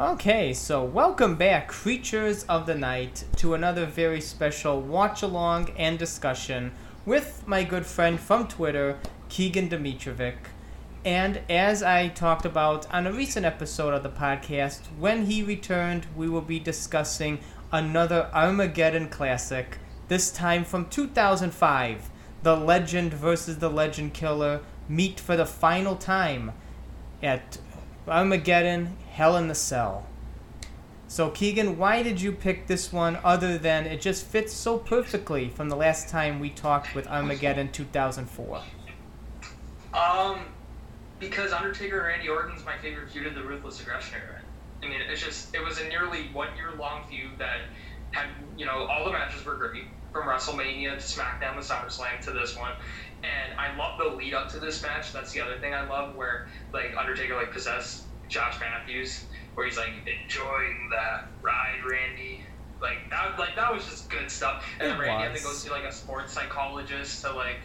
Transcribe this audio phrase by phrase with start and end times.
[0.00, 5.98] Okay, so welcome back, creatures of the night, to another very special watch along and
[5.98, 6.72] discussion
[7.04, 8.98] with my good friend from Twitter,
[9.28, 10.36] Keegan Dimitrijevic.
[11.04, 16.06] And as I talked about on a recent episode of the podcast, when he returned,
[16.16, 17.38] we will be discussing
[17.70, 19.76] another Armageddon classic,
[20.08, 22.08] this time from 2005.
[22.42, 26.52] The Legend versus the Legend Killer meet for the final time
[27.22, 27.58] at
[28.08, 30.06] Armageddon Hell in the Cell.
[31.08, 35.48] So, Keegan, why did you pick this one other than it just fits so perfectly
[35.48, 38.62] from the last time we talked with Armageddon 2004?
[39.92, 40.40] Um,
[41.18, 44.40] because Undertaker and Randy Orton's my favorite feud of the Ruthless Aggression era.
[44.82, 47.58] I mean, it's just, it was a nearly one year long feud that
[48.12, 52.32] had, you know, all the matches were great from WrestleMania to SmackDown to SummerSlam to
[52.32, 52.72] this one.
[53.22, 55.12] And I love the lead up to this match.
[55.12, 59.76] That's the other thing I love, where like Undertaker like possessed Josh Mathews, where he's
[59.76, 62.42] like enjoying that ride, Randy.
[62.80, 64.64] Like that, like that was just good stuff.
[64.78, 65.40] And It then Randy had was.
[65.42, 67.56] to go see like a sports psychologist to like,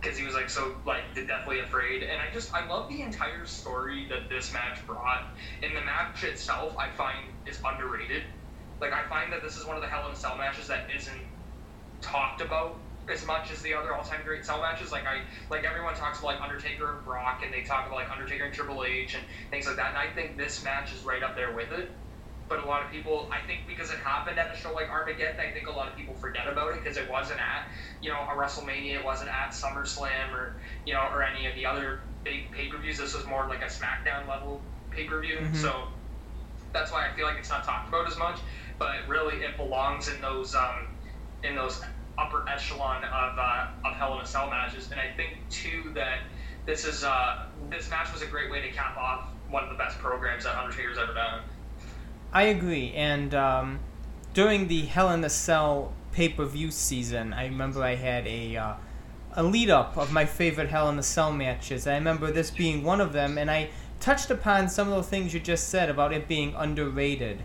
[0.00, 2.02] because he was like so like deathly afraid.
[2.04, 5.24] And I just I love the entire story that this match brought.
[5.62, 8.22] And the match itself, I find is underrated.
[8.80, 10.86] Like I find that this is one of the Hell in a Cell matches that
[10.96, 11.20] isn't
[12.00, 14.92] talked about as much as the other all-time great cell matches.
[14.92, 18.10] Like I, like everyone talks about like Undertaker and Brock, and they talk about like
[18.10, 19.90] Undertaker and Triple H and things like that.
[19.90, 21.90] And I think this match is right up there with it.
[22.48, 25.40] But a lot of people, I think, because it happened at a show like Armageddon,
[25.40, 27.68] I think a lot of people forget about it because it wasn't at,
[28.02, 31.64] you know, a WrestleMania, it wasn't at SummerSlam or you know, or any of the
[31.64, 32.98] other big pay-per-views.
[32.98, 35.38] This was more like a SmackDown level pay-per-view.
[35.38, 35.56] Mhm.
[35.56, 35.88] So
[36.72, 38.38] that's why I feel like it's not talked about as much.
[38.78, 40.88] But really, it belongs in those um,
[41.42, 41.82] in those
[42.18, 44.90] upper echelon of uh, of Hell in a Cell matches.
[44.90, 46.18] And I think too that
[46.66, 49.76] this is uh, this match was a great way to cap off one of the
[49.76, 51.42] best programs that Undertaker's ever done.
[52.32, 52.92] I agree.
[52.94, 53.80] And um,
[54.32, 58.56] during the Hell in a Cell pay per view season, I remember I had a
[58.56, 58.74] uh,
[59.34, 61.86] a lead up of my favorite Hell in a Cell matches.
[61.86, 63.70] I remember this being one of them, and I
[64.00, 67.42] touched upon some of the things you just said about it being underrated.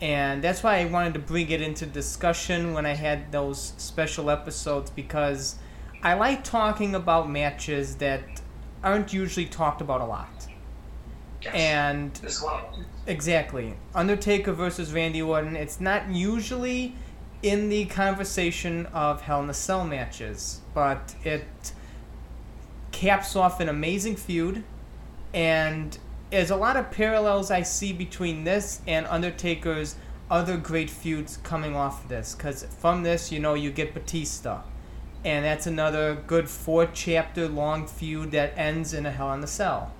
[0.00, 4.30] And that's why I wanted to bring it into discussion when I had those special
[4.30, 5.56] episodes because
[6.02, 8.22] I like talking about matches that
[8.82, 10.46] aren't usually talked about a lot.
[11.42, 11.54] Yes.
[11.54, 12.20] And.
[13.06, 13.74] Exactly.
[13.94, 15.56] Undertaker versus Randy Orton.
[15.56, 16.94] It's not usually
[17.42, 21.72] in the conversation of Hell in a Cell matches, but it
[22.92, 24.62] caps off an amazing feud,
[25.32, 25.98] and
[26.30, 29.96] there's a lot of parallels I see between this and Undertaker's
[30.30, 32.34] other great feuds coming off this.
[32.34, 34.62] Because from this, you know, you get Batista,
[35.24, 39.46] and that's another good four chapter long feud that ends in a Hell in a
[39.46, 39.92] Cell.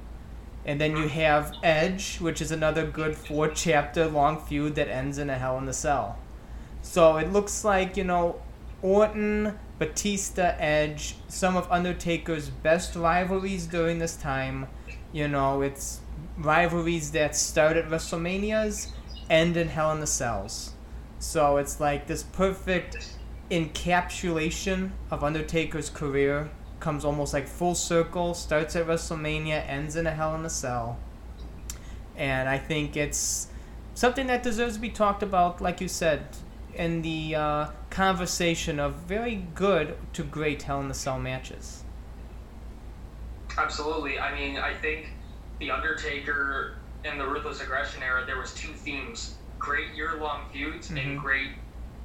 [0.65, 5.19] And then you have Edge, which is another good four chapter long feud that ends
[5.19, 6.19] in a Hell in a Cell.
[6.83, 8.41] So it looks like, you know,
[8.83, 14.69] Orton, Batista, Edge, some of Undertaker's best rivalries during this time.
[15.13, 16.01] You know, it's
[16.41, 18.89] rivalries that start at WrestleManias,
[19.29, 20.73] end in Hell in the Cells.
[21.19, 23.15] So it's like this perfect
[23.51, 30.11] encapsulation of Undertaker's career comes almost like full circle, starts at WrestleMania, ends in a
[30.11, 30.99] Hell in a Cell.
[32.17, 33.49] And I think it's
[33.95, 36.27] something that deserves to be talked about, like you said,
[36.75, 41.85] in the uh, conversation of very good to great Hell in a Cell matches.
[43.59, 44.19] Absolutely.
[44.19, 45.13] I mean, I think
[45.61, 51.01] the Undertaker in the Ruthless Aggression era, there was two themes: great year-long feuds Mhm.
[51.03, 51.53] and great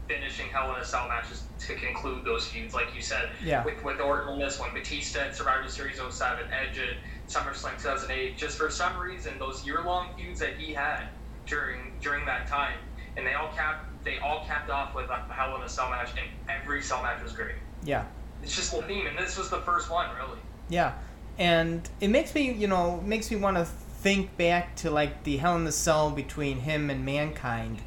[0.08, 2.76] finishing Hell in a Cell matches to conclude those feuds.
[2.76, 3.64] Like you said, Yeah.
[3.64, 8.38] with with Orton in this one, Batista at Survivor Series 07, Edge at SummerSlam 2008.
[8.38, 11.08] Just for some reason, those year-long feuds that he had
[11.48, 12.78] during during that time,
[13.18, 16.12] and they all capped they all capped off with a Hell in a Cell match,
[16.12, 17.56] and every Cell match was great.
[17.84, 18.03] Yeah.
[18.44, 20.38] It's just the theme, and this was the first one, really.
[20.70, 20.94] Yeah,
[21.37, 25.37] and it makes me, you know, makes me want to think back to like the
[25.37, 27.79] Hell in the Cell between him and Mankind.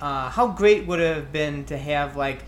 [0.00, 2.42] Uh, how great would it have been to have like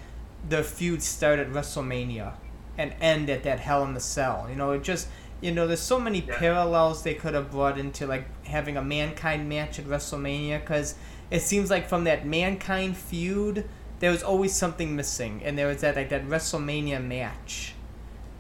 [0.49, 2.35] the feud start at WrestleMania
[2.77, 4.47] and end at that Hell in the Cell?
[4.51, 5.09] You know, it just,
[5.41, 6.37] you know, there's so many Yeah.
[6.39, 10.95] parallels they could have brought into like having a Mankind match at WrestleMania because
[11.31, 13.65] it seems like from that Mankind feud
[14.01, 17.75] there was always something missing, and there was that like that WrestleMania match.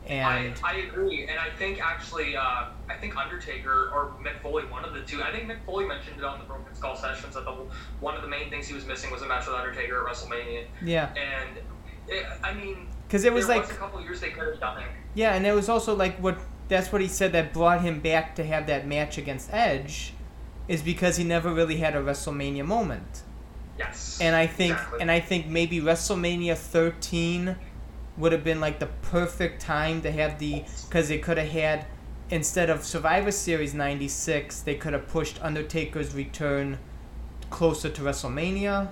[0.08, 4.64] And I, I agree, and I think actually, uh, I think Undertaker or Mick Foley,
[4.64, 5.22] one of the two.
[5.22, 7.52] I think Mick Foley mentioned it on the Broken Skull sessions that the
[8.00, 10.64] one of the main things he was missing was a match with Undertaker at WrestleMania,
[10.82, 11.58] yeah, and
[12.08, 14.82] it, I mean, because it was like was a couple years they could have done
[14.82, 14.88] it.
[15.14, 16.38] Yeah, and it was also like what
[16.69, 20.14] that's what he said that brought him back to have that match against Edge
[20.69, 23.22] is because he never really had a WrestleMania moment.
[23.78, 24.19] Yes.
[24.20, 25.00] And I think exactly.
[25.00, 27.56] and I think maybe WrestleMania 13
[28.18, 31.86] would have been like the perfect time to have the cuz they could have had
[32.30, 36.78] instead of Survivor Series 96, they could have pushed Undertaker's return
[37.50, 38.88] closer to WrestleMania.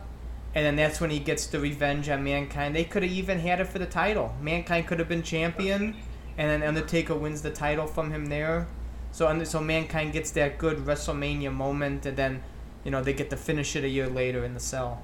[0.55, 2.75] And then that's when he gets the revenge on Mankind.
[2.75, 4.34] They could have even had it for the title.
[4.40, 5.94] Mankind could have been champion,
[6.38, 8.67] and then Undertaker wins the title from him there.
[9.12, 12.43] So so Mankind gets that good WrestleMania moment, and then,
[12.84, 15.02] you know, they get to finish it a year later in the cell.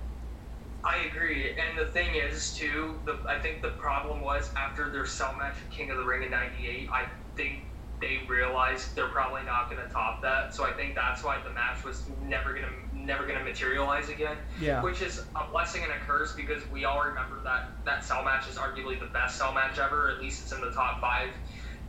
[0.84, 3.00] I agree, and the thing is too.
[3.04, 6.24] The I think the problem was after their cell match at King of the Ring
[6.24, 6.88] in '98.
[6.92, 7.04] I
[7.36, 7.60] think
[8.00, 10.52] they realized they're probably not going to top that.
[10.52, 14.08] So I think that's why the match was never going to never going to materialize
[14.08, 14.36] again.
[14.60, 14.82] Yeah.
[14.82, 18.48] Which is a blessing and a curse because we all remember that that cell match
[18.48, 20.10] is arguably the best cell match ever.
[20.10, 21.30] At least it's in the top five.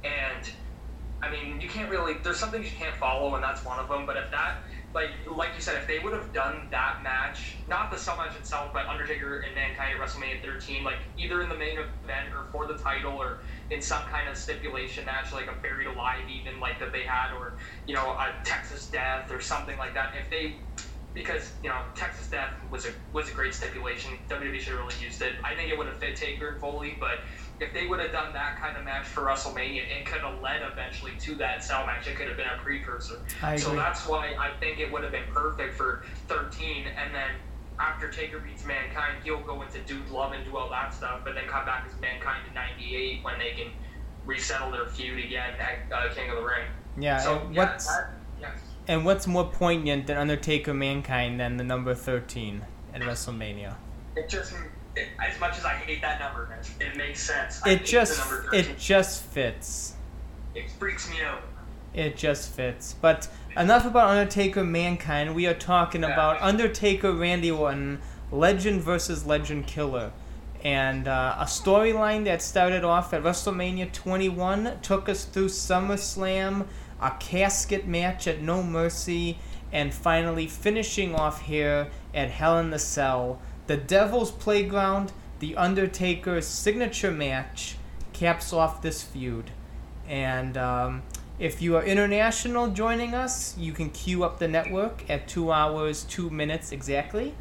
[0.03, 0.47] And
[1.23, 2.15] I mean, you can't really.
[2.23, 4.05] There's some things you can't follow, and that's one of them.
[4.05, 4.57] But if that,
[4.93, 8.35] like, like you said, if they would have done that match, not the cell match
[8.35, 12.45] itself, but Undertaker and Mankind at WrestleMania 13, like either in the main event or
[12.51, 13.39] for the title or
[13.71, 17.33] in some kind of stipulation match, like a buried alive, even like that they had,
[17.33, 17.57] or
[17.87, 20.13] you know, a Texas Death or something like that.
[20.19, 20.57] If they
[21.13, 24.11] because you know Texas Death was a was a great stipulation.
[24.29, 25.33] WWE should have really used it.
[25.43, 27.19] I think it would have fit Taker and Foley, but
[27.59, 30.61] if they would have done that kind of match for WrestleMania, it could have led
[30.61, 32.07] eventually to that cell match.
[32.07, 33.19] It could have been a precursor.
[33.57, 37.29] So that's why I think it would have been perfect for 13, and then.
[37.79, 41.33] After Taker beats Mankind, he'll go into Dude Love and do all that stuff, but
[41.33, 43.71] then come back as Mankind in '98 when they can
[44.25, 46.67] resettle their feud again at uh, King of the Ring.
[46.99, 47.17] Yeah.
[47.17, 48.57] so and yeah, what's that, yes.
[48.87, 52.63] and what's more poignant than Undertaker Mankind than the number 13
[52.93, 53.75] at WrestleMania?
[54.15, 54.53] It just,
[54.95, 56.49] it, as much as I hate that number,
[56.79, 57.61] it, it makes sense.
[57.63, 58.59] I It just the number 13.
[58.71, 59.93] it just fits.
[60.55, 61.41] it freaks me out.
[61.93, 62.95] It just fits.
[63.01, 65.35] But enough about Undertaker Mankind.
[65.35, 66.13] We are talking Yeah.
[66.13, 68.01] about Undertaker Randy Orton,
[68.31, 70.11] Legend versus Legend Killer.
[70.63, 76.65] And uh, a storyline that started off at WrestleMania 21 took us through SummerSlam,
[77.01, 79.37] a casket match at No Mercy,
[79.71, 83.39] and finally finishing off here at Hell in the Cell.
[83.65, 87.77] The Devil's Playground, The Undertaker's signature match,
[88.11, 89.51] caps off this feud.
[90.05, 91.03] And um,
[91.39, 96.03] if you are international joining us, you can queue up the network at 2 hours,
[96.03, 97.35] 2 minutes exactly.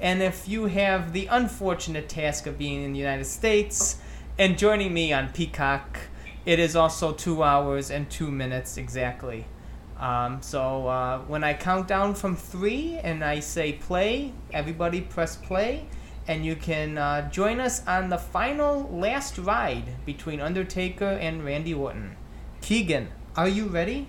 [0.00, 4.00] And if you have the unfortunate task of being in the United States
[4.38, 5.98] and joining me on Peacock,
[6.46, 9.44] it is also 2 hours and 2 minutes exactly.
[9.98, 15.36] Um, so uh, when I count down from 3 and I say play, everybody press
[15.36, 15.86] play.
[16.28, 21.72] And you can uh, join us on the final last ride between Undertaker and Randy
[21.72, 22.16] Orton.
[22.60, 24.08] Keegan, are you ready?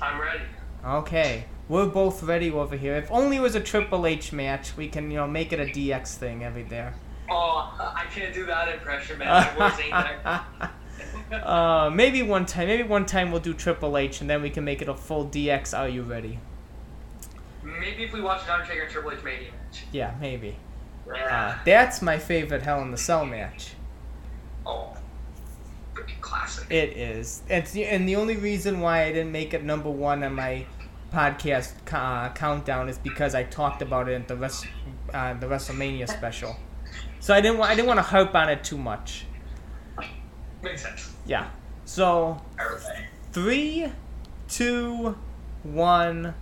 [0.00, 0.44] I'm ready.
[0.84, 2.94] Okay, we're both ready over here.
[2.94, 5.64] If only it was a Triple H match, we can you know make it a
[5.64, 6.94] DX thing every there.
[7.30, 9.48] Oh, I can't do that impression, man.
[11.30, 11.48] My voice ain't there.
[11.48, 14.64] uh, maybe one time, maybe one time we'll do Triple H, and then we can
[14.64, 15.76] make it a full DX.
[15.78, 16.38] Are you ready?
[17.62, 19.84] Maybe if we watch an Undertaker and Triple H Mania match.
[19.92, 20.56] Yeah, maybe.
[21.08, 21.58] Uh, Yeah.
[21.64, 23.72] that's my favorite Hell in the Cell match.
[24.66, 24.96] oh,
[26.20, 26.70] classic.
[26.70, 27.42] It is.
[27.48, 30.66] It's and the only reason why I didn't make it number one on my
[31.12, 34.66] podcast uh, countdown is because I talked about it at the rest,
[35.12, 36.56] uh, the WrestleMania special.
[37.20, 39.26] So I didn't wa- I didn't want to harp on it too much.
[40.64, 41.12] Makes sense.
[41.26, 41.48] Yeah.
[41.84, 43.04] So Everything.
[43.32, 43.86] three,
[44.48, 45.14] two,
[45.62, 46.34] one,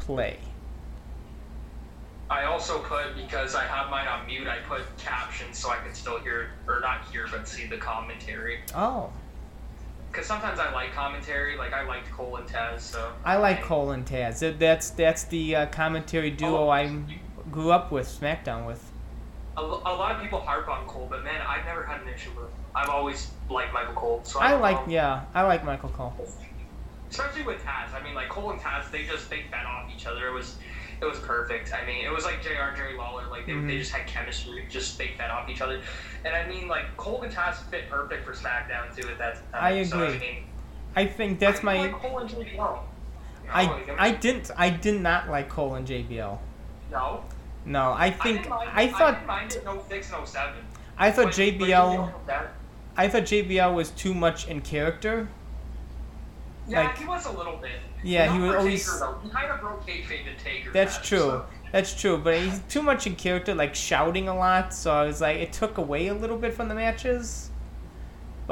[0.00, 0.38] play.
[2.30, 4.48] I also put because I have mine on mute.
[4.48, 8.60] I put captions so I can still hear or not hear but see the commentary.
[8.74, 9.12] Oh,
[10.10, 11.58] Because sometimes I like commentary.
[11.58, 12.80] Like I liked Cole and Taz.
[12.80, 14.58] So I like Cole and Taz.
[14.58, 16.68] That's that's the uh, commentary duo Oh.
[16.70, 17.02] I
[17.50, 18.91] grew up with, SmackDown with.
[19.56, 19.62] A, a
[19.94, 22.52] lot of people harp on Cole, but man, I've never had an issue with him.
[22.74, 24.20] I've always liked Michael Cole.
[24.24, 24.92] So I, I like know.
[24.94, 26.14] yeah, I like Michael Cole.
[27.10, 27.92] especially with Taz.
[27.94, 30.26] I mean, like Cole and Taz, they just they fed off each other.
[30.28, 30.56] It was
[31.02, 31.72] it was perfect.
[31.74, 32.62] I mean, it was like Jr.
[32.68, 33.26] and Jerry Lawler.
[33.28, 33.66] Like they, Mhm.
[33.66, 34.64] they just had chemistry.
[34.70, 35.82] Just they fed off each other.
[36.24, 39.64] And I mean, like Cole and Taz fit perfect for SmackDown too at that time.
[39.64, 40.18] I So, I agree.
[40.18, 40.44] mean,
[40.96, 41.76] I think that's I my.
[41.78, 42.56] like Cole and JBL.
[42.56, 42.80] No,
[43.52, 46.38] I like, I didn't I did not like Cole and JBL.
[46.90, 47.24] no.
[47.64, 49.64] No, I I think didn't mind, I I thought didn't it.
[49.64, 50.54] No six, no seven.
[50.98, 52.52] I thought When- when JBL that-
[52.96, 55.28] I thought JBL was too much in character.
[56.68, 57.70] Yeah, like- he was a little bit.
[58.02, 59.14] Yeah, Not he was always- Taker.
[59.22, 60.70] He kind of broke kayfabe to Taker.
[60.72, 61.18] That's match, true.
[61.18, 64.74] so- That's true, but he's too much in character, like shouting a lot.
[64.74, 67.48] So I was like, it took away a little bit from the matches.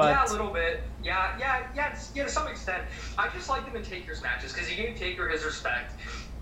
[0.01, 0.83] But yeah, a little bit.
[1.03, 2.25] Yeah, yeah, yeah, yeah.
[2.25, 2.85] To some extent,
[3.19, 5.93] I just liked him in Taker's matches because he gave Taker his respect,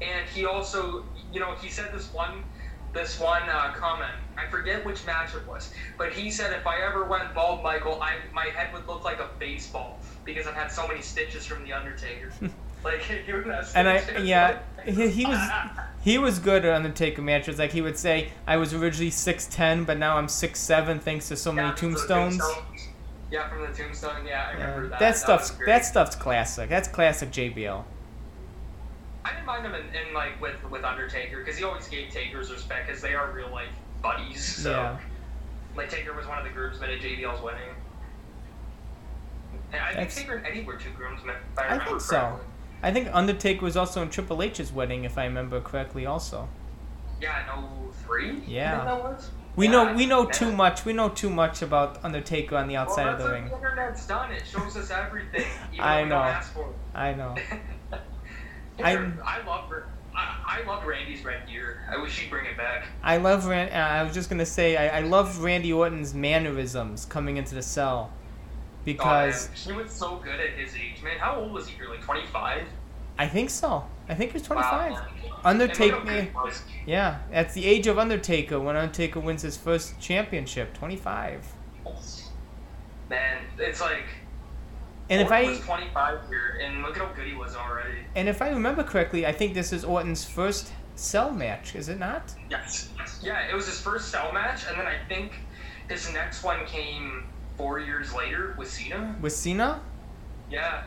[0.01, 2.45] and he also, you know, he said this one,
[2.93, 4.15] this one uh, comment.
[4.37, 8.01] I forget which match it was, but he said if I ever went bald, Michael,
[8.01, 11.65] I my head would look like a baseball because I've had so many stitches from
[11.65, 12.31] the Undertaker.
[12.85, 15.51] like he would have and I yeah, he, he was
[16.01, 17.59] he was good at Undertaker matches.
[17.59, 21.29] Like he would say, I was originally six ten, but now I'm six seven thanks
[21.29, 22.39] to so many Yeah, the tombstones.
[22.39, 22.65] tombstone.
[23.31, 24.25] Yeah, from the tombstone.
[24.27, 24.89] Yeah, I remember Yeah.
[24.91, 24.99] that.
[25.01, 25.67] That stuff's great.
[25.67, 26.69] that stuff's classic.
[26.71, 27.85] That's classic JBL.
[29.25, 32.51] I didn't mind him in, in like with with Undertaker because he always gave Taker's
[32.51, 33.69] respect because they are real life
[34.03, 34.43] buddies.
[34.63, 34.99] So Yeah.
[35.77, 37.69] like Taker was one of the groomsmen at JBL's wedding.
[39.73, 41.37] And I think That's- Taker and Eddie were two groomsmen.
[41.53, 42.41] If I, I think so.
[42.83, 46.07] I think Undertaker was also in Triple H's wedding, if I remember correctly.
[46.07, 46.49] Also,
[47.21, 48.41] Yeah, no oh three.
[48.47, 49.17] Yeah.
[49.59, 49.93] I think that was.
[49.93, 50.85] we Yeah, know we know too much.
[50.85, 53.49] We know too much about Undertaker on the outside well, of the ring.
[53.49, 54.33] the internet's done.
[54.33, 55.47] It shows us everything.
[55.81, 56.11] I know.
[56.11, 56.77] Don't ask for it.
[56.95, 57.35] I know.
[58.83, 58.93] I,
[59.25, 59.89] I love her.
[60.15, 61.81] I, I loved Randy's red gear.
[61.91, 62.87] I wish she'd bring it back.
[63.03, 67.05] I love Ran- uh, I was just gonna say I, I love Randy Orton's mannerisms
[67.07, 68.11] coming into the cell,
[68.85, 71.19] because oh, he was so good at his age, man.
[71.19, 71.77] How old was he?
[71.77, 72.67] Here, like twenty five.
[73.19, 73.85] I think so.
[74.09, 74.93] I think he was 25.
[74.93, 75.07] Wow.
[75.45, 76.63] Undertaker, And look how good he was.
[76.87, 81.47] yeah, that's the age of Undertaker when Undertaker wins his first championship, 25.
[83.09, 84.05] Man, it's like.
[85.11, 87.99] And if I was 25 here, and look at how good he was already.
[88.15, 91.99] and if I remember correctly, I think this is Orton's first cell match, is it
[91.99, 92.35] not?
[92.51, 92.91] Yes.
[93.23, 95.33] Yeah, it was his first cell match, and then I think
[95.89, 97.25] his next one came
[97.57, 99.17] four years later with Cena.
[99.23, 99.81] With Cena?
[100.51, 100.83] Yeah.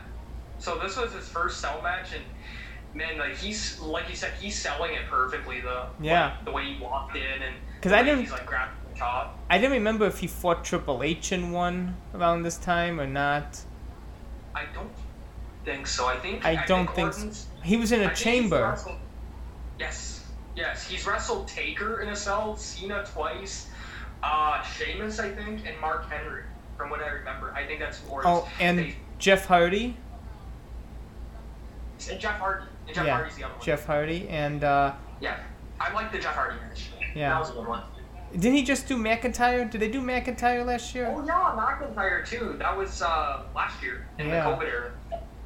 [0.60, 2.22] So this was his first cell match, and
[2.94, 5.88] man, like he's like you said, he's selling it perfectly though.
[6.00, 6.26] Yeah.
[6.36, 8.98] Like, the way he walked in and 'Cause the I didn't- He's like grabbing the
[8.98, 9.38] top.
[9.50, 13.60] I didn't remember if he fought Triple H in one around this time or not.
[14.54, 14.90] I don't
[15.64, 16.06] think so.
[16.06, 17.48] I think I don't think, think so.
[17.62, 18.78] He was in I a he's chamber.
[19.78, 23.68] Yes, yes, he's wrestled Taker in a cell, Cena twice,
[24.22, 26.42] uh, Sheamus, I think, and Mark Henry.
[26.76, 28.42] From what I remember, I think that's Orton's.
[28.44, 29.96] Oh, and they- Jeff Hardy.
[32.10, 32.66] and Jeff Hardy.
[32.86, 33.64] And Jeff yeah, Hardy's the other one.
[33.64, 35.38] Jeff Hardy, and uh, Yeah,
[35.80, 36.90] I like the Jeff Hardy match.
[37.14, 37.30] Yeah.
[37.30, 37.82] that was a good one.
[38.32, 39.70] didn't he just do McIntyre?
[39.70, 41.12] Did they do McIntyre last year?
[41.14, 42.56] Oh yeah, McIntyre too.
[42.58, 44.48] That was uh, last year in Yeah.
[44.50, 44.92] the COVID era.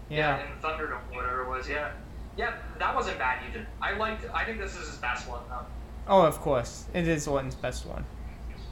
[0.09, 0.39] Yeah.
[0.39, 1.69] yeah, in Thunderdome, whatever it was.
[1.69, 1.91] Yeah,
[2.37, 3.67] yeah, that wasn't bad either.
[3.83, 4.25] I liked.
[4.33, 5.41] I think this is his best one.
[5.49, 5.67] though.
[6.09, 8.05] Oh, of course, it is Orton's best one.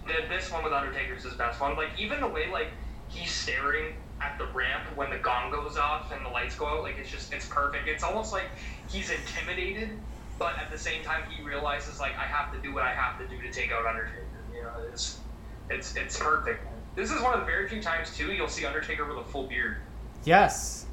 [0.06, 1.75] The- This one with Undertaker's his best one.
[1.76, 2.68] Like even the way like
[3.09, 6.83] he's staring at the ramp when the gong goes off and the lights go out,
[6.83, 7.88] like it's just it's perfect.
[7.88, 8.47] It's almost like
[8.88, 9.90] he's intimidated,
[10.38, 13.18] but at the same time he realizes like I have to do what I have
[13.18, 14.25] to do to take out Undertaker.
[14.54, 15.18] You know, it's
[15.71, 16.66] it's it's perfect.
[16.94, 19.47] This is one of the very few times too you'll see Undertaker with a full
[19.47, 19.76] beard.
[20.25, 20.87] Yes,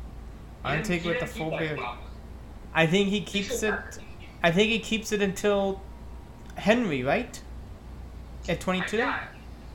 [0.64, 1.80] Undertaker with the full beard.
[2.74, 3.74] I think he keeps it.
[4.44, 5.82] I think he keeps it until
[6.56, 7.40] Henry, right?
[8.50, 8.98] At 22?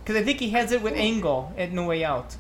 [0.03, 2.37] Because I think he has it with Angle at No Way Out.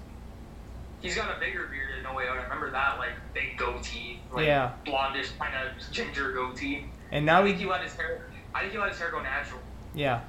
[1.01, 2.29] He's got a bigger beard in No Way.
[2.29, 4.73] I remember that, like big goatee, like Yeah.
[4.87, 6.87] blondish kind of ginger goatee.
[7.13, 8.27] And now I think he let his hair.
[8.55, 9.61] I think he let his hair go natural.
[9.95, 10.21] yeah,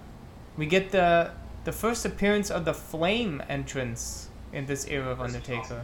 [0.57, 1.31] we get the
[1.63, 5.83] the first appearance of the Flame entrance in this era of Undertaker,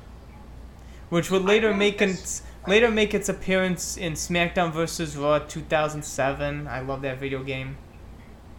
[1.09, 5.17] which would later make its later make its appearance in SmackDown vs.
[5.17, 6.67] Raw 2007.
[6.67, 7.75] I love that video game.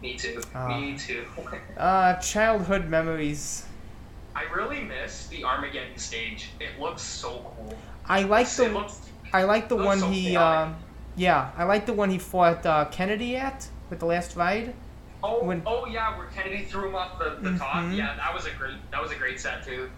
[0.01, 0.41] Me too.
[0.53, 0.67] Ah.
[0.79, 1.25] Me too.
[1.77, 3.65] Uh, childhood memories.
[4.35, 6.49] I really miss the Armageddon stage.
[6.59, 7.77] It looks so cool.
[8.05, 8.99] I like the looks.
[9.33, 10.75] I like the one so he um
[11.15, 14.73] yeah I like the one he fought uh, Kennedy at with the last ride.
[15.23, 17.75] Oh, when- oh yeah, where Kennedy threw him off the, the top.
[17.85, 17.95] Mhm.
[17.97, 18.75] Yeah, that was a great.
[18.91, 19.89] That was a great set too.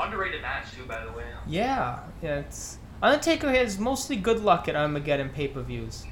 [0.00, 1.24] Underrated match too, by the way.
[1.46, 2.36] Yeah, yeah.
[2.40, 6.04] It's Undertaker has mostly good luck at Armageddon pay per views.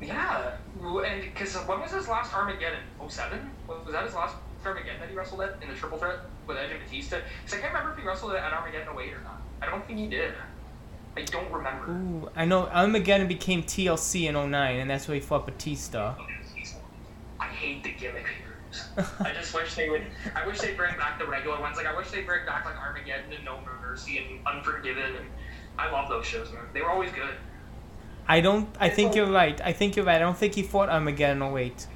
[0.00, 2.80] Yeah, and because when was his last Armageddon?
[3.08, 3.50] 07?
[3.66, 4.36] Was was that his last
[4.68, 7.18] Armageddon that he wrestled at in the Triple Threat with Edge and Batista?
[7.44, 9.42] Because I can't remember if he wrestled at Armageddon 08 or not.
[9.60, 10.34] I don't think he did.
[11.16, 11.90] I don't remember.
[11.90, 16.14] Ooh, I know Armageddon became TLC in 09, and that's where he fought Batista.
[17.40, 18.26] I hate the gimmick.
[19.20, 20.02] I just wish they would.
[20.34, 21.76] I wish they'd bring back the regular ones.
[21.76, 25.16] Like I wish they'd bring back like Armageddon and No Mercy and Unforgiven.
[25.16, 25.26] And
[25.78, 26.64] I love those shows, man.
[26.72, 27.34] They were always good.
[28.26, 28.68] I don't.
[28.78, 29.58] I think you're right.
[29.62, 30.16] I think you're right.
[30.16, 31.86] I don't think he fought Armageddon 08.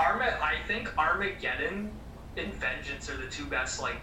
[0.00, 1.90] Arma, I think Armageddon
[2.36, 3.96] and Vengeance are the two best like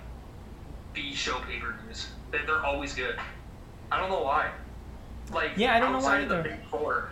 [0.94, 2.08] B show pay per views.
[2.32, 3.18] They're, they're always good.
[3.92, 4.51] I don't know why.
[5.34, 7.10] Like Yeah, I don't know why outside of the big four.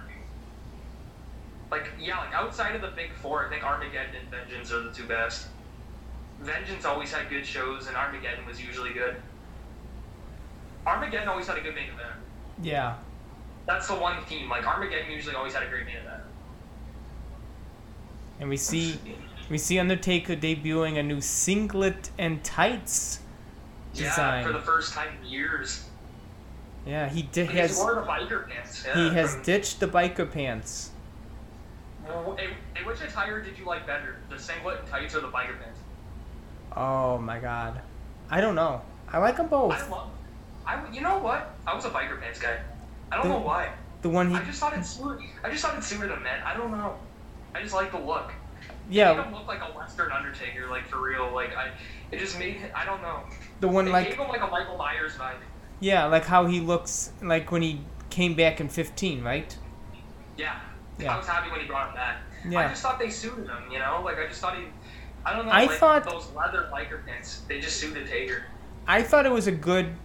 [1.71, 4.91] Like yeah, like outside of the big four, I think Armageddon and Vengeance are the
[4.91, 5.47] two best.
[6.41, 9.15] Vengeance always had good shows, and Armageddon was usually good.
[10.85, 12.13] Armageddon always had a good main event.
[12.61, 12.97] Yeah.
[13.65, 14.47] That's the one theme.
[14.47, 16.21] Like Armageddon usually always had a great main event.
[18.39, 18.99] And we see
[19.49, 23.19] we see Undertaker debuting a new singlet and tights
[23.93, 24.41] design.
[24.41, 25.85] Yeah, for the first time in years.
[26.85, 28.83] Yeah, he did He has wore the biker pants.
[28.85, 30.91] Yeah, he has from- ditched the biker pants.
[32.07, 32.37] Well,
[32.85, 35.79] which attire did you like better, the singlet and tights or the biker pants?
[36.75, 37.81] Oh my god.
[38.29, 38.81] I don't know.
[39.11, 39.71] I like them both.
[39.73, 40.09] I love.
[40.67, 41.55] I you know what?
[41.65, 42.59] I was a biker pants guy.
[43.11, 43.69] I don't The- know why.
[44.01, 45.21] The one he I just thought it suited.
[45.43, 46.43] I just thought it suited him, man.
[46.43, 46.95] I don't know.
[47.55, 48.31] I just like the look.
[48.31, 51.31] It made yeah, him look like a Western Undertaker, like for real.
[51.33, 51.71] Like I,
[52.11, 52.57] it just made.
[52.75, 53.21] I don't know.
[53.61, 55.37] the one It like gave him like a Michael Myers vibe.
[55.79, 59.57] yeah, like how he looks like when he came back in 15, right?
[60.37, 60.59] Yeah.
[60.99, 61.13] Yeah.
[61.13, 62.17] I was happy when he brought him back.
[62.45, 63.71] I just thought they suited him.
[63.71, 64.65] You know, like I just thought he.
[65.25, 65.51] I don't know.
[65.51, 67.41] I like, thought- those leather biker pants.
[67.47, 68.43] They just suited Taker.
[68.87, 69.95] I thought it was a good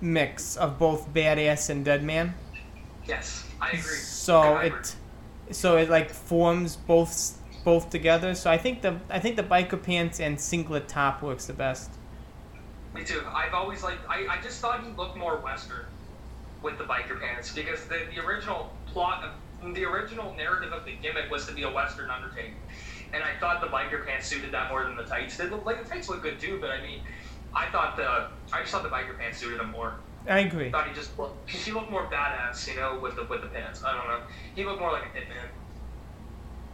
[0.00, 2.34] mix of both badass and dead man.
[3.06, 3.80] Yes, I agree.
[3.80, 4.78] So I agree.
[4.78, 4.94] it
[5.52, 8.34] so it like forms both both together.
[8.34, 11.90] So I think the I think the biker pants and singlet top works the best.
[12.94, 13.22] Me too.
[13.32, 14.08] I've always liked.
[14.08, 15.86] I, I just thought he looked more Western
[16.62, 19.24] with the biker pants because the, the original plot,
[19.62, 22.56] of, the original narrative of the gimmick was to be a Western Undertaker,
[23.12, 25.52] and I thought the biker pants suited that more than the tights did.
[25.64, 27.00] Like the tights look good too, but I mean,
[27.54, 29.94] I thought the I just thought the biker pants suited him more.
[30.28, 30.68] I agree.
[30.68, 33.48] I thought he just looked, he looked more badass, you know, with the with the
[33.48, 33.82] pants.
[33.84, 34.20] I don't know.
[34.54, 35.48] He looked more like a hitman.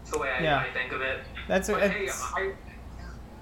[0.01, 0.59] That's the way I, Yeah.
[0.59, 1.21] I think of it.
[1.49, 2.53] That's a, But hey, it's, I,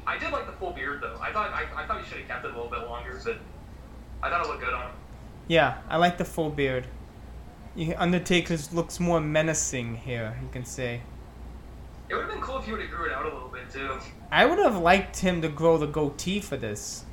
[0.06, 1.16] I did like the full beard though.
[1.20, 3.38] I thought I, I thought you should have kept it a little bit longer, but
[4.23, 4.96] I thought it looked good on him.
[5.49, 5.78] yeah.
[5.88, 6.87] I like the full beard.
[7.75, 10.37] You, Undertaker's looks more menacing here.
[10.42, 11.02] You can say.
[12.08, 13.70] It would have been cool if you would have grew it out a little bit
[13.70, 13.98] too.
[14.31, 17.05] I would have liked him to grow the goatee for this,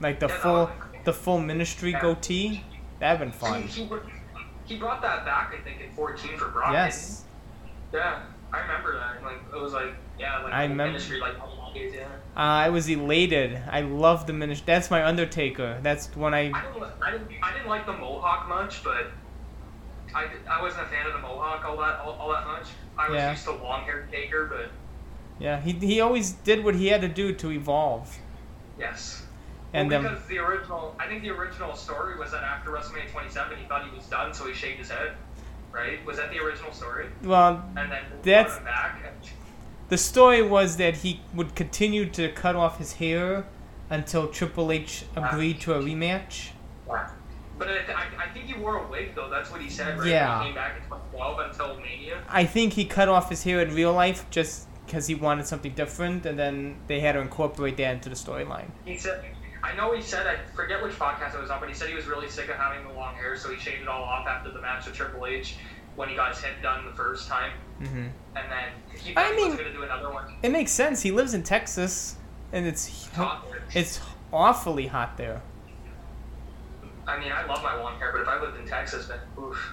[0.00, 0.85] like the Yeah, full would've been cool.
[1.06, 2.02] The full ministry Yeah.
[2.02, 2.62] goatee.
[3.00, 3.62] That'd been fun.
[3.62, 3.90] He, he,
[4.66, 6.72] he brought that back, I think, in 14 for Brock.
[6.72, 7.24] Yes.
[7.92, 9.22] Yeah, I remember that.
[9.22, 11.34] Like it was like yeah, like I the remember- ministry like
[11.74, 12.04] yeah.
[12.34, 13.60] Uh, I was elated.
[13.70, 14.64] I love the ministry.
[14.66, 15.78] That's my Undertaker.
[15.82, 16.50] That's when I.
[16.50, 19.08] I didn't, I didn't, I didn't like the mohawk much, but
[20.14, 22.68] I, I wasn't a fan of the mohawk all that all, all that much.
[22.98, 23.30] I was Yeah.
[23.32, 24.70] used to long haired Taker, but
[25.38, 28.16] Yeah, he he always did what he had to do to evolve.
[28.78, 29.25] yes.
[29.72, 33.10] And well, um, because the original, I think the original story was that after WrestleMania
[33.10, 35.12] 27, he thought he was done, so he shaved his head.
[35.72, 36.04] Right?
[36.06, 37.06] Was that the original story?
[37.22, 39.02] well, And then That's- him back.
[39.04, 39.30] And,
[39.88, 43.44] the story was that he would continue to cut off his hair
[43.88, 46.48] until Triple H agreed to a rematch.
[46.88, 49.30] but I, I, I think he wore a wig though.
[49.30, 49.98] That's what he said.
[49.98, 50.08] Right?
[50.08, 50.38] Yeah.
[50.38, 52.22] When he came back in 2012 until Mania.
[52.28, 55.72] I think he cut off his hair in real life just because he wanted something
[55.72, 58.70] different, and then they had to incorporate that into the storyline.
[58.84, 59.24] He said.
[59.66, 61.94] I know he said, I forget which podcast it was on, but he said he
[61.94, 64.50] was really sick of having the long hair, so he shaved it all off after
[64.50, 65.56] the match with Triple H
[65.96, 67.52] when he got his head done the first time.
[67.78, 70.34] hmm And then he I he mean- was going to do another one.
[70.42, 71.02] It makes sense.
[71.02, 72.16] He lives in Texas,
[72.52, 73.08] and it's
[73.74, 74.00] it's
[74.32, 75.40] awfully hot there.
[77.08, 79.72] I mean, I love my long hair, but if I lived in Texas, then oof.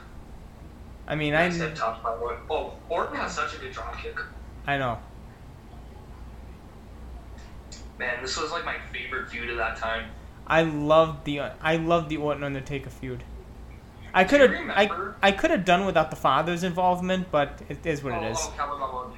[1.08, 2.38] I mean, I I said tough, by the.
[2.50, 4.18] Oh, Orton has such a good drop kick.
[4.66, 4.98] I know.
[8.00, 10.10] Man, this was like my favorite feud of that time.
[10.48, 13.24] I loved the I loved the Orton Undertaker feud.
[14.14, 14.90] I could have I
[15.22, 18.38] I could have done without the father's involvement, but it is what oh, it is.
[18.60, 19.14] Oh,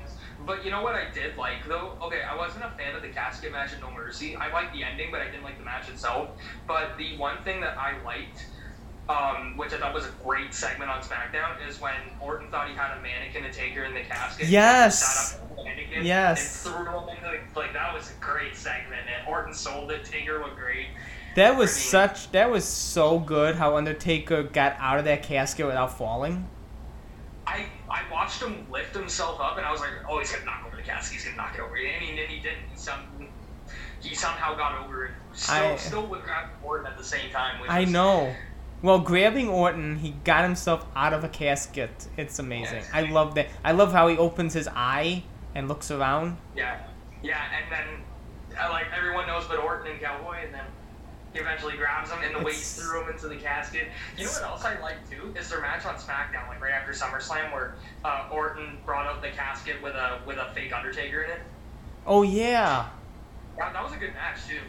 [0.45, 1.97] But you know what I did like though?
[2.03, 4.35] Okay, I wasn't a fan of the casket match at No Mercy.
[4.35, 6.29] I liked the ending, but I didn't like the match itself.
[6.67, 8.45] But the one thing that I liked,
[9.09, 12.73] um, which I thought was a great segment on SmackDown, is when Orton thought he
[12.75, 14.47] had a mannequin to take her in the casket.
[14.47, 15.31] Yes.
[15.33, 16.65] Sat up on the mannequin Yes.
[16.65, 17.21] And threw him into
[17.53, 20.03] the, like that was a great segment, and Orton sold it.
[20.05, 20.87] Taker looked great.
[21.35, 25.21] That was I mean- such that was so good how Undertaker got out of that
[25.23, 26.47] casket without falling.
[27.45, 30.63] I I watched him lift himself up, and I was like, oh, he's gonna knock
[30.65, 31.13] over the casket.
[31.17, 31.75] He's gonna knock it over.
[31.77, 32.63] I mean, and he didn't.
[32.71, 33.01] He, some,
[34.01, 35.11] he somehow got over it.
[35.33, 36.21] Still, I- still with
[36.63, 37.61] Orton at the same time.
[37.61, 38.33] Which I was- know.
[38.81, 42.07] Well, grabbing Orton, he got himself out of a casket.
[42.17, 42.83] It's amazing.
[42.93, 43.47] I love that.
[43.63, 45.23] I love how he opens his eye
[45.55, 46.37] and looks around.
[46.55, 46.79] Yeah,
[47.23, 50.65] yeah, and then uh, like everyone knows, but Orton and Cowboy, and then
[51.33, 53.87] he eventually grabs him, and the It's- threw him into the casket.
[54.17, 56.91] You know what else I like too is their match on SmackDown, like right after
[56.91, 61.31] SummerSlam, where uh, Orton brought out the casket with a with a fake Undertaker in
[61.31, 61.41] it.
[62.05, 62.89] Oh yeah.
[63.57, 64.59] That, that was a good match too.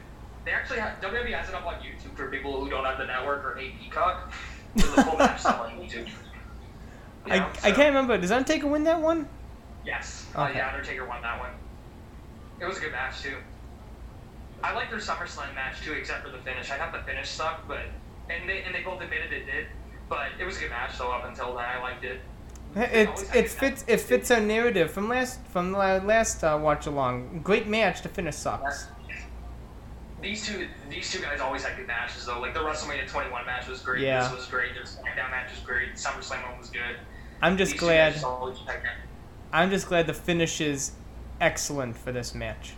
[0.47, 3.05] They actually have WWE has it up on YouTube for people who don't have the
[3.05, 4.33] network or hate Peacock.
[4.77, 6.07] There's a full match on YouTube.
[6.07, 8.17] You I, know, I so- can't remember.
[8.17, 9.29] Does Undertaker win that one?
[9.85, 10.27] Yes.
[10.37, 11.51] Uh, yeah, Undertaker won that one.
[12.61, 13.37] It was a good match too.
[14.63, 16.71] I like their SummerSlam match too, except for the finish.
[16.71, 17.81] I thought the finish sucked, but
[18.31, 19.67] and they and they both admitted it did.
[20.09, 21.11] But it was a good match though.
[21.11, 22.21] Up until then, I liked it.
[22.77, 27.41] It it fits it fits our narrative from last from the last uh, watch along.
[27.43, 28.03] Great match.
[28.03, 28.87] The finish sucks.
[30.23, 32.41] These two, these two guys always had good matches though.
[32.41, 34.03] Like the WrestleMania 21 match was great.
[34.03, 34.23] Yeah.
[34.29, 34.75] This was great.
[34.75, 35.95] The SmackDown match was great.
[35.95, 36.97] SummerSlam one was good.
[37.43, 38.15] I'm just These glad.
[38.15, 38.91] guys always had good-
[39.53, 40.93] I'm just glad the finish is
[41.41, 42.73] excellent for this match.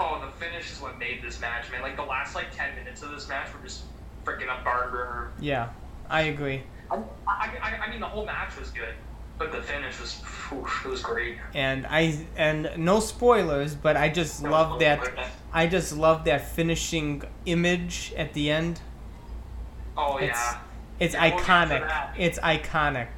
[0.00, 1.82] Oh, the finish is what made this match, man.
[1.82, 3.82] Like the last like 10 minutes of this match were just
[4.24, 5.30] freaking up Barber.
[5.38, 5.68] Yeah,
[6.10, 6.62] I agree.
[6.90, 6.96] I,
[7.28, 8.94] I, I mean, the whole match was good,
[9.38, 10.22] but the finish was,
[10.84, 11.38] it was great.
[11.54, 15.08] And I and no spoilers, but I just love that.
[15.52, 18.80] I just love that finishing image at the end.
[19.96, 20.58] Oh It's yeah.
[21.00, 22.10] it's Yeah, we'll get to iconic.
[22.18, 23.08] It's iconic.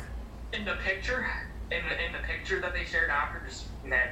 [0.52, 1.26] In the picture,
[1.70, 4.08] in the in the picture that they shared after, just man,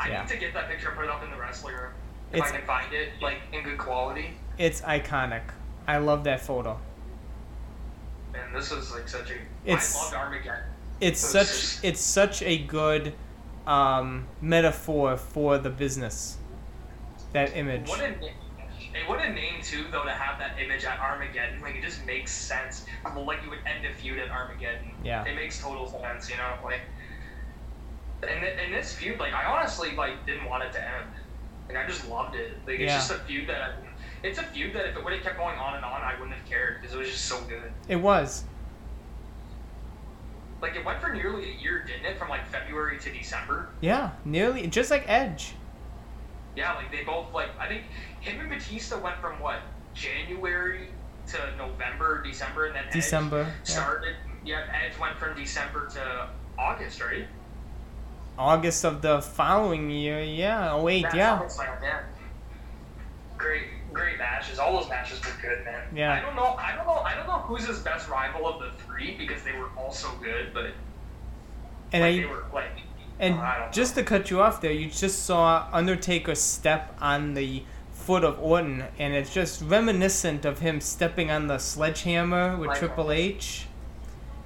[0.00, 0.20] I Yeah.
[0.22, 1.92] need to get that picture put up in the wrestling room
[2.32, 4.36] if It's- I can find it, like in good quality.
[4.58, 5.42] It's iconic.
[5.86, 6.78] I love that photo.
[8.34, 9.34] And this was like such a.
[9.64, 10.67] It's- I loved Armageddon.
[11.00, 13.14] It's It's such it's such a good
[13.66, 16.38] um, metaphor for the business.
[17.32, 17.88] That image.
[17.88, 18.14] What a
[19.06, 21.60] what a name too, though, to have that image at Armageddon.
[21.60, 22.84] Like it just makes sense.
[23.04, 24.90] Well, like you would end a feud at Armageddon.
[25.04, 25.24] Yeah.
[25.24, 26.54] It makes total sense, you know.
[26.64, 26.80] Like,
[28.22, 31.10] and in this feud, like I honestly like didn't want it to end.
[31.68, 32.54] Like I just loved it.
[32.66, 32.96] Like it's Yeah.
[32.96, 33.62] just a feud that.
[33.62, 33.72] I,
[34.22, 36.36] it's a feud that if it would have kept going on and on, I wouldn't
[36.36, 37.70] have cared because it was just so good.
[37.88, 38.44] It was.
[40.60, 42.18] Like it went for nearly a year, didn't it?
[42.18, 43.68] From like February to December.
[43.80, 45.54] Yeah, nearly just like Edge.
[46.56, 47.84] Yeah, like they both like I think
[48.20, 49.60] him and Batista went from what
[49.94, 50.88] January
[51.28, 53.42] to November, December, and then Edge December.
[53.42, 53.64] Yeah.
[53.64, 54.16] started.
[54.44, 57.26] Yeah, Edge went from December to August, right?
[58.36, 60.20] August of the following year.
[60.22, 60.72] Yeah.
[60.72, 61.02] Oh wait.
[61.02, 61.38] That's Yeah.
[61.38, 62.00] SummerSlam, yeah.
[63.36, 64.58] Great, great matches.
[64.58, 65.82] All those matches were good, man.
[65.94, 66.12] Yeah.
[66.14, 66.54] I don't know.
[66.58, 66.98] I don't know.
[66.98, 70.10] I don't know who's his best rival of the three because they were all so
[70.22, 70.66] good, but
[71.92, 72.82] And like, I they were like.
[73.20, 77.64] And Oh, just to cut you off there, you just saw Undertaker step on the
[77.90, 82.78] foot of Orton, and it's just reminiscent of him stepping on the sledgehammer with Right.
[82.78, 83.66] Triple H.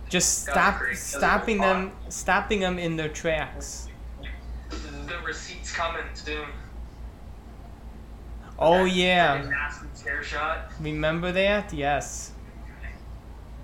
[0.09, 0.89] Just stop, great.
[0.89, 3.89] That was a stopping them, stopping them in their tracks.
[5.07, 6.47] The receipts coming soon.
[8.63, 9.43] Oh yeah,
[10.03, 10.71] chair shot.
[10.81, 11.73] remember that?
[11.73, 12.33] Yes.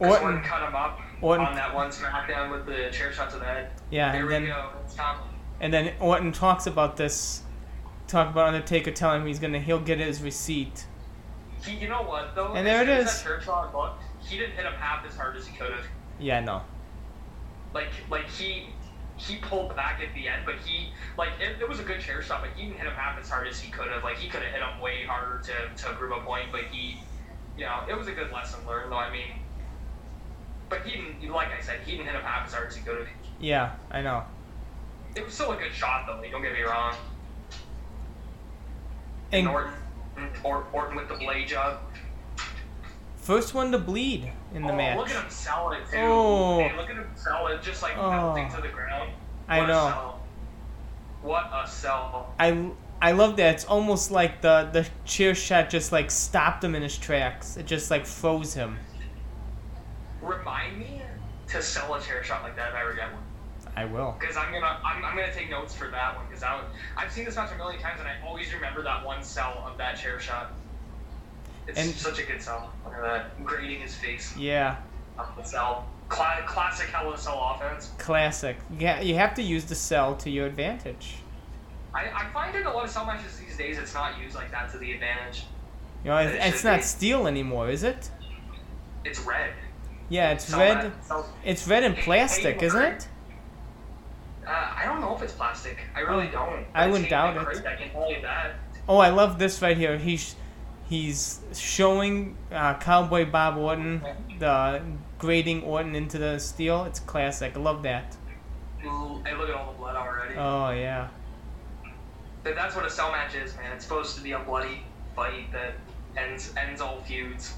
[0.01, 3.45] Orton cut him up Orton- on that one SmackDown with the chair shot to the
[3.45, 3.71] head.
[3.91, 4.71] yeah, There and we then go.
[5.61, 7.43] And then Orton talks about this,
[8.07, 10.87] talk about Undertaker telling him he's gonna he'll get his receipt.
[11.65, 12.53] He, you know what though?
[12.55, 13.07] And there it is.
[13.07, 13.19] it soon as is.
[13.23, 15.85] That chair shot looked, he didn't hit him half as hard as he could have.
[16.21, 16.63] Yeah, no.
[17.75, 18.69] Like, like he
[19.19, 22.23] he pulled back at the end, but he like it, it was a good chair
[22.23, 24.05] shot, but he didn't hit him half as hard as he could have.
[24.05, 27.01] Like he could have hit him way harder to to prove a point, but he,
[27.57, 28.97] you know, it was a good lesson learned though.
[28.97, 29.41] I mean,
[30.69, 31.33] but he didn't.
[31.33, 33.09] Like I said, he didn't hit him half as hard as he could have.
[33.41, 34.23] Yeah, I know.
[35.17, 36.21] It was still a good shot though.
[36.21, 36.95] Like, don't get me wrong.
[39.33, 39.73] And Orton,
[40.17, 41.81] mm, or, Orton with the blade job.
[43.29, 44.97] First one to bleed in the oh, match.
[44.97, 45.99] look at him sell it too.
[45.99, 46.61] Oh.
[46.61, 48.11] Man, look at him sell it, just like Oh.
[48.11, 49.11] melting to the ground.
[49.47, 49.89] I What a know.
[49.91, 50.21] sell.
[51.21, 52.35] What a sell.
[52.41, 52.71] I
[53.03, 53.57] I love that.
[53.57, 57.59] It's almost like the the chair shot just like stopped him in his tracks.
[57.59, 58.79] It just like froze him.
[60.23, 61.03] Remind me
[61.49, 63.23] to sell a chair shot like that if I ever get one.
[63.77, 64.17] I will.
[64.19, 66.25] Because I'm gonna, I'm, I'm gonna take notes for that one.
[66.29, 66.65] Because I,
[66.97, 69.77] I've seen this match a million times, and I always remember that one sell of
[69.77, 70.53] that chair shot.
[71.69, 72.73] It's And- such a good sell.
[72.85, 74.77] Look at that, Grading his face Yeah,
[75.45, 75.87] sell.
[76.09, 77.93] Cla- classic Hell in Cell offense.
[77.99, 78.57] classic.
[78.79, 81.17] Yeah, you have to use the cell to your advantage.
[81.95, 84.51] I, I find in a lot of cell matches these days, it's not used like
[84.51, 85.45] that to the advantage.
[86.05, 86.83] You know, it's, It it's not be.
[86.85, 88.11] steel anymore, is it?
[89.05, 89.53] It's red.
[90.09, 90.93] Yeah, it's Cell red.
[91.03, 93.09] cell- It's red and plastic, isn't it?
[94.47, 95.77] Uh, I don't know if it's plastic.
[95.95, 96.65] I really don't.
[96.73, 97.45] I wouldn't doubt it.
[97.45, 98.55] Craig, I can that.
[98.89, 99.99] Oh, I love this right here.
[99.99, 100.35] He's
[100.89, 104.03] he's showing uh, Cowboy Bob Orton
[104.39, 104.83] the
[105.19, 106.85] grading Orton into the steel.
[106.85, 107.57] It's classic.
[107.57, 108.17] I love that.
[108.85, 110.35] Ooh, Hey, look at all the blood already.
[110.37, 111.09] Oh yeah.
[112.45, 113.73] That's what a cell match is, man.
[113.73, 114.83] It's supposed to be a bloody
[115.15, 115.75] fight that
[116.17, 117.55] ends ends all feuds.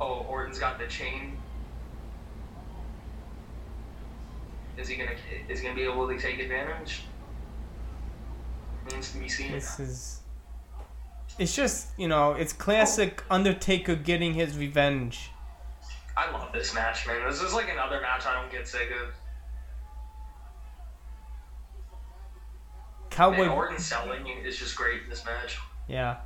[0.00, 1.38] Oh, Orton's got the chain.
[4.76, 5.16] Is he gonna
[5.48, 7.02] is he gonna be able to take advantage?
[8.84, 9.52] Remains to be seen.
[9.52, 10.21] This is.
[11.38, 15.30] It's just you know, it's classic Undertaker getting his revenge.
[16.16, 17.26] I love this match, man.
[17.28, 19.14] This is like another match I don't get sick of.
[23.10, 23.38] Cowboy.
[23.46, 25.58] Man, Orton selling is just great in this match.
[25.88, 26.16] Yeah.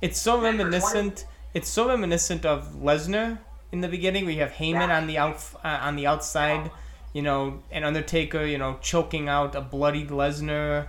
[0.00, 1.26] It's so for reminiscent.
[1.54, 3.38] It's so reminiscent of Lesnar
[3.72, 4.96] in the beginning, We have Heyman Yeah.
[4.96, 6.70] on the out uh, on the outside,
[7.12, 10.88] you know, and Undertaker, you know, choking out a bloodied Lesnar,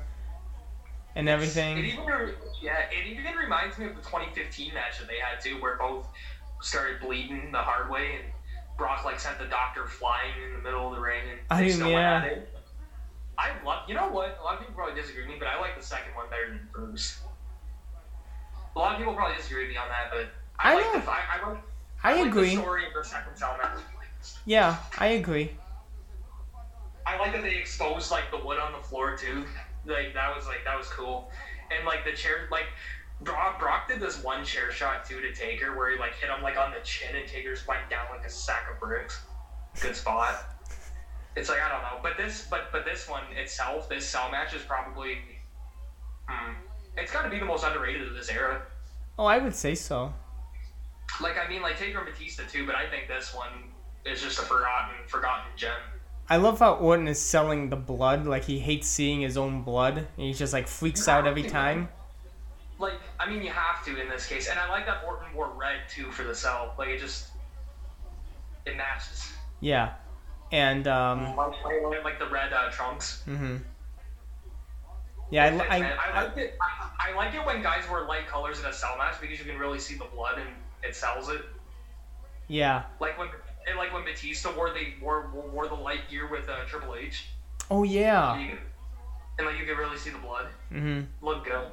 [1.16, 1.78] and It everything.
[1.78, 5.62] even re- yeah, it even reminds me of the 2015 match that they had too,
[5.62, 6.08] where both
[6.62, 8.32] started bleeding the hard way, and
[8.78, 11.68] Brock like sent the doctor flying in the middle of the ring, and I they
[11.68, 12.22] mean, still yeah.
[12.22, 12.50] went at it.
[13.38, 13.90] I love.
[13.90, 14.38] You know what?
[14.40, 16.48] A lot of people probably disagree with me, but I like the second one better
[16.48, 17.18] than the first.
[18.76, 21.00] A lot of people probably disagree with me on that, but I, I like know.
[21.02, 21.12] the.
[21.12, 21.64] I, I, like,
[22.04, 22.56] I like agree.
[22.56, 23.80] the story of the second cell match.
[24.46, 25.52] Yeah, I agree.
[27.06, 29.44] I like that they exposed like the wood on the floor too.
[29.86, 31.30] Like that was like that was cool,
[31.78, 32.68] and like the chair like
[33.22, 36.42] Brock Brock did this one chair shot too to Taker where he like hit him
[36.42, 39.22] like on the chin and Taker's went down like a sack of bricks.
[39.80, 40.44] Good spot.
[41.36, 44.54] It's like I don't know, but this but but this one itself, this cell match
[44.54, 45.18] is probably,
[46.28, 46.54] hmm,
[46.96, 48.62] it's got to be the most underrated of this era.
[49.18, 50.14] Oh, I would say so.
[51.22, 53.72] Like I mean, like Taker and Batista too, but I think this one
[54.06, 55.72] is just a forgotten forgotten gem.
[56.30, 58.26] I love how Orton is selling the blood.
[58.26, 61.90] Like he hates seeing his own blood, and he just like freaks out every time.
[62.80, 65.50] Like, I mean, you have to in this case, and I like that Orton wore
[65.50, 66.74] red too for the cell.
[66.78, 67.28] Like, it just
[68.66, 69.32] it matches.
[69.60, 69.94] Yeah,
[70.52, 73.22] and um, Like, like, the red uh, trunks.
[73.24, 73.58] hmm
[75.30, 75.82] Yeah, I, I.
[75.82, 76.58] I I, like it.
[76.62, 79.46] I, I like it when guys wear light colors in a cell match because you
[79.46, 80.50] can really see the blood and
[80.84, 81.42] it sells it.
[82.48, 82.84] yeah.
[83.00, 83.30] Like when,
[83.68, 87.26] and like when Batista wore the wore wore the light gear with uh, Triple H.
[87.72, 88.38] Oh yeah.
[88.40, 88.58] You can,
[89.40, 90.48] and like you can really see the blood.
[90.72, 91.26] Mm-hmm.
[91.26, 91.68] Look good.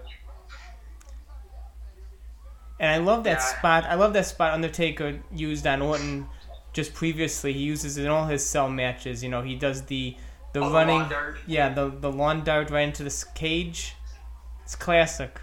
[2.79, 3.59] And I love that Yeah.
[3.59, 3.85] spot.
[3.85, 6.27] I love that spot Undertaker used on Orton
[6.73, 7.53] just previously.
[7.53, 9.23] He uses it in all his cell matches.
[9.23, 10.17] You know, he does the
[10.53, 11.01] the Oh, the running.
[11.01, 11.39] lawn dart.
[11.47, 13.95] Yeah, the the lawn dart right into the cage.
[14.65, 15.41] It's classic.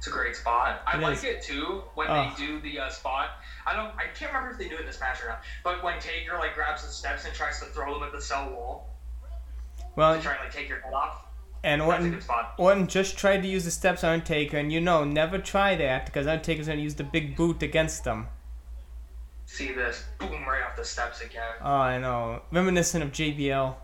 [0.00, 0.80] It's a great spot.
[0.86, 1.24] I It like is.
[1.24, 2.32] it too when Oh.
[2.34, 3.32] they do the uh, spot.
[3.66, 3.94] I don't.
[3.96, 5.42] I can't remember if they do it in this match or not.
[5.62, 8.48] But when Taker like grabs the steps and tries to throw them at the cell
[8.50, 8.88] wall
[9.96, 11.26] Well, to try and like take your head off.
[11.62, 12.18] and Orton.
[12.56, 16.06] Orton just tried to use the steps on Undertaker, and you know, never try that
[16.06, 18.28] because Undertaker's gonna use the big boot against them.
[19.44, 20.04] See this?
[20.18, 20.46] Boom!
[20.48, 21.42] Right off the steps again.
[21.60, 22.40] Oh, I know.
[22.50, 23.74] Reminiscent of JBL.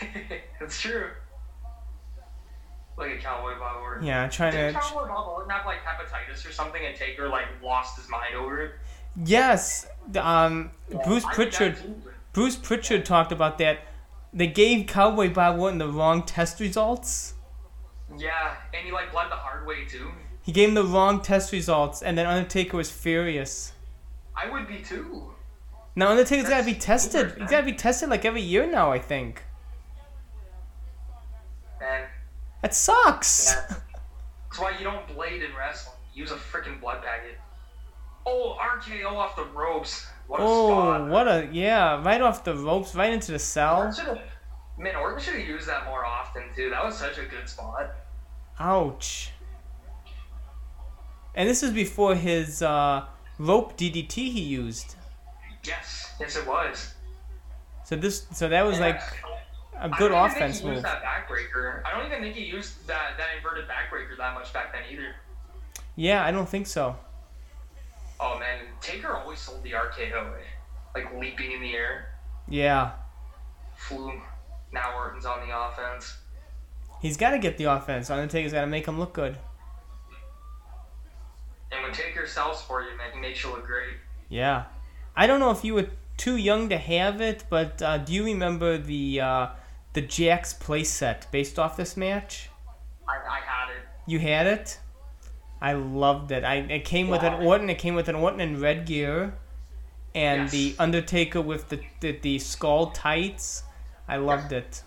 [0.62, 1.10] it's true.
[2.98, 4.06] Like a cowboy Bob Orton.
[4.06, 4.80] Yeah, trying Did to.
[4.80, 8.62] Cowboy Bob Orton have like hepatitis or something, and Taker like lost his mind over
[8.62, 8.72] it?
[9.24, 10.70] Yes, um,
[11.04, 11.76] Bruce did that Pritchard.
[12.32, 13.80] Bruce Pritchard talked about that.
[14.32, 17.34] They gave Cowboy Bob Orton the wrong test results.
[18.16, 20.10] Yeah, and he like bled the hard way too.
[20.42, 23.72] He gave him the wrong test results, and then Undertaker was furious.
[24.34, 25.32] I would be too.
[25.94, 27.34] Now Undertaker's gotta be tested.
[27.38, 28.90] He's gotta be tested like every year now.
[28.90, 29.42] I think
[31.80, 32.04] And
[32.62, 33.54] that sucks.
[33.54, 33.76] Yeah.
[34.44, 35.96] That's why you don't blade in wrestling.
[36.14, 37.38] Use a freaking blood packet.
[38.26, 40.06] Oh, RKO off the ropes.
[40.26, 40.48] What a spot.
[40.50, 41.08] Oh, spot.
[41.08, 42.02] what a yeah!
[42.02, 43.94] Right off the ropes, right into the cell.
[44.76, 46.70] Man, Orton should have used that more often too.
[46.70, 47.90] That was such a good spot.
[48.60, 49.32] Ouch.
[51.34, 53.06] And this is before his uh,
[53.38, 54.96] rope DDT he used.
[55.64, 56.94] Yes, yes, it was.
[57.84, 59.38] So this, so that was like Yeah.
[59.80, 60.74] A I good don't even offense think he move.
[60.76, 61.82] used that backbreaker.
[61.84, 65.14] I don't even think he used that, that inverted backbreaker that much back then either.
[65.96, 66.96] Yeah, I don't think so.
[68.20, 70.40] Oh man, Taker always sold the RKO, eh?
[70.94, 72.14] like leaping in the air,
[72.48, 72.92] Yeah,
[73.76, 74.12] flew.
[74.72, 76.16] Now Orton's on the offense.
[77.00, 78.10] he's got to get the offense.
[78.10, 79.36] Undertaker's got to make him look good.
[81.70, 83.94] And when Taker sells for you, man, he makes you look great.
[84.28, 84.64] Yeah,
[85.16, 85.86] I don't know if you were
[86.16, 89.46] too young to have it, but uh, do you remember the uh,
[89.98, 92.50] the Jakks playset based off this match?
[93.08, 93.82] I, I had it.
[94.06, 94.78] You had it.
[95.60, 96.44] I loved it.
[96.44, 97.68] I it came with an Orton.
[97.68, 99.34] It came with an Orton in red gear,
[100.14, 100.50] and Yes.
[100.52, 103.64] the Undertaker with the, the the skull tights.
[104.06, 104.82] I loved it.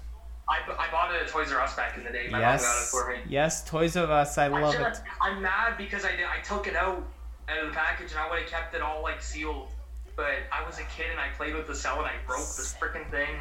[0.47, 2.27] I, I bought it at Toys R Us back in the day.
[2.31, 3.17] My mom got it Yes, for me.
[3.27, 4.37] yes, Toys R Us.
[4.37, 5.01] I I love it.
[5.21, 6.25] I'm mad because I did.
[6.25, 7.03] I took it out
[7.49, 9.67] out of the package and I would have kept it all like sealed.
[10.15, 12.73] But I was a kid and I played with the cell and I broke this
[12.79, 13.35] freaking thing.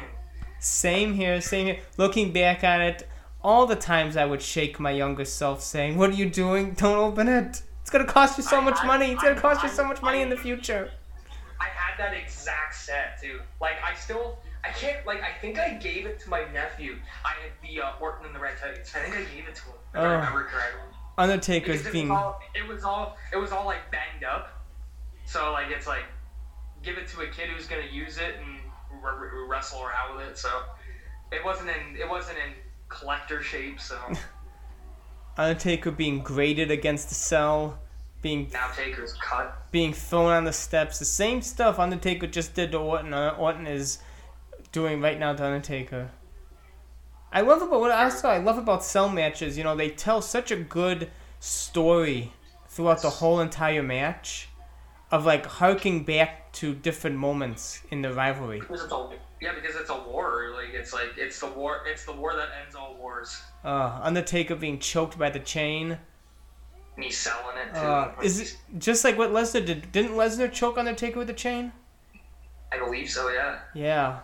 [0.65, 1.79] Same here, same here.
[1.97, 3.09] Looking back at it,
[3.43, 6.73] all the times I would shake my younger self, saying, "What are you doing?
[6.73, 7.63] Don't open it.
[7.81, 9.11] It's gonna cost you so I- much I- money.
[9.11, 10.91] It's gonna I- cost you so much money in the future."
[11.59, 13.41] I had that exact set too.
[13.59, 15.03] Like I still, I can't.
[15.07, 16.99] Like I think I gave it to my nephew.
[17.25, 18.95] I had the uh, Orton in the red tights.
[18.95, 19.73] I think I gave it to him.
[19.95, 20.09] If I Oh.
[20.11, 20.81] remember correctly.
[21.17, 24.49] Undertaker's Because it being was all, it was all, it was all like banged up.
[25.25, 26.05] So like it's like,
[26.83, 28.59] give it to a kid who's gonna use it and
[29.47, 30.37] wrestle around with it.
[30.37, 30.49] So
[31.31, 32.53] it wasn't in, it wasn't in
[32.89, 33.79] collector shape.
[33.79, 33.97] So
[35.37, 37.79] Undertaker being graded against the cell,
[38.21, 39.71] being Now Taker's cut.
[39.71, 40.99] being thrown on the steps.
[40.99, 43.13] The same stuff Undertaker just did to Orton.
[43.13, 43.99] Uh, Orton is
[44.71, 46.11] doing right now to Undertaker.
[47.33, 49.57] I love about what I also I love about cell matches.
[49.57, 51.09] You know, they tell such a good
[51.39, 52.33] story
[52.67, 54.49] throughout the whole entire match,
[55.11, 58.59] of like harking back to different moments in the rivalry.
[58.59, 59.09] Because it's a,
[59.41, 60.51] yeah, because it's a war.
[60.55, 61.81] Like it's like it's the war.
[61.85, 63.41] It's the war that ends all wars.
[63.63, 65.97] Uh, Undertaker being choked by the chain.
[66.95, 67.79] And he's selling it too.
[67.79, 69.91] Uh, is it just like what Lesnar did?
[69.91, 71.71] Didn't Lesnar choke Undertaker with the chain?
[72.71, 73.29] I believe so.
[73.29, 73.59] Yeah.
[73.73, 74.19] Yeah.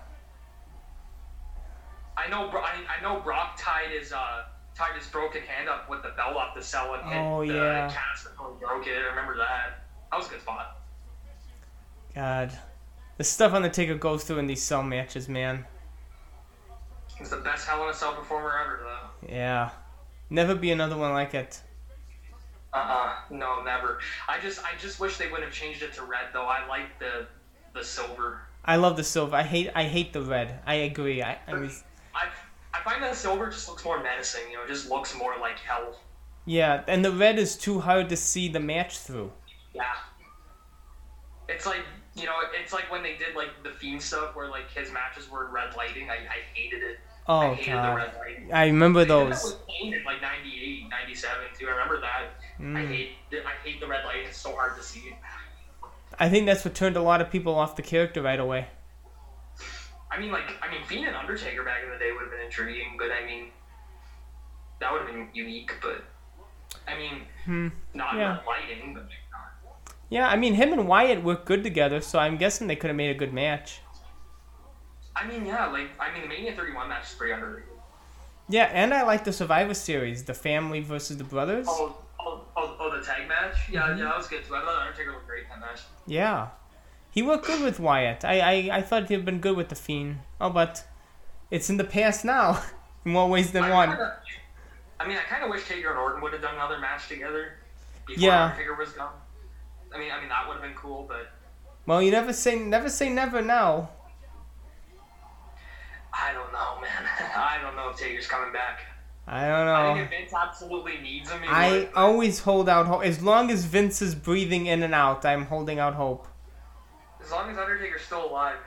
[2.18, 2.50] I know.
[2.50, 3.22] I, I know.
[3.22, 4.44] Brock tied his uh
[4.76, 7.54] tied his broken hand up with the belt off the cell and hit Oh, the
[7.54, 7.90] yeah.
[7.92, 8.98] cast he broke it.
[8.98, 9.84] I remember that.
[10.12, 10.77] That was a good spot.
[12.18, 12.52] God.
[13.18, 15.66] The stuff Undertaker goes through in these cell matches, man.
[17.16, 19.32] He's the best Hell in a Cell performer ever, though.
[19.32, 19.70] Yeah.
[20.32, 21.62] Never be another one like it.
[22.74, 23.14] Uh-uh.
[23.30, 24.00] No, never.
[24.28, 26.46] I just I just wish they would have changed it to red though.
[26.46, 27.28] I like the
[27.74, 28.42] the silver.
[28.66, 29.36] I love the silver.
[29.36, 30.60] I hate I hate the red.
[30.66, 31.22] I agree.
[31.24, 31.72] I, I mean,
[32.14, 32.28] I
[32.74, 34.50] I find that silver just looks more menacing.
[34.52, 35.96] You know, it just looks more like hell.
[36.46, 39.32] yeah, and the red is too hard to see the match through.
[39.74, 39.84] Yeah.
[41.48, 41.86] It's like
[42.18, 45.30] you know, it's like when they did like the fiend stuff where like his matches
[45.30, 46.10] were red lighting.
[46.10, 46.98] I, I hated it.
[47.28, 47.96] I Oh hated the god.
[47.96, 48.54] red lighting.
[48.54, 49.58] I remember They those.
[49.82, 51.68] in like 98, 97 too.
[51.68, 52.24] I remember that.
[52.60, 52.88] I Mm.
[52.88, 53.12] hate
[53.46, 54.26] I hate the red light.
[54.26, 55.16] It's so hard to see.
[56.20, 58.68] I think that's what turned a lot of people off the character right away.
[60.10, 62.42] I mean, like, I mean, Fiend and Undertaker back in the day would have been
[62.42, 63.52] intriguing, but I mean,
[64.80, 65.72] that would have been unique.
[65.82, 66.04] But
[66.88, 67.68] I mean, Hmm.
[67.94, 68.38] not Yeah.
[68.38, 69.10] red lighting, but.
[70.10, 72.96] Yeah, I mean him and Wyatt work good together, so I'm guessing they could have
[72.98, 73.82] made a good match.
[75.16, 77.70] I mean, yeah, like, I mean, the Mania 31 match is pretty underrated.
[78.50, 81.66] Yeah, and I like the Survivor Series, the family versus the brothers.
[81.68, 83.56] Oh, oh, oh, oh the tag match?
[83.70, 83.98] Yeah, Mm-hmm.
[84.00, 84.56] yeah, that was good too.
[84.56, 85.82] I thought Undertaker looked great in that match.
[86.06, 86.50] Yeah.
[87.12, 88.24] He worked good with Wyatt.
[88.24, 88.40] I,
[88.70, 90.20] I, I thought he'd been good with the Fiend.
[90.40, 90.88] Oh, but
[91.50, 92.62] it's in the past now,
[93.06, 93.90] in more ways than I one.
[93.90, 94.20] Kinda,
[95.00, 97.54] I mean, I kind of wish Taker and Orton would have done another match together
[98.06, 98.44] before Yeah.
[98.46, 99.14] Undertaker was gone.
[99.98, 101.32] I mean, I mean that would have been cool, but
[101.88, 103.90] Well, you never say never say never now.
[106.14, 107.10] I don't know, man.
[107.36, 108.82] I don't know if Taker's coming back.
[109.28, 109.74] I don't know.
[109.74, 111.90] I think if Vince absolutely needs him, I would.
[111.96, 113.04] always hold out hope.
[113.04, 116.28] As long as Vince is breathing in and out, I'm holding out hope.
[117.22, 118.64] As long as Undertaker's still alive, man.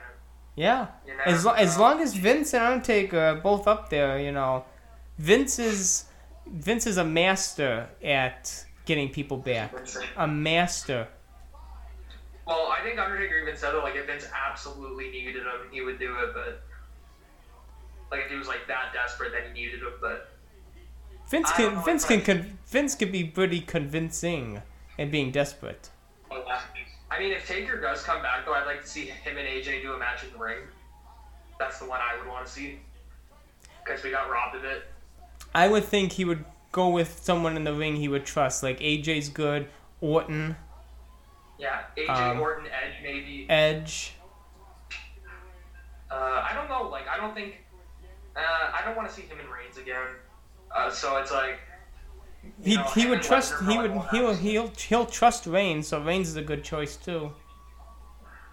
[0.55, 0.87] Yeah.
[1.25, 4.65] As, lo- as long as Vince and Undertaker are both up there, you know,
[5.17, 6.05] Vince is
[6.45, 9.73] Vince is a master at getting people back.
[10.17, 11.07] A master.
[12.47, 15.99] Well, I think Undertaker even said that like if Vince absolutely needed him, he would
[15.99, 16.33] do it.
[16.33, 16.63] But
[18.11, 20.31] like if he was like that desperate then he needed him, but
[21.29, 24.61] Vince can know Vince can con- Vince can be pretty convincing
[24.97, 25.89] and being desperate.
[27.11, 29.81] I mean, if Taker does come back though, I'd like to see him and AJ
[29.81, 30.59] do a match in the ring.
[31.59, 32.79] That's the one I would want to see
[33.83, 34.83] because we got robbed of it.
[35.53, 38.79] I would think he would go with someone in the ring he would trust, like
[38.79, 39.67] AJ's good,
[39.99, 40.55] Orton,
[41.61, 43.45] Yeah, AJ Um, Orton, Edge, maybe.
[43.47, 44.15] Edge.
[46.09, 46.89] Uh, I don't know.
[46.89, 47.63] Like, I don't think.
[48.35, 48.39] Uh,
[48.73, 50.07] I don't want to see him in Reigns again.
[50.75, 51.59] Uh, so it's like.
[52.63, 54.41] He, know, he would trust he would he'll have to see.
[54.41, 57.31] he'll he'll trust Reigns, so Reigns is a good choice too.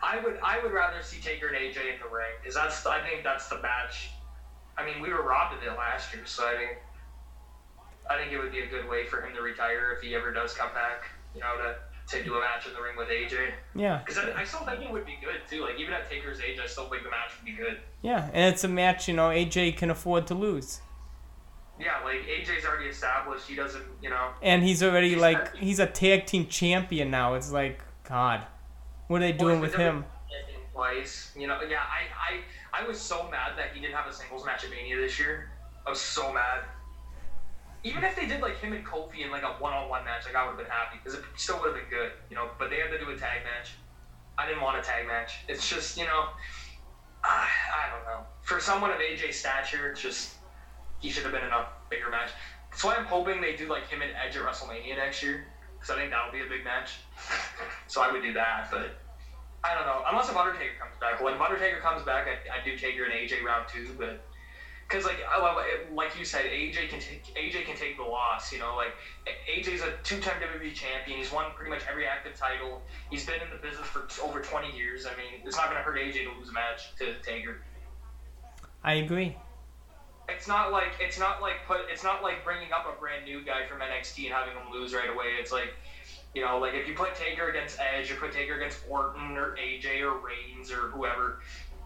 [0.03, 3.01] I would I would rather see Taker and AJ in the ring because that's I
[3.09, 4.11] think that's the match.
[4.77, 6.79] I mean, we were robbed of it last year, so I think
[8.11, 10.33] I think it would be a good way for him to retire if he ever
[10.33, 11.05] does come back.
[11.35, 11.77] You know, to
[12.11, 13.51] to do a match in the ring with AJ.
[13.75, 15.63] Yeah, Because I, I still think it would be good too.
[15.63, 17.79] Like even at Taker's age, I still think the match would be good.
[18.03, 20.81] yeah, and it's a match you know AJ can afford to lose,
[21.79, 23.47] Yeah, like AJ's already established.
[23.49, 24.31] He doesn't, you know.
[24.43, 27.35] and he's already He's like he's a tag team champion now.
[27.35, 28.43] It's like God,
[29.09, 30.05] what are they doing he's with him?
[30.55, 31.61] in Twice, you know.
[31.69, 34.71] Yeah, I, I, I was so mad that he didn't have a singles match at
[34.71, 35.51] Mania this year.
[35.87, 36.61] I was so mad.
[37.89, 40.45] Even if they did like him and Kofi in like a one-on-one match, like I
[40.45, 42.51] would have been happy because it still would have been good, you know.
[42.59, 43.73] But they had to do a tag match.
[44.37, 45.41] I didn't want a tag match.
[45.49, 46.27] It's just, you know,
[47.25, 48.27] I, I don't know.
[48.43, 50.35] For someone of AJ stature, it's just
[50.99, 52.33] he should have been in a bigger match.
[52.71, 55.41] That's why I'm hoping they do like him and Edge at WrestleMania next year
[55.75, 56.99] because I think that'll be a big match.
[57.87, 58.93] so I would do that, but.
[59.65, 60.03] I don't know.
[60.07, 61.21] Unless if Undertaker comes back.
[61.21, 64.15] When Undertaker comes back, I, I do Taker and AJ round two, but
[64.89, 68.03] because like I love it, like you said, AJ can take AJ can take the
[68.03, 68.53] loss.
[68.53, 68.95] You know, like
[69.49, 71.19] AJ's a two-time WWE champion.
[71.19, 72.83] He's won pretty much every active title.
[73.11, 75.07] He's been in the business for over 20 years.
[75.07, 77.61] I mean, it's not going to hurt AJ to lose a match to Taker.
[78.83, 79.37] I agree.
[80.29, 83.45] It's not like it's not like put it's not like bringing up a brand new
[83.45, 85.37] guy from NXT and having him lose right away.
[85.39, 85.75] It's like
[86.35, 89.57] you know, like if you put Taker against Edge or put Taker against Orton or
[89.57, 91.41] AJ or Reigns or whoever,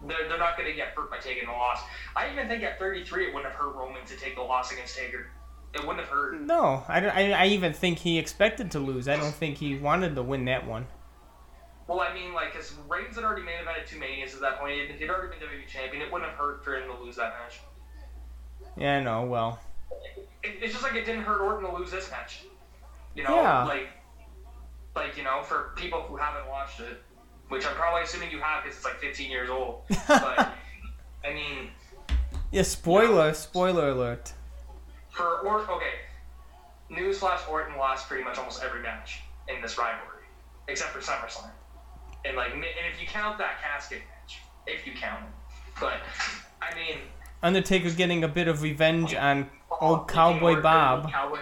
[0.07, 1.79] they're, they're not going to get hurt by taking the loss.
[2.15, 4.97] I even think at 33 it wouldn't have hurt Roman to take the loss against
[4.97, 5.27] Taker.
[5.73, 6.39] It wouldn't have hurt.
[6.41, 9.07] No, I, I, I even think he expected to lose.
[9.07, 10.85] I don't think he wanted to win that one.
[11.87, 14.73] Well, I mean, like, because Reigns had already made evented two Manias at that point.
[14.79, 16.01] He'd, he'd already been WWE champion.
[16.03, 17.59] It wouldn't have hurt for him to lose that match.
[18.77, 19.23] Yeah, I know.
[19.23, 19.59] Well,
[20.43, 22.43] It, it's just like it didn't hurt Orton to lose this match.
[23.15, 23.65] You know, Yeah.
[23.65, 23.89] like,
[24.95, 27.01] like you know, for people who haven't watched it,
[27.53, 29.81] which I'm probably assuming you have because it's like 15 years old.
[30.07, 30.53] But
[31.23, 31.69] I mean,
[32.51, 32.63] yeah.
[32.63, 34.33] Spoiler, spoiler alert.
[35.11, 35.93] for Orton, okay,
[36.91, 40.25] newsflash: Orton lost pretty much almost every match in this rivalry,
[40.67, 41.51] except for SummerSlam.
[42.25, 45.97] And like, and if you count that casket match, if you count it, but
[46.61, 46.97] I mean.
[47.43, 51.11] Undertaker getting a bit of revenge oh, on Oh, old Cowboy Bob.
[51.11, 51.39] Cowboy.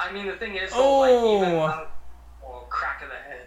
[0.00, 1.66] I mean, the thing is, though, like, even Oh.
[1.68, 1.88] though-
[2.46, 2.97] oh, crack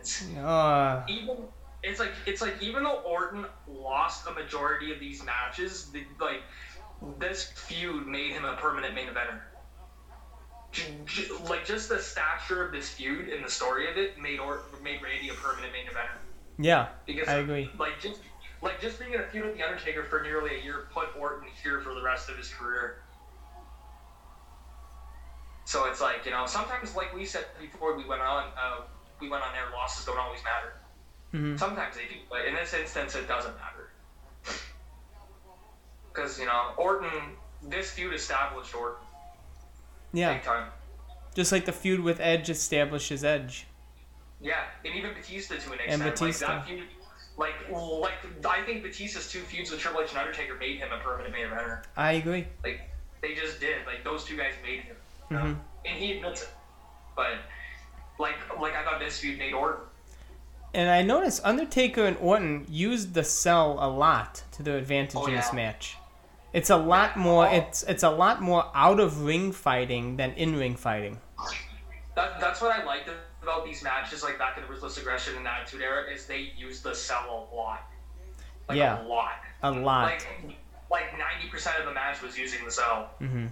[0.01, 0.37] heads.
[0.37, 1.37] Uh, Even
[1.83, 6.41] it's like it's like even though Orton lost a majority of these matches, the, like
[7.19, 9.39] this feud made him a permanent main eventer.
[10.71, 14.39] J- j- Like just the stature of this feud and the story of it made
[14.39, 16.17] or made Randy a permanent main eventer.
[16.57, 17.69] yeah, Because I agree.
[17.77, 18.21] Like just
[18.61, 21.47] like just being in a feud with the Undertaker for nearly a year put Orton
[21.63, 22.95] here for the rest of his career.
[25.65, 28.81] So it's like you know sometimes like we said before we went on uh,
[29.21, 30.73] we went on air losses don't always matter.
[31.31, 33.89] hmm Sometimes they do, but in this instance it doesn't matter.
[36.11, 37.09] Because you know Orton,
[37.63, 39.05] this feud established Orton
[40.13, 40.69] Yeah, big time.
[41.33, 43.67] just like the feud with Edge establishes Edge.
[44.41, 46.19] Yeah, and even Batista to an And extent.
[46.19, 46.47] Batista.
[46.47, 46.87] Like that feud,
[47.37, 50.97] like like I think Batista's two feuds with Triple H and Undertaker made him a
[50.97, 51.83] permanent main eventer.
[51.95, 52.47] I agree.
[52.63, 52.81] Like
[53.21, 53.85] they just did.
[53.85, 54.95] Like those two guys made him?
[55.29, 55.57] Mhm.
[55.85, 56.49] and he admits it.
[57.15, 57.35] But
[58.21, 59.81] like like I thought this feud made Orton.
[60.73, 65.25] And I noticed Undertaker and Orton used the cell a lot to their advantage Oh,
[65.25, 65.55] in this yeah.
[65.55, 65.97] match.
[66.53, 67.45] It's a lot more.
[67.47, 67.51] Oh.
[67.57, 71.19] It's it's a lot more out of ring fighting than in ring fighting.
[72.15, 73.09] That, that's what I liked
[73.41, 76.83] about these matches, like back in the Ruthless Aggression and Attitude Era, is they used
[76.83, 77.83] the cell a lot.
[78.69, 79.01] Like Yeah.
[79.01, 79.39] a lot.
[79.63, 80.03] A lot.
[80.03, 80.27] Like
[80.91, 83.09] like ninety percent of the match was using the cell.
[83.21, 83.47] Mm-hmm.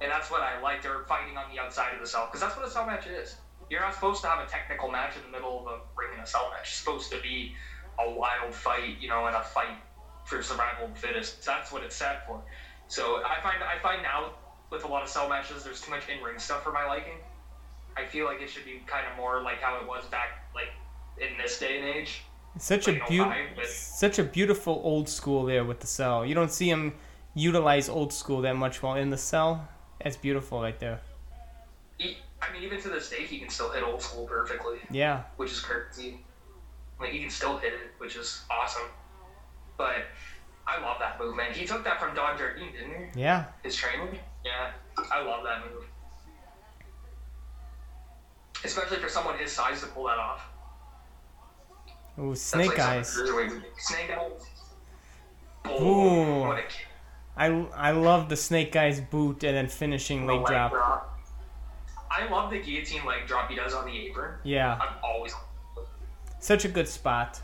[0.00, 0.82] And that's what I liked.
[0.84, 3.36] They're fighting on the outside of the cell because that's what a cell match is.
[3.72, 6.20] You're not supposed to have a technical match in the middle of a ring in
[6.20, 6.68] a cell match.
[6.68, 7.54] It's supposed to be
[7.98, 9.78] a wild fight, you know, and a fight
[10.26, 11.42] for survival of the fittest.
[11.46, 12.42] That's what it's set for.
[12.88, 14.32] So I find I find now
[14.68, 17.16] with a lot of cell matches, there's too much in ring stuff for my liking.
[17.96, 20.68] I feel like it should be kind of more like how it was back, like
[21.16, 22.24] in this day and age.
[22.58, 26.26] Such a Like, no oh beautiful, such a beautiful old school there with the cell.
[26.26, 26.92] You don't see him
[27.32, 29.66] utilize old school that much while in the cell.
[30.04, 31.00] That's beautiful right there.
[32.42, 34.78] I mean, even to this day, he can still hit old school perfectly.
[34.90, 35.22] Yeah.
[35.36, 36.18] which is crazy.
[37.00, 38.88] Like he can still hit it, which is awesome.
[39.76, 40.04] But
[40.66, 41.52] I love that move, man.
[41.52, 43.20] He took that from Don Jardine, didn't he?
[43.20, 43.44] Yeah.
[43.62, 44.08] His trainer.
[44.44, 44.70] Yeah,
[45.10, 45.84] I love that move.
[48.64, 50.42] Especially for someone his size to pull that off.
[52.18, 53.08] Ooh, snake like eyes.
[53.08, 54.46] Snake eyes.
[55.64, 55.82] Boom.
[55.82, 56.40] Ooh.
[56.40, 56.86] What a kick.
[57.36, 61.11] I I love the snake eyes boot and then finishing The leg drop.
[62.14, 64.34] I love the guillotine leg drop he does on the apron.
[64.44, 64.78] Yeah.
[64.80, 65.34] I'm always.
[66.40, 67.40] Such a good spot.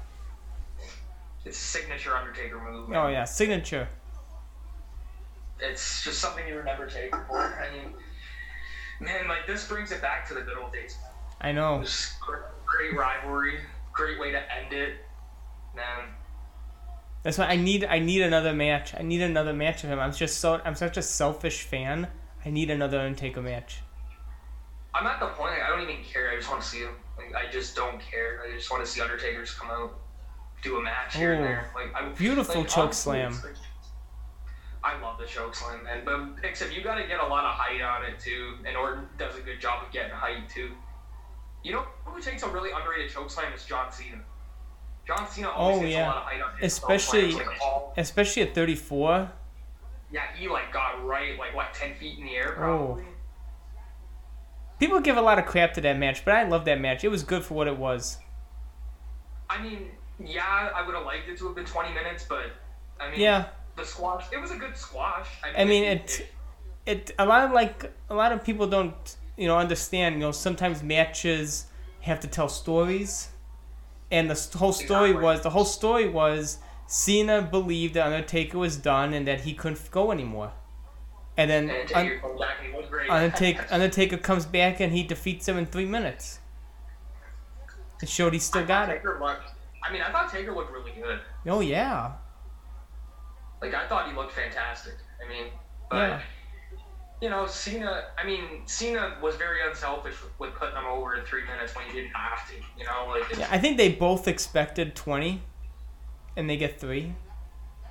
[1.44, 2.88] It's a signature Undertaker move.
[2.88, 2.98] man.
[2.98, 3.88] Oh yeah, signature.
[5.60, 7.38] it's just something you remember Taker for.
[7.38, 7.94] I mean,
[9.00, 10.96] man, like this brings it back to the good old days.
[11.40, 11.80] I know.
[11.82, 13.60] Just great, great rivalry,
[13.92, 14.96] great way to end it.
[15.76, 16.08] Man,
[17.22, 18.94] That's why I need I need another match.
[18.98, 20.00] I need another match of him.
[20.00, 22.08] I'm just so I'm such a selfish fan.
[22.44, 23.80] I need another Undertaker match.
[24.98, 26.30] I'm at the point like, I don't even care.
[26.30, 26.94] I just want to see him.
[27.16, 28.42] Like, I just don't care.
[28.46, 29.98] I just want to see Undertaker's come out,
[30.62, 31.70] do a match here and Oh, there.
[31.74, 33.32] Like, I, beautiful like, choke slam.
[33.32, 33.54] like-
[34.82, 36.02] I love the choke slam, man.
[36.04, 39.08] But except you got to get a lot of height on it too, and Orton
[39.18, 40.70] does a good job of getting height too.
[41.64, 44.20] You know who takes a really underrated choke slam is John Cena.
[45.06, 46.06] John Cena always Oh, yeah.
[46.06, 49.30] a lot of height on his Especially- all, Especially at 34.
[50.12, 53.00] yeah, he like got right like what ten feet in the air Oh.
[54.78, 57.02] People give a lot of crap to that match, but I love that match.
[57.04, 58.18] It was good for what it was.
[59.50, 62.52] I mean, yeah, I would have liked it to have been twenty minutes, but
[63.00, 63.46] I mean, Yeah.
[63.76, 64.24] the squash.
[64.32, 65.26] It was a good squash.
[65.42, 66.34] I mean, I mean, it, it-
[66.86, 70.14] It a lot of like a lot of people don't you know understand.
[70.14, 71.66] You know, sometimes matches
[72.00, 73.28] have to tell stories,
[74.10, 75.22] and the whole story Exactly.
[75.24, 79.90] was the whole story was Cena believed that Undertaker was done and that he couldn't
[79.90, 80.52] go anymore.
[81.38, 83.08] And then And Un- Taker comes back and he was great.
[83.08, 86.40] Undertaker, Undertaker comes back and he defeats him in three minutes.
[88.02, 89.04] It showed he still got thought it.
[89.04, 89.50] Looked.
[89.82, 91.20] I mean, I thought Taker looked really good.
[91.46, 92.12] Oh yeah,
[93.62, 94.94] Like I thought he looked fantastic.
[95.24, 95.46] I mean,
[95.90, 96.20] but Yeah.
[97.22, 98.04] you know, Cena.
[98.16, 101.86] I mean, Cena was very unselfish with, with putting him over in three minutes when
[101.86, 102.54] he didn't have to.
[102.76, 103.36] You know, like.
[103.38, 103.48] yeah.
[103.50, 105.42] I think they both expected twenty,
[106.36, 107.14] and they get three.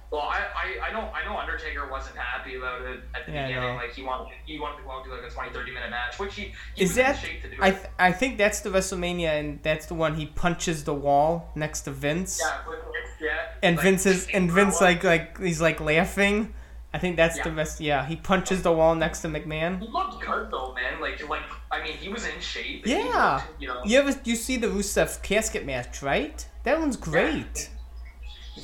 [0.10, 3.47] Well, I, I, I know I know Undertaker wasn't happy about it at the Yeah,
[3.47, 3.76] beginning.
[3.76, 5.89] Like he wanted he wanted to go out and do like a 20, 30 minute
[5.89, 7.16] match, which he, he Is was that?
[7.16, 7.58] in shape to do.
[7.60, 11.51] I th- I think that's the WrestleMania, and that's the one he punches the wall
[11.55, 12.39] next to Vince.
[12.41, 12.80] yeah, with,
[13.20, 13.38] yeah.
[13.62, 16.53] And like, Vince is and Vince like like he's like laughing.
[16.93, 17.82] I think that's the best.
[17.82, 19.82] Yeah, he punches the wall next to McMahon.
[19.82, 21.01] He looked good though, man.
[21.01, 22.88] Like like I mean, he was in shape.
[22.88, 23.41] Yeah.
[23.45, 23.82] looked, you know.
[23.84, 26.47] You ever you see the Rusev casket match, right?
[26.64, 27.70] That one's great.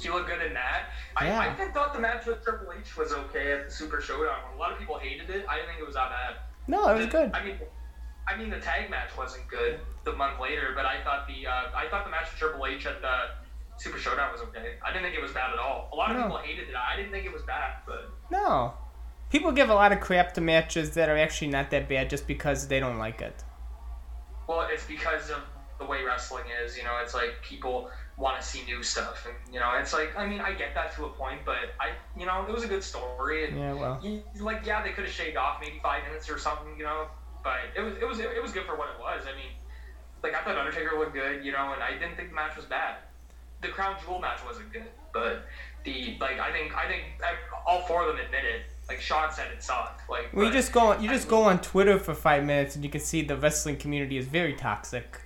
[0.01, 0.89] He looked good in that.
[1.15, 1.39] I, Yeah.
[1.39, 4.39] I think thought the match with Triple H was okay at the Super Showdown.
[4.55, 5.45] A lot of people hated it.
[5.47, 6.35] I didn't think it was that bad.
[6.67, 7.31] No, it was good.
[7.33, 7.57] I mean,
[8.27, 11.75] I mean the tag match wasn't good the month later, but I thought the uh,
[11.75, 13.15] I thought the match with Triple H at the
[13.77, 14.75] Super Showdown was okay.
[14.85, 15.89] I didn't think it was bad at all.
[15.93, 16.23] A lot of No.
[16.23, 16.75] people hated it.
[16.75, 18.73] I didn't think it was bad, but No.
[19.29, 22.27] People give a lot of crap to matches that are actually not that bad just
[22.27, 23.43] because they don't like it.
[24.47, 25.39] well, it's because of
[25.79, 26.77] the way wrestling is.
[26.77, 30.15] You know, it's like people want to see new stuff, and you know, it's like
[30.17, 32.67] I mean, I get that to a point, but I, you know, it was a
[32.67, 33.99] good story, and Yeah, well.
[34.03, 37.07] you, like yeah, they could have shaved off maybe five minutes or something, you know,
[37.43, 39.23] but it was it was it was good for what it was.
[39.25, 39.51] I mean,
[40.21, 42.65] like I thought Undertaker looked good, you know, and I didn't think the match was
[42.65, 42.97] bad.
[43.61, 45.45] The Crown Jewel match wasn't good, but
[45.83, 47.03] the like I think I think
[47.65, 48.61] all four of them admitted.
[48.89, 50.09] Like Shawn said, it sucked.
[50.09, 52.83] Like Well, you just go on, you just go on Twitter for five minutes and
[52.83, 55.21] you can see the wrestling community is very toxic.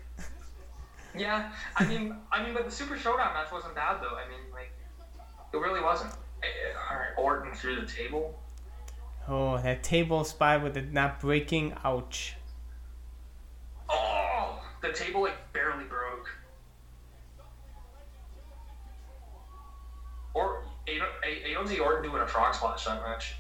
[1.17, 4.15] Yeah, I mean, I mean, but the Super Showdown match wasn't bad though.
[4.15, 4.71] I mean, like,
[5.53, 6.11] it really wasn't.
[6.43, 8.39] Eh, eh, All right, Orton through the table.
[9.27, 11.73] Oh, that table spot with it not breaking.
[11.83, 12.35] Ouch.
[13.89, 16.29] Oh, the table like barely broke.
[20.33, 23.35] Or AOZ Orton doing a frog splash that match.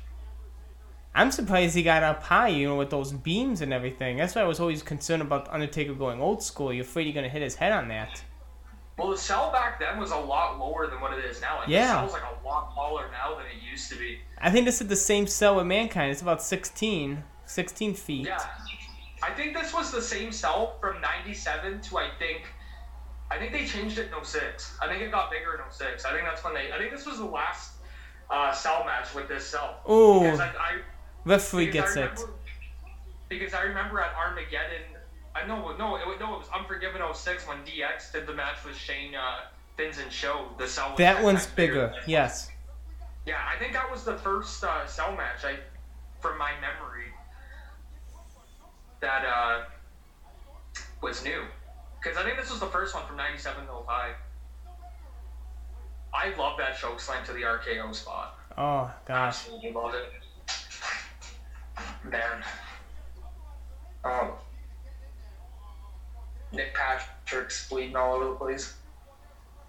[1.17, 4.17] I'm surprised he got up high, you know, with those beams and everything.
[4.17, 6.71] That's why I was always concerned about Undertaker going old school.
[6.71, 8.21] You're afraid you're gonna hit his head on that.
[8.97, 11.57] Well, the cell back then was a lot lower than what it is now.
[11.57, 11.87] Like, Yeah.
[11.87, 14.19] the cell's like a lot taller now than it used to be.
[14.39, 16.11] I think this is the same cell with Mankind.
[16.11, 18.27] It's about 16, 16 feet.
[18.27, 18.39] Yeah.
[19.23, 22.43] I think this was the same cell from 97 to I think
[23.31, 24.77] I think they changed it in 06.
[24.81, 26.05] I think it got bigger in 06.
[26.05, 27.71] I think that's when they I think this was the last
[28.29, 29.79] uh, cell match with this cell.
[29.89, 30.21] Ooh.
[30.21, 30.79] Because I, I,
[31.27, 32.29] Referee because gets I it.
[33.29, 34.97] Because I remember at Armageddon
[35.37, 38.75] I know no it, no it was Unforgiven 06 when DX did the match with
[38.75, 39.41] Shane uh,
[39.75, 40.47] Vincent show.
[40.57, 41.89] The cell That one's bigger.
[41.89, 41.99] one.
[42.07, 42.49] Yes.
[43.25, 45.57] Yeah, I think that was the first uh, cell match I,
[46.21, 47.07] from my memory,
[49.01, 49.65] that uh,
[51.01, 51.43] was new.
[52.01, 54.15] Because I think this was the first one from 97 to 05.
[56.13, 58.39] I love that choke slam to the RKO spot.
[58.57, 59.43] Oh gosh.
[59.45, 60.13] Absolutely love it.
[62.03, 62.43] Man.
[64.03, 64.31] Um,
[66.51, 68.75] Nick Patrick's bleeding all over the place.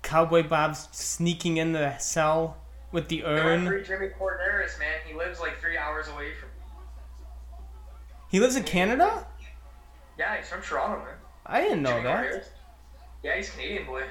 [0.02, 2.56] Cowboy Bob's sneaking in the cell
[2.92, 3.64] with the urn.
[3.84, 6.48] Jimmy Korderas, man, he lives like three hours away from.
[8.30, 9.26] He lives in Canada?
[10.18, 11.14] Yeah, he's from Toronto, man.
[11.46, 12.24] I didn't know Jimmy that.
[12.26, 12.44] Korderas.
[13.24, 14.04] Yeah, he's Canadian boy.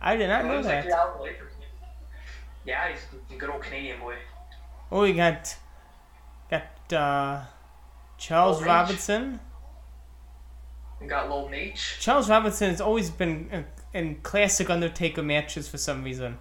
[0.00, 0.92] I did not He know like that.
[0.92, 1.48] hours away from.
[2.64, 3.00] Yeah, he's
[3.34, 4.14] a good old Canadian boy.
[4.90, 5.56] Oh, we got
[6.92, 7.42] uh,
[8.18, 8.68] Charles Orange.
[8.68, 9.40] Robinson.
[11.00, 11.98] We got Lil Naitch.
[12.00, 16.38] Charles Robinson has always been in, in classic Undertaker matches for some reason.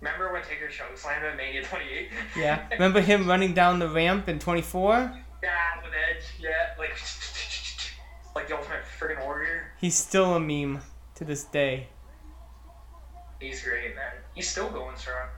[0.00, 2.08] Remember when Taker choke slammed at Mania 28?
[2.36, 2.66] Yeah.
[2.72, 5.12] Remember him running down the ramp in 24?
[5.42, 5.50] yeah,
[5.82, 6.24] with Edge.
[6.40, 6.90] Yeah, like
[8.34, 9.72] like the ultimate friggin' warrior.
[9.80, 10.80] He's still a meme
[11.16, 11.88] to this day.
[13.40, 14.12] He's great, man.
[14.34, 15.28] He's still going strong.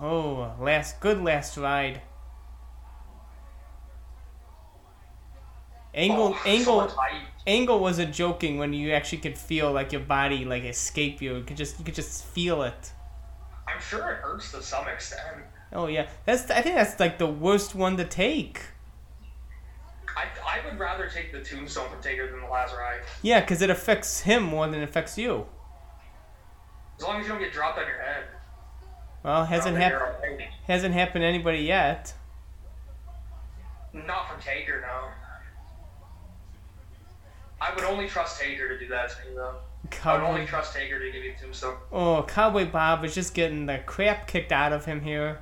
[0.00, 2.00] Oh, last good last ride.
[5.94, 7.22] Angle Oh, Angle hype.
[7.46, 11.36] Angle wasn't joking when you actually could feel like your body like escape you.
[11.36, 12.92] You could just you could just feel it.
[13.68, 15.22] I'm sure it hurts to some extent.
[15.72, 18.60] Oh yeah, that's I think that's like the worst one to take.
[20.16, 23.00] I, I would rather take the tombstone from Taker than the Lazar Eye.
[23.22, 25.46] Yeah, because it affects him more than it affects you.
[26.98, 28.24] As long as you don't get dropped on your head.
[29.24, 32.14] Well, hasn't I don't think happened hasn't happened to anybody yet.
[33.92, 35.08] Not from Taker, no.
[37.66, 39.56] I would only trust Taker to do that to me, though.
[40.04, 41.76] I would only trust Taker to give you Tombstone.
[41.92, 45.38] Oh, Cowboy Bob is just getting the crap kicked out of him here,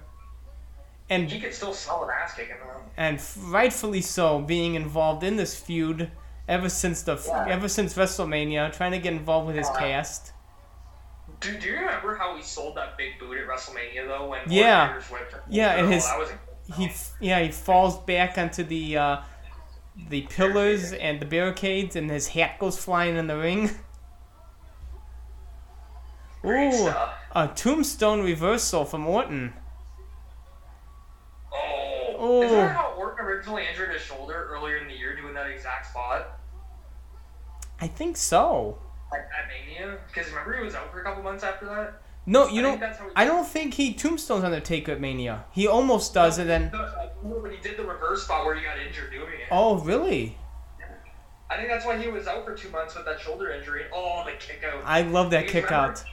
[1.11, 2.81] and He could still sell an ass kicking though.
[2.97, 6.11] and rightfully so, being involved in this feud
[6.49, 7.47] ever since the Yeah.
[7.49, 9.79] ever since WrestleMania, trying to get involved with his Yeah.
[9.81, 10.33] cast.
[11.41, 14.27] Do, do you remember how he sold that big boot at WrestleMania though?
[14.29, 14.87] When Yeah.
[14.89, 15.41] Warriors whipped him?
[15.49, 16.09] Yeah, and Oh, his-
[16.77, 16.91] He
[17.27, 19.17] yeah he falls back onto the uh,
[20.09, 23.71] the pillars and the barricades, and his hat goes flying in the ring.
[26.45, 26.89] Ooh,
[27.33, 29.53] a tombstone reversal from Orton.
[31.53, 32.43] Oh, Oh.
[32.43, 35.87] is that how Orton originally injured his shoulder earlier in the year doing that exact
[35.91, 36.39] spot?
[37.81, 38.79] I think so.
[39.11, 39.99] Like at Mania?
[40.09, 42.01] Because remember he was out for a couple months after that?
[42.25, 42.71] No, you I don't.
[42.73, 45.45] think that's how he- I don't think he tombstones Undertaker at Mania.
[45.53, 46.71] He almost does, and then.
[47.23, 49.49] When he did the reverse spot where he got injured doing it.
[49.51, 50.39] Oh, really?
[51.51, 53.85] I think that's why he was out for two months with that shoulder injury.
[53.93, 54.83] Oh, the kick out.
[54.85, 56.05] I love that Because kick remember- out.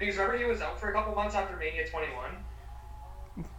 [0.00, 2.44] Because remember he was out for a couple months after Mania 21?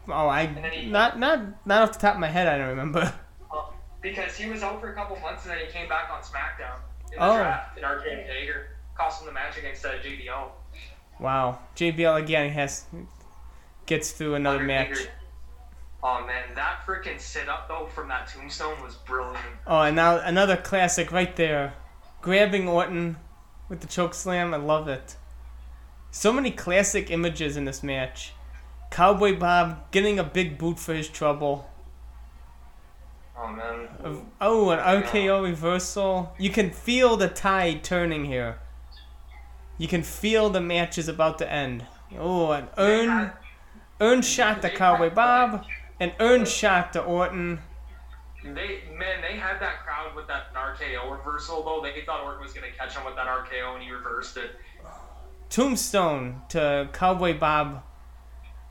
[0.09, 2.47] Oh, I he- not not not off the top of my head.
[2.47, 3.13] I don't remember.
[3.53, 3.61] Um,
[4.01, 6.79] because he was out for a couple months and then he came back on SmackDown
[7.13, 7.37] in the Oh.
[7.37, 8.67] draft in Arcade Taker.
[8.97, 10.49] Cost him the match against uh, JBL.
[11.19, 12.85] Wow, JBL again has
[13.85, 15.07] gets through another match.
[16.01, 19.37] Oh man, that freaking sit up though from that tombstone was brilliant.
[19.67, 21.73] Oh, and now another classic right there,
[22.21, 23.17] grabbing Orton
[23.67, 24.53] with the choke slam.
[24.53, 25.17] I love it.
[26.11, 28.33] So many classic images in this match.
[28.89, 31.69] Cowboy Bob getting a big boot for his trouble.
[33.37, 33.89] Oh man.
[34.39, 36.33] Oh, an RKO reversal.
[36.37, 38.59] You can feel the tide turning here.
[39.79, 41.85] You can feel the match is about to end.
[42.17, 43.31] Oh, an urn,
[44.01, 45.65] urn shot to Cowboy Bob,
[46.01, 47.59] an urn shot to Orton.
[48.43, 51.81] They man, they had that crowd with that RKO reversal though.
[51.81, 54.51] They thought Orton was gonna catch him with that RKO and he reversed it.
[55.49, 57.83] Tombstone to Cowboy Bob.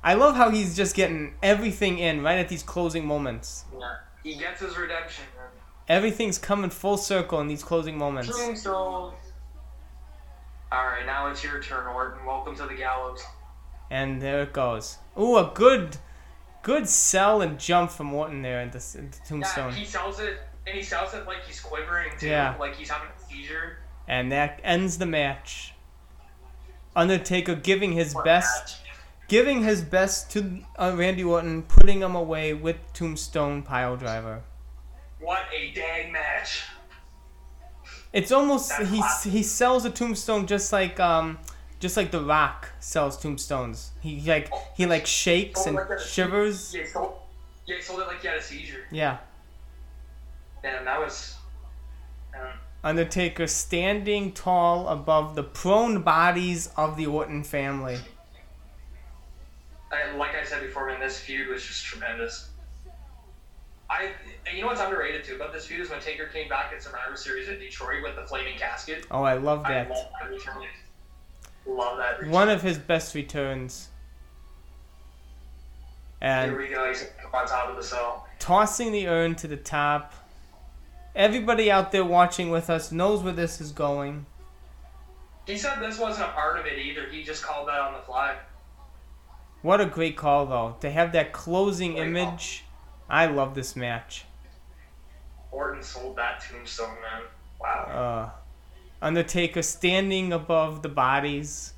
[0.04, 3.64] I love how he's just getting everything in right at these closing moments.
[3.78, 3.96] Yeah.
[4.22, 5.46] He gets his redemption, man.
[5.88, 8.28] Everything's coming full circle in these closing moments.
[8.28, 9.14] Tombstone.
[10.72, 12.24] Alright, now it's your turn, Orton.
[12.26, 13.22] Welcome to the gallows.
[13.90, 14.98] And there it goes.
[15.18, 15.96] Ooh, a good,
[16.62, 19.72] good sell and jump from Orton there into, into Yeah, Tombstone.
[19.72, 22.28] he sells it and he sells it like he's quivering too.
[22.28, 22.54] Yeah.
[22.58, 23.78] Like he's having a seizure.
[24.06, 25.72] And that ends the match.
[26.94, 28.90] Undertaker giving his What best, match.
[29.28, 34.42] giving his best to uh, Randy Orton, putting him away with Tombstone pile driver.
[35.20, 36.62] What a dang match.
[38.18, 41.38] It's almost That's he he sells a tombstone just like um
[41.78, 43.92] just like The Rock sells tombstones.
[44.00, 46.74] He like he like shakes Oh, and like shivers.
[46.74, 47.14] Yeah, he sold,
[47.66, 48.84] yeah, he sold it like he had a seizure.
[48.90, 49.18] Yeah.
[50.64, 51.36] And that was.
[52.34, 52.48] Um,
[52.82, 57.98] Undertaker standing tall above the prone bodies of the Orton family.
[59.92, 62.48] and like I said before, man, this feud was just tremendous.
[63.90, 64.10] I,
[64.54, 67.16] you know what's underrated too about this feud is when Taker came back at Survivor
[67.16, 69.06] Series at Detroit with the flaming casket.
[69.10, 69.90] Oh, I love I that.
[69.90, 70.62] love that return.
[71.66, 72.32] Love that return.
[72.32, 73.88] One of his best returns.
[76.20, 76.88] Here And we go.
[76.88, 78.26] He's on top of the cell.
[78.38, 80.12] tossing the urn to the top.
[81.14, 84.26] Everybody out there watching with us knows where this is going.
[85.46, 87.06] He said this wasn't a part of it either.
[87.10, 88.36] He just called that on the fly.
[89.62, 90.76] What a great call, though.
[90.80, 92.14] To have that closing Great call.
[93.08, 94.24] I love this match.
[95.50, 97.22] Orton sold that tombstone, man.
[97.60, 98.32] Wow.
[98.32, 98.38] Uh,
[99.00, 101.72] Undertaker standing above the bodies.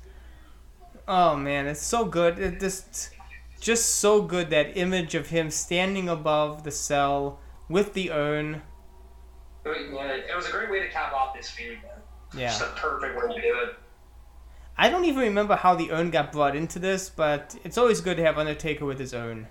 [1.07, 2.39] Oh man, it's so good.
[2.39, 3.11] It just,
[3.59, 8.61] just so good that image of him standing above the cell with the urn.
[9.65, 11.91] Yeah, it was a great way to cap off this feud, man.
[12.35, 12.47] Yeah.
[12.47, 13.75] Just a perfect way to do it.
[14.77, 18.17] I don't even remember how the urn got brought into this, but it's always good
[18.17, 19.47] to have Undertaker with his urn.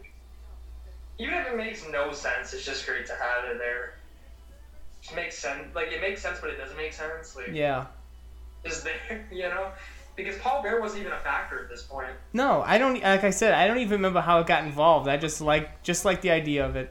[1.21, 3.95] Even if it makes no sense, it's just great to have it there.
[5.11, 5.75] It makes sense.
[5.75, 7.37] Like it makes sense, but it doesn't make sense.
[7.37, 7.87] Like Yeah.
[8.65, 9.73] is there, you know?
[10.17, 12.13] Because Paul Bearer wasn't even a factor at this point.
[12.33, 13.03] No, I don't.
[13.03, 15.09] Like I said, I don't even remember how it got involved.
[15.09, 16.91] I just like, just like the idea of it.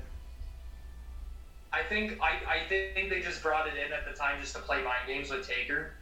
[1.71, 4.61] I think I, I think they just brought it in at the time just to
[4.61, 5.93] play mind games with Taker.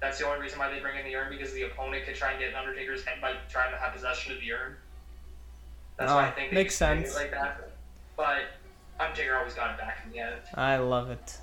[0.00, 2.30] That's the only reason why they bring in the urn because the opponent could try
[2.32, 4.76] and get in Undertaker's head by trying to have possession of the urn.
[5.96, 7.14] That's ah, why I Oh, think makes sense.
[7.14, 7.73] like that.
[8.16, 8.44] But
[9.00, 10.36] Undertaker always got it back in the end.
[10.54, 11.38] I love it.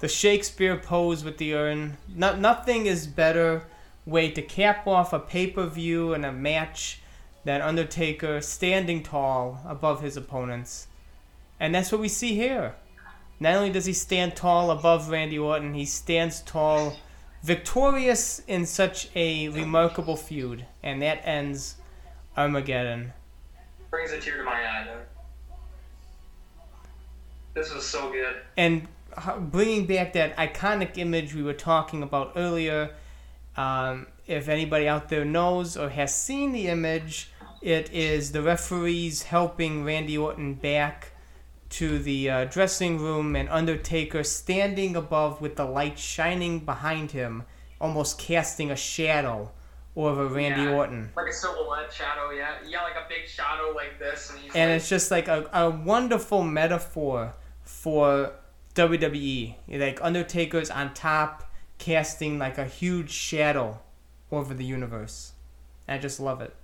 [0.00, 1.96] The Shakespeare pose with the urn.
[2.08, 3.64] No, nothing is better
[4.06, 7.00] way to cap off a pay per view and a match
[7.44, 10.88] than Undertaker standing tall above his opponents.
[11.60, 12.74] And that's what we see here.
[13.40, 16.96] Not only does he stand tall above Randy Orton, he stands tall
[17.42, 21.76] victorious in such a remarkable feud, and that ends
[22.36, 23.12] Armageddon.
[23.90, 24.84] Brings a tear to my eye.
[24.86, 25.02] Though.
[27.54, 28.36] This was so good.
[28.56, 28.88] And
[29.38, 32.90] bringing back that iconic image we were talking about earlier.
[33.56, 37.30] Um, if anybody out there knows or has seen the image,
[37.62, 41.12] it is the referees helping Randy Orton back
[41.70, 47.44] to the uh, dressing room and Undertaker standing above with the light shining behind him,
[47.80, 49.50] almost casting a shadow
[49.96, 50.74] over Randy Yeah.
[50.74, 51.10] Orton.
[51.16, 52.54] Like a silhouette shadow, yeah.
[52.66, 54.30] Yeah, like a big shadow like this.
[54.30, 57.34] And, he's And like, it's just like a, a wonderful metaphor
[57.84, 58.32] for
[58.74, 59.56] WWE.
[59.68, 63.78] Like Undertaker's on top, casting like a huge shadow
[64.32, 65.34] over the universe.
[65.86, 66.56] I just love it.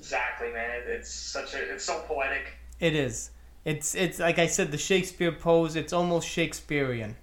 [0.00, 0.70] Exactly, man.
[0.70, 1.72] It, it's such a.
[1.72, 2.54] It's so poetic.
[2.80, 3.30] It is.
[3.64, 5.76] It's it's like I said, the Shakespeare pose.
[5.76, 7.14] It's almost Shakespearean.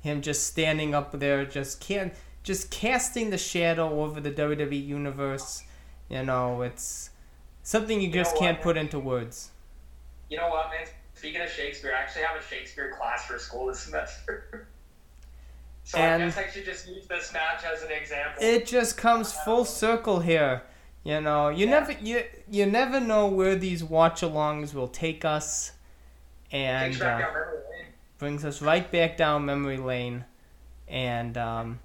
[0.00, 2.12] Him just standing up there, just can't,
[2.42, 5.62] just casting the shadow over the WWE universe.
[6.08, 7.10] You know, it's
[7.62, 8.64] something you You just can't what?
[8.64, 9.50] put into words.
[10.28, 10.86] You know what, man?
[11.16, 14.68] Speaking of Shakespeare, I actually have a Shakespeare class for school this semester.
[15.84, 18.42] so And- I guess I should just use this match as an example.
[18.44, 20.62] It just comes full circle here.
[21.04, 21.70] You know, you Yeah.
[21.80, 25.72] never you you never know where these watch-alongs will take us,
[26.50, 27.86] and uh, down memory lane.
[28.18, 30.24] brings us right back down memory lane,
[30.88, 31.78] and um,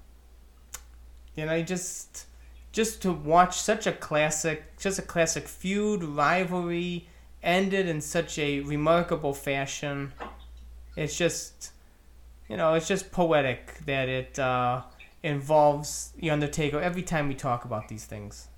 [1.36, 2.26] you know, you just
[2.72, 7.08] just to watch such a classic, just a classic feud rivalry
[7.42, 10.12] ended in such a remarkable fashion.
[10.96, 11.72] It's just,
[12.48, 14.82] you know, it's just poetic that it uh,
[15.22, 18.48] involves the Undertaker every time we talk about these things.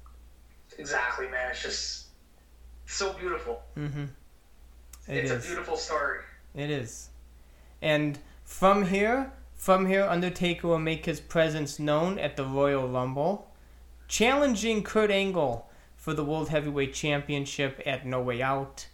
[0.78, 1.50] Exactly, man.
[1.50, 2.06] It's just
[2.86, 3.62] so beautiful.
[3.76, 4.04] Mm-hmm.
[5.08, 5.44] It it's is.
[5.44, 6.20] a beautiful story.
[6.54, 7.10] It is.
[7.80, 13.50] And from here, from here, Undertaker will make his presence known at the Royal Rumble,
[14.08, 15.68] challenging Kurt Angle
[16.04, 18.88] for the World Heavyweight Championship at No Way Out,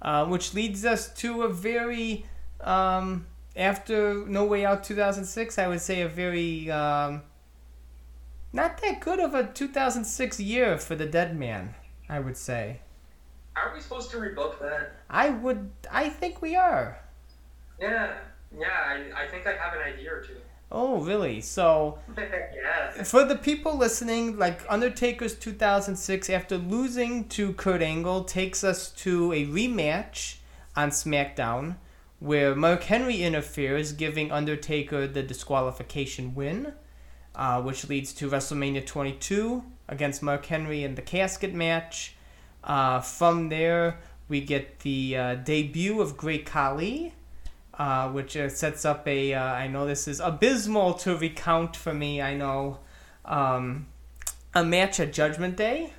[0.00, 2.24] uh, which leads us to a very,
[2.60, 7.22] um, after No Way Out 2006, I would say a very, um,
[8.52, 11.74] not that good of a 2006 year for the Dead Man,
[12.08, 12.82] I would say.
[13.56, 15.00] Are we supposed to rebook that?
[15.10, 16.96] I would, I think we are.
[17.80, 18.18] Yeah,
[18.56, 18.68] yeah.
[18.86, 20.36] I, I think I have an idea or two.
[20.74, 21.42] Oh, really?
[21.42, 23.02] So, yeah.
[23.04, 29.34] for the people listening, like Undertaker's 2006, after losing to Kurt Angle, takes us to
[29.34, 30.36] a rematch
[30.74, 31.76] on SmackDown
[32.20, 36.72] where Mark Henry interferes, giving Undertaker the disqualification win,
[37.34, 42.14] uh, which leads to WrestleMania 22 against Mark Henry in the casket match.
[42.64, 43.98] Uh, from there,
[44.28, 47.12] we get the uh, debut of Great Khali,
[47.78, 49.34] uh, which uh, sets up a.
[49.34, 52.20] Uh, I know this is abysmal to recount for me.
[52.20, 52.78] I know
[53.24, 53.86] um,
[54.54, 55.92] a match at Judgment Day,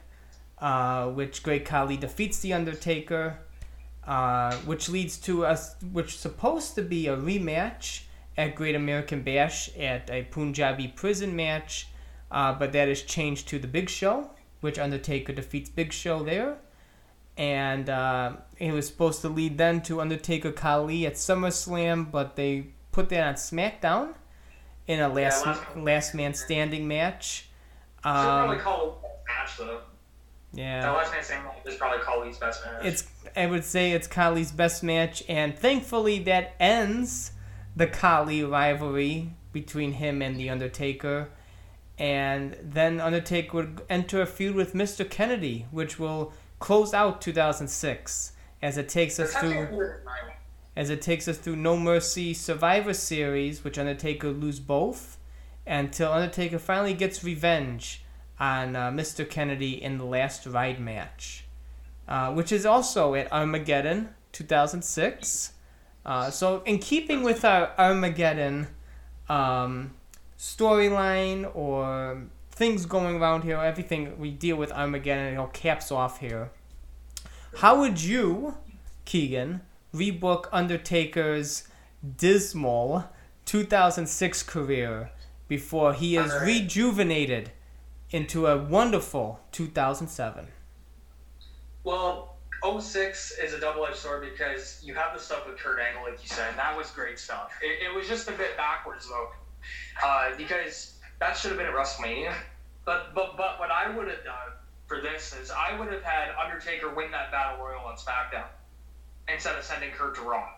[0.59, 3.39] uh, which Great Khali defeats the Undertaker,
[4.05, 8.03] uh, which leads to us, which supposed to be a rematch
[8.37, 11.87] at Great American Bash at a Punjabi prison match,
[12.29, 14.29] but that is changed to the Big Show,
[14.61, 16.57] which Undertaker defeats Big Show there.
[17.37, 22.67] And uh, it was supposed to lead then to Undertaker Khali at SummerSlam, but they
[22.91, 24.13] put that on SmackDown
[24.87, 27.49] in a last last- last man standing match.
[27.97, 29.79] Should probably Um, call match though.
[30.53, 30.81] yeah.
[30.81, 32.85] That last man saying is probably Khali's best match.
[32.85, 37.31] It's I would say it's Khali's best match, and thankfully that ends
[37.75, 41.29] the Kali rivalry between him and the Undertaker.
[41.97, 45.09] And then Undertaker would enter a feud with Mr.
[45.09, 49.97] Kennedy, which will close out 2006 as it takes us through
[50.77, 55.17] as it takes us through No Mercy Survivor Series, which Undertaker lose both,
[55.67, 58.05] until Undertaker finally gets revenge
[58.39, 59.29] on uh, Mr.
[59.29, 61.43] Kennedy in the last ride match,
[62.07, 65.51] uh, which is also at Armageddon 2006.
[66.05, 68.67] Uh, so, in keeping with our Armageddon
[69.27, 69.93] um,
[70.39, 72.23] storyline or
[72.53, 76.51] things going around here, everything we deal with Armageddon, it all caps off here.
[77.57, 78.55] How would you,
[79.05, 79.61] Keegan,
[79.93, 81.67] rebook Undertaker's
[82.17, 83.05] dismal
[83.45, 85.11] 2006 career
[85.47, 86.47] before he is Alright.
[86.47, 87.51] rejuvenated
[88.11, 90.47] into a wonderful 2007?
[91.83, 92.37] Well,
[92.79, 96.29] 06 is a double-edged sword because you have the stuff with Kurt Angle, like you
[96.29, 97.51] said, and that was great stuff.
[97.61, 99.29] It, it was just a bit backwards though,
[100.03, 102.33] uh, because that should have been at WrestleMania.
[102.85, 104.53] But but but what I would have done
[104.87, 108.47] for this is I would have had Undertaker win that Battle Royal on SmackDown
[109.27, 110.49] instead of sending Kurt to Raw,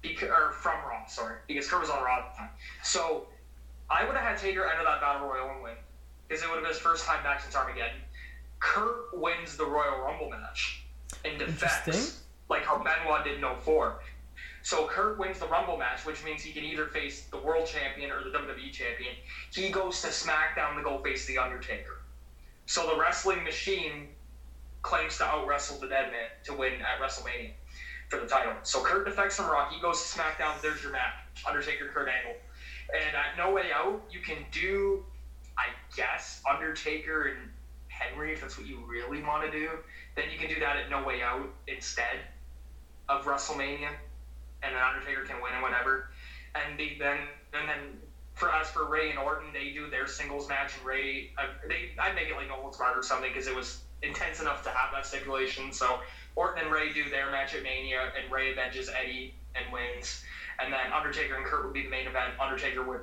[0.00, 2.50] because, or from Raw, sorry, because Kurt was on Raw at the time.
[2.84, 3.26] So
[3.90, 5.74] I would have had Taker enter that battle royal and win
[6.28, 8.00] because it would have been his first time back since Armageddon.
[8.60, 10.84] Kurt wins the Royal Rumble match
[11.24, 14.00] and defects like how Benoit did in 04.
[14.62, 18.10] So Kurt wins the Rumble match, which means he can either face the World Champion
[18.10, 19.14] or the WWE Champion.
[19.52, 22.02] He goes to SmackDown to go face the Undertaker.
[22.66, 24.08] So the wrestling machine
[24.82, 27.52] claims to out wrestle the Dead Man to win at WrestleMania
[28.08, 28.52] for the title.
[28.62, 29.68] So Kurt defects from Raw.
[29.70, 30.60] He goes to SmackDown.
[30.60, 31.14] There's your match:
[31.46, 32.40] Undertaker, Kurt Angle.
[32.92, 35.04] And at No Way Out, you can do,
[35.56, 37.50] I guess, Undertaker and
[37.88, 39.70] Henry if that's what you really want to do.
[40.16, 42.18] Then you can do that at No Way Out instead
[43.08, 43.90] of WrestleMania,
[44.62, 46.10] and then Undertaker can win and whatever.
[46.54, 47.18] And the, then
[47.54, 47.98] and then
[48.34, 51.90] for us for Rey and Orton, they do their singles match, and Rey, uh, they
[52.00, 54.92] I make it like no holds or something because it was intense enough to have
[54.92, 55.72] that stipulation.
[55.72, 56.00] So
[56.36, 60.24] Orton and Rey do their match at Mania, and Rey avenges Eddie and wins.
[60.62, 62.34] And then Undertaker and Kurt would be the main event.
[62.40, 63.00] Undertaker would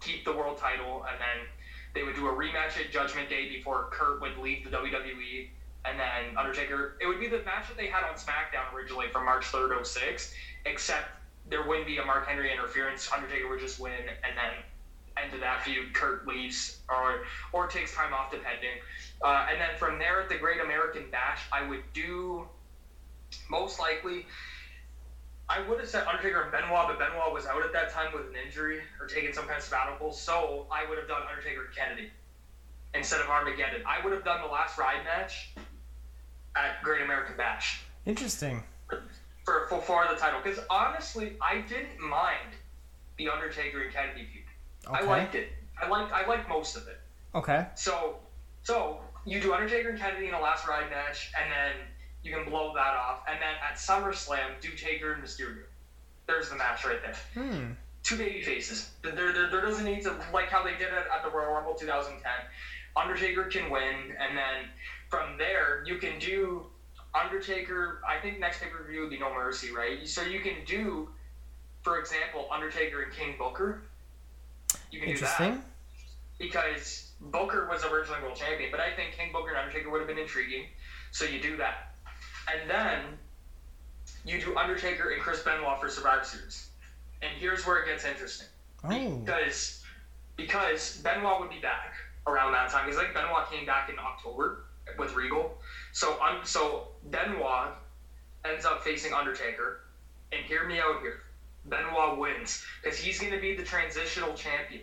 [0.00, 1.46] keep the world title, and then
[1.94, 5.48] they would do a rematch at Judgment Day before Kurt would leave the WWE.
[5.84, 9.24] And then Undertaker, it would be the match that they had on SmackDown originally from
[9.24, 10.34] March 3rd, 06,
[10.64, 11.08] except
[11.48, 13.10] there wouldn't be a Mark Henry interference.
[13.12, 17.94] Undertaker would just win, and then end of that feud, Kurt leaves or or takes
[17.94, 18.78] time off, depending.
[19.22, 22.46] Uh, and then from there at the Great American Bash, I would do
[23.50, 24.26] most likely.
[25.48, 28.28] I would have said Undertaker and Benoit, but Benoit was out at that time with
[28.28, 30.12] an injury or taking some kind of sabbatical.
[30.12, 32.10] So I would have done Undertaker and Kennedy
[32.94, 33.82] instead of Armageddon.
[33.84, 35.50] I would have done the last ride match
[36.54, 38.62] at Great American Bash Interesting.
[39.50, 40.40] For for, for the title.
[40.42, 42.54] Because honestly, I didn't mind
[43.16, 44.44] the Undertaker and Kennedy feud.
[44.90, 45.48] I liked it.
[45.80, 47.00] I like I liked most of it.
[47.34, 47.66] Okay.
[47.74, 48.16] So
[48.62, 51.86] so you do Undertaker and Kennedy in a last ride match, and then
[52.22, 55.64] you can blow that off, and then at SummerSlam do Taker and Mysterio.
[56.26, 57.16] There's the match right there.
[57.34, 57.72] Hmm.
[58.02, 58.90] Two baby faces.
[59.02, 61.74] There, there, there doesn't need to like how they did it at the Royal Rumble
[61.74, 62.22] 2010.
[62.96, 64.68] Undertaker can win, and then
[65.08, 66.66] from there you can do
[67.14, 68.00] Undertaker.
[68.08, 70.06] I think next pay per view would be No Mercy, right?
[70.06, 71.08] So you can do,
[71.82, 73.82] for example, Undertaker and King Booker.
[74.90, 75.62] You can do that Interesting.
[76.38, 80.08] because Booker was originally world champion, but I think King Booker and Undertaker would have
[80.08, 80.64] been intriguing.
[81.12, 81.94] So you do that,
[82.52, 83.00] and then
[84.24, 86.68] you do Undertaker and Chris Benoit for Survivor Series.
[87.22, 88.46] And here's where it gets interesting
[88.84, 89.16] Oh.
[89.16, 89.82] because
[90.36, 91.92] because Benoit would be back
[92.26, 94.64] around that time because like Benoit came back in October
[94.98, 95.58] with Regal.
[95.92, 97.72] So um, so Benoit
[98.44, 99.80] ends up facing Undertaker,
[100.32, 101.22] and hear me out here.
[101.66, 104.82] Benoit wins because he's going to be the transitional champion.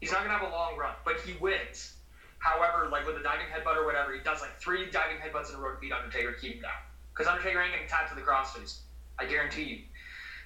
[0.00, 1.94] He's not going to have a long run, but he wins.
[2.38, 5.56] However, like with the diving headbutt or whatever, he does like three diving headbutts in
[5.56, 6.72] a row to beat Undertaker, to keep him down.
[7.12, 8.78] Because Undertaker ain't getting tapped to the crossface.
[9.18, 9.78] I guarantee you.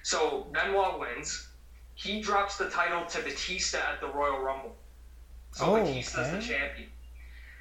[0.03, 1.47] So Benoit wins.
[1.95, 4.75] He drops the title to Batista at the Royal Rumble.
[5.51, 6.89] So Oh, Batista's the champion.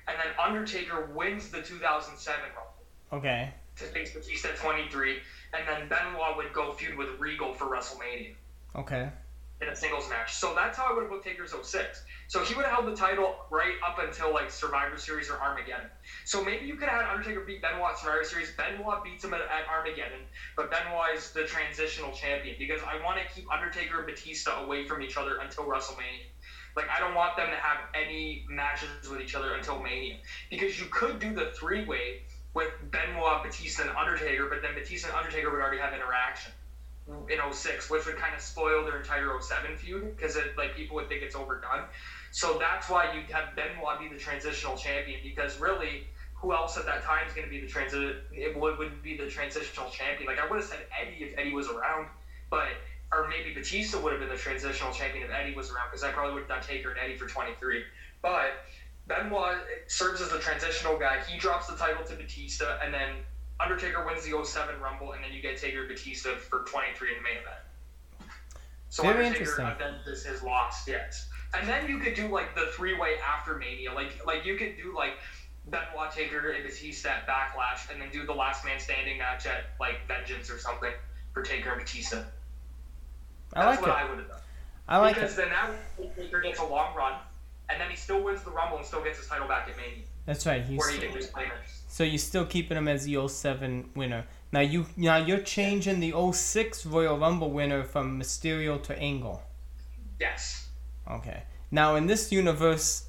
[0.07, 2.68] And then Undertaker wins the 2007 Rumble
[3.13, 3.51] Okay.
[3.77, 5.19] to face Batista 23.
[5.55, 8.35] And then Benoit would go feud with Regal for WrestleMania
[8.75, 9.09] Okay.
[9.61, 10.35] in a singles match.
[10.35, 12.03] So that's how I would have booked Taker's 06.
[12.27, 15.89] So he would have held the title right up until like Survivor Series or Armageddon.
[16.25, 18.53] So maybe you could have had Undertaker beat Benoit at Survivor Series.
[18.57, 20.21] Benoit beats him at, at Armageddon,
[20.57, 24.87] but Benoit is the transitional champion because I want to keep Undertaker and Batista away
[24.87, 26.27] from each other until WrestleMania.
[26.77, 30.17] Like I don't want them to have any matches with each other until Mania
[30.51, 32.23] because you could do the three way
[32.55, 36.53] with Benoit, Batista, and Undertaker, but then Batista and Undertaker would already have interaction
[37.29, 41.09] in 06, which would kind of spoil their entire 07 feud because like people would
[41.09, 41.85] think it's overdone.
[42.31, 46.03] So that's why you have Benoit be the transitional champion because really,
[46.35, 49.15] who else at that time is going to be the transi- It would, would be
[49.15, 50.27] the transitional champion.
[50.27, 52.09] Like I would have said Eddie if Eddie was around,
[52.51, 52.77] but
[53.13, 56.11] or maybe Batista would have been the transitional champion if Eddie was around because I
[56.11, 57.83] probably would have done Taker and Eddie for 23.
[58.21, 58.53] But
[59.09, 59.57] Benoit
[59.87, 61.21] serves as the transitional guy.
[61.27, 63.17] He drops the title to Batista, and then
[63.59, 67.23] Undertaker wins the 07 Rumble, and then you get Taker Batista for 23 in the
[67.23, 68.29] main event.
[68.91, 71.29] So Very Undertaker avenges his loss, yes.
[71.55, 74.77] And then you could do like the three way after Mania, like like you could
[74.77, 75.15] do like
[75.67, 79.71] Benoit, Taker, and Batista at Backlash, and then do the Last Man Standing match at
[79.81, 80.93] like Vengeance or something
[81.33, 82.23] for Taker and Batista.
[83.55, 84.05] I That's like what it.
[84.05, 84.41] I would have done.
[84.89, 85.37] I like because it.
[85.37, 87.15] then that Taker gets a long run,
[87.71, 90.05] and then he still wins the Rumble and still gets his title back at Mania,
[90.27, 90.64] That's right.
[90.64, 91.33] He's where he just
[91.89, 94.27] so you're still keeping him as the 07 winner.
[94.53, 99.43] Now you now you're changing the 06 Royal Rumble winner from Mysterio to Angle.
[100.21, 100.69] Yes.
[101.11, 101.43] Okay.
[101.71, 103.07] Now in this universe,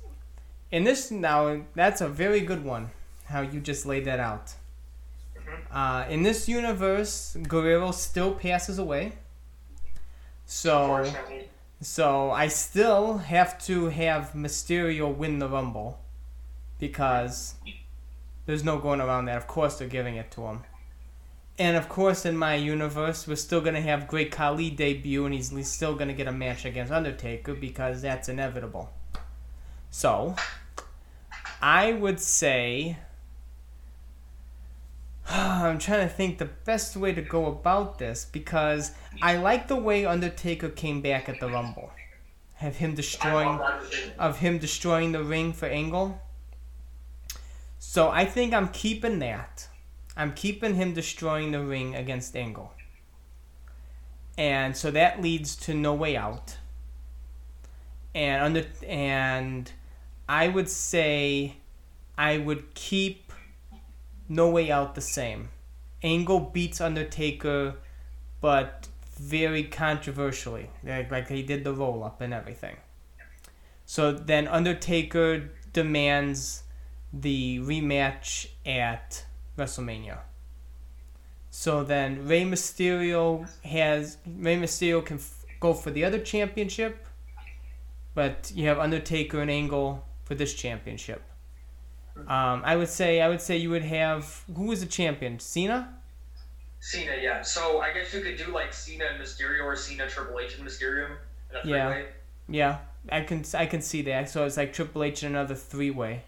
[0.72, 2.92] in this now that's a very good one.
[3.26, 4.54] How you just laid that out.
[5.38, 5.60] Mhm.
[5.72, 9.14] Uh, in this universe, Guerrero still passes away.
[10.46, 11.06] So.
[11.82, 16.00] So I still have to have Mysterio win the Rumble
[16.78, 17.56] because
[18.46, 19.38] there's no going around that.
[19.38, 20.64] Of course, they're giving it to him.
[21.58, 25.52] And of course, in my universe, we're still gonna have Great Khali debut, and he's
[25.72, 28.90] still gonna get a match against Undertaker because that's inevitable.
[29.90, 30.36] So,
[31.62, 32.98] I would say.
[35.32, 39.76] I'm trying to think the best way to go about this because I like the
[39.76, 41.92] way Undertaker came back at the Rumble.
[42.56, 43.60] Have him destroying
[44.18, 46.20] of him destroying the ring for Angle.
[47.78, 49.68] So I think I'm keeping that.
[50.18, 52.74] I'm keeping him destroying the ring against Angle.
[54.36, 56.58] And so that leads to no way out.
[58.16, 59.72] And under and
[60.28, 61.58] I would say
[62.18, 63.29] I would keep
[64.30, 65.50] no way out the same.
[66.02, 67.76] Angle beats Undertaker,
[68.40, 70.70] but very controversially.
[70.84, 72.78] Like, like he did the roll up and everything.
[73.86, 76.64] So then Undertaker demands
[77.12, 79.26] the rematch at
[79.58, 80.20] WrestleMania.
[81.50, 87.06] So then Rey Mysterio has Rey Mysterio can f- go for the other championship,
[88.14, 91.24] but you have Undertaker and Angle for this championship.
[92.28, 95.40] Um, I would say I would say you would have who was the champion?
[95.40, 95.94] Cena.
[96.82, 97.42] Cena, yeah.
[97.42, 100.68] So I guess you could do like Cena and Mysterio or Cena Triple H and
[100.68, 101.08] Mysterio.
[101.52, 101.92] In a Yeah.
[101.94, 102.10] three-way.
[102.48, 102.78] Yeah,
[103.12, 104.30] I can I can see that.
[104.30, 106.24] So it's like Triple H and another three way.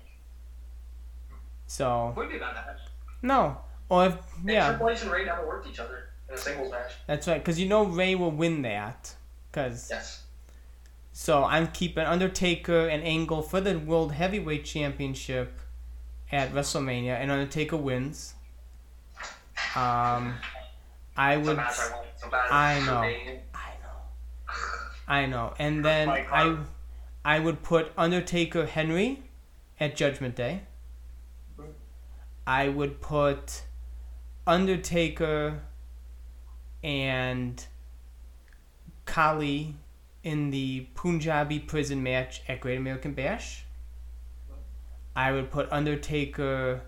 [1.67, 2.77] So Wouldn't be that bad.
[3.21, 3.57] no,
[3.89, 6.71] or if And yeah, Triple H and Rey never worked each other in a singles
[6.71, 6.91] match.
[7.07, 7.39] that's right.
[7.39, 9.15] Because you know Rey will win that.
[9.51, 10.23] Cause Yes.
[11.11, 15.59] so I'm keeping Undertaker and Angle for the World Heavyweight Championship
[16.32, 18.36] at WrestleMania, and Undertaker wins.
[19.75, 20.36] Um,
[21.17, 21.59] I would.
[21.59, 23.01] I know.
[23.01, 24.53] I know.
[25.07, 25.53] I know.
[25.59, 26.57] And then I
[27.23, 29.23] I would put Undertaker Henry
[29.79, 30.61] at Judgment Day.
[32.47, 33.63] I would put
[34.47, 35.61] Undertaker
[36.84, 37.63] and
[39.05, 39.75] Khali
[40.23, 43.65] in the Punjabi prison match at Great American Bash.
[45.16, 46.82] I would put Undertaker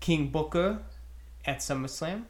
[0.00, 0.80] King Booker
[1.44, 2.24] at SummerSlam.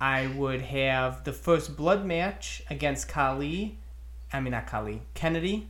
[0.00, 3.78] I would have the first blood match against Khali,
[4.32, 5.68] I mean not Khali, Kennedy,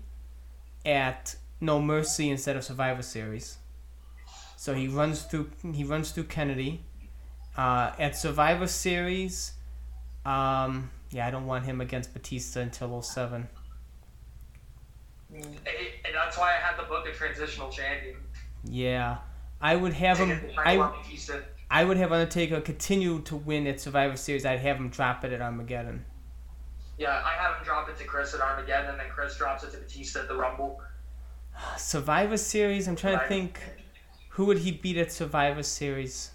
[0.84, 3.58] at No Mercy instead of Survivor Series.
[4.56, 6.82] So he runs through he runs through Kennedy.
[7.56, 9.54] Uh, at Survivor Series,
[10.24, 13.48] um, yeah, I don't want him against Batista until 07.
[15.34, 18.16] And and that's why I had the book a transitional champion.
[18.64, 19.18] Yeah,
[19.60, 20.40] I would have him.
[20.56, 20.90] I.
[21.70, 24.46] I would have Undertaker continue to win at Survivor Series.
[24.46, 26.02] I'd have him drop it at Armageddon.
[26.96, 29.72] Yeah, I have him drop it to Chris at Armageddon, and then Chris drops it
[29.72, 30.80] to Batista at the Rumble.
[31.76, 32.88] Survivor Series.
[32.88, 33.60] I'm trying to think.
[34.30, 36.30] Who would he beat at Survivor Series?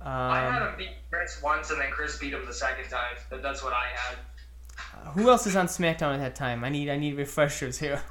[0.00, 3.16] I had Um, him beat Chris once, and then Chris beat him the second time.
[3.42, 4.16] That's what I had.
[5.14, 6.64] Who else is on SmackDown at that time?
[6.64, 8.02] I need I need refreshers here.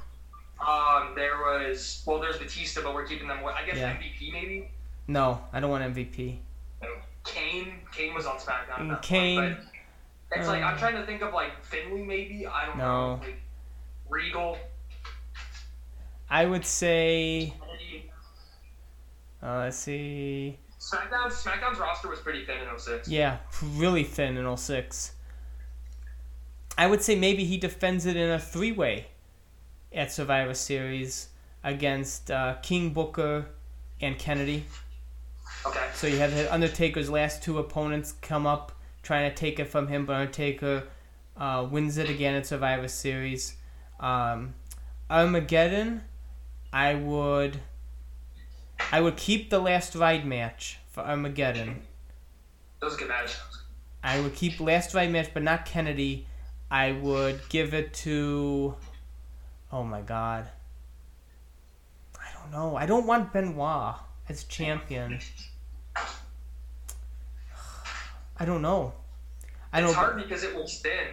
[0.66, 3.38] Um, there was well, there's Batista, but we're keeping them.
[3.44, 3.96] I guess Yeah.
[3.96, 4.70] MVP maybe.
[5.06, 6.38] No, I don't want MVP.
[7.24, 8.80] Kane, Kane was on SmackDown.
[8.80, 9.58] At that Kane, point,
[10.32, 12.46] it's like I'm uh, trying to think of like Finlay maybe.
[12.46, 12.84] I don't No.
[13.16, 13.20] know.
[13.22, 13.40] Like,
[14.08, 14.58] Regal.
[16.30, 17.54] I would say.
[19.42, 20.58] Uh, let's see.
[20.80, 21.26] SmackDown.
[21.30, 23.08] SmackDown's roster was pretty thin in 06.
[23.08, 23.38] Yeah,
[23.74, 25.12] really thin in 06.
[26.78, 29.08] I would say maybe he defends it in a three way
[29.92, 31.28] at Survivor Series
[31.64, 33.46] against uh, King Booker
[34.00, 34.64] and Kennedy.
[35.66, 35.88] Okay.
[35.94, 38.70] So you have the Undertaker's last two opponents come up
[39.02, 40.84] trying to take it from him, but Undertaker
[41.36, 43.56] uh, wins it again at Survivor Series.
[43.98, 44.54] Um,
[45.10, 46.02] Armageddon,
[46.72, 47.58] I would,
[48.92, 51.82] I would keep the last ride match for Armageddon.
[52.78, 53.34] That was a good match.
[54.04, 56.26] I would keep last ride match, but not Kennedy.
[56.70, 58.74] I would give it to.
[59.72, 60.46] Oh my God.
[62.20, 62.76] I don't know.
[62.76, 63.94] I don't want Benoit
[64.28, 65.18] as champion.
[68.38, 68.92] I don't know.
[69.72, 69.94] I It's don't.
[69.96, 71.08] hard because it was thin.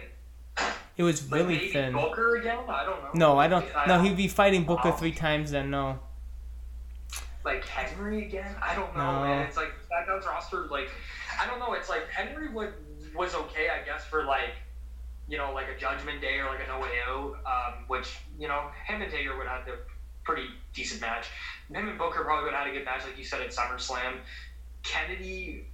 [0.96, 1.92] It was Like really maybe thin.
[1.92, 2.58] Booker again?
[2.68, 3.10] I don't know.
[3.14, 3.64] No, I don't.
[3.76, 4.96] I No, don't- he'd be fighting Booker Wow.
[4.96, 5.50] three times.
[5.50, 5.98] Then no.
[7.44, 8.56] like Henry again.
[8.60, 9.22] I don't know, No.
[9.22, 9.46] man.
[9.46, 10.66] It's like SmackDown's roster.
[10.66, 10.88] Like
[11.40, 11.74] I don't know.
[11.74, 12.72] It's like Henry would
[13.14, 14.54] was okay, I guess, for like
[15.28, 18.48] you know like a Judgment Day or like a No Way Out, um, which you
[18.48, 19.78] know him and Taker would have had a
[20.24, 21.26] pretty decent match.
[21.72, 24.18] Him and Booker probably would have had a good match, like you said at SummerSlam.
[24.82, 25.66] Kennedy,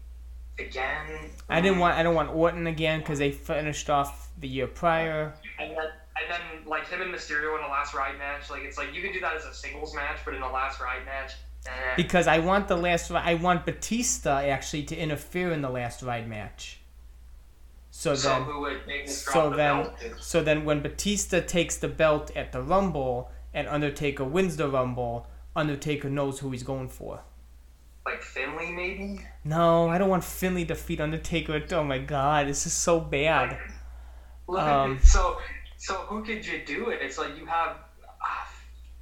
[0.59, 1.31] again.
[1.49, 5.35] I didn't want I don't want Orton again because they finished off the year prior.
[5.59, 8.79] And then, and then like him and Mysterio in the last ride match, like it's
[8.79, 11.33] like you can do that as a singles match, but in the last ride match,
[11.67, 11.71] eh.
[11.97, 16.29] Because I want the last I want Batista actually to interfere in the last ride
[16.29, 16.79] match.
[17.95, 21.89] So so then who would make so the then so then when Batista takes the
[21.89, 27.21] belt at the Rumble and Undertaker wins the Rumble, Undertaker knows who he's going for.
[28.07, 29.21] Like Finlay, maybe.
[29.45, 31.63] No, I don't want Finlay to defeat Undertaker.
[31.73, 33.59] Oh my god, this is so bad.
[34.49, 35.39] Look, Um, so
[35.77, 37.01] so who could you do it?
[37.03, 37.77] It's like you have.
[38.23, 38.49] ah,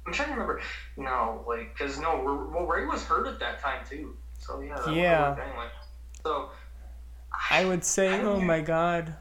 [0.05, 0.61] I'm trying to remember.
[0.97, 4.17] No, like because no, well Rey was hurt at that time too.
[4.37, 4.89] So yeah.
[4.91, 5.37] Yeah.
[5.41, 5.67] Anyway,
[6.23, 6.49] so
[7.49, 9.15] I would say, I oh my god.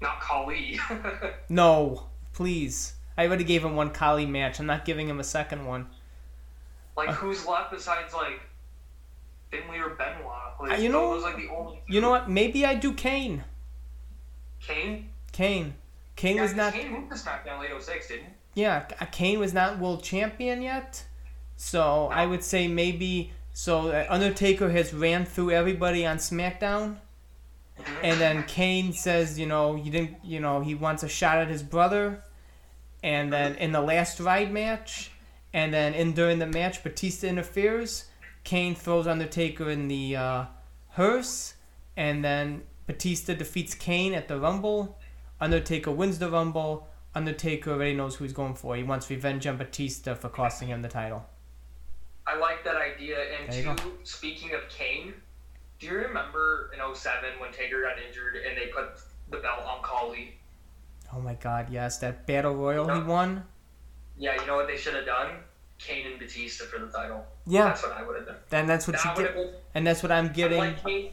[0.00, 0.78] not Khali.
[1.48, 2.94] No, please.
[3.16, 4.58] I already gave him one Khali match.
[4.58, 5.86] I'm not giving him a second one.
[6.96, 8.40] like who's left besides like
[9.50, 10.32] Finlay or Benoit?
[10.60, 11.82] Like, Uh, you know- those like the only.
[11.86, 12.28] You know what?
[12.30, 13.44] Maybe I do Kane.
[14.60, 15.08] Kane.
[15.32, 15.74] Kane.
[16.16, 16.72] Kane Yeah, was not.
[16.72, 18.62] Kane moved to SmackDown late 06, didn't he?
[18.62, 18.80] Yeah,
[19.10, 21.04] Kane was not world champion yet.
[21.56, 23.32] So I would say maybe.
[23.52, 26.96] So uh, Undertaker has ran through everybody on SmackDown,
[28.02, 31.48] and then Kane says, you know, he didn't, you know, he wants a shot at
[31.48, 32.24] his brother,
[33.02, 35.10] and then in the last ride match,
[35.52, 38.06] and then in during the match, Batista interferes.
[38.44, 40.44] Kane throws Undertaker in the uh,
[40.90, 41.54] hearse,
[41.96, 44.98] and then Batista defeats Kane at the Rumble.
[45.40, 46.88] Undertaker wins the Rumble.
[47.14, 48.74] Undertaker already knows who he's going for.
[48.76, 51.26] He wants revenge on Batista for costing him the title.
[53.10, 53.64] I like that idea.
[53.66, 55.14] And you two, speaking of Kane,
[55.78, 58.98] do you remember in 07 when Taker got injured and they put
[59.30, 60.34] the belt on Khali?
[61.14, 63.44] Oh my God, yes, that battle royal he won.
[64.16, 65.30] Yeah, you know what they should have done?
[65.78, 67.24] Kane and Batista for the title.
[67.46, 68.36] Yeah, That's what I would have done.
[68.50, 70.58] then that's what That you get, been and that's what I'm getting.
[70.58, 71.10] like Kane.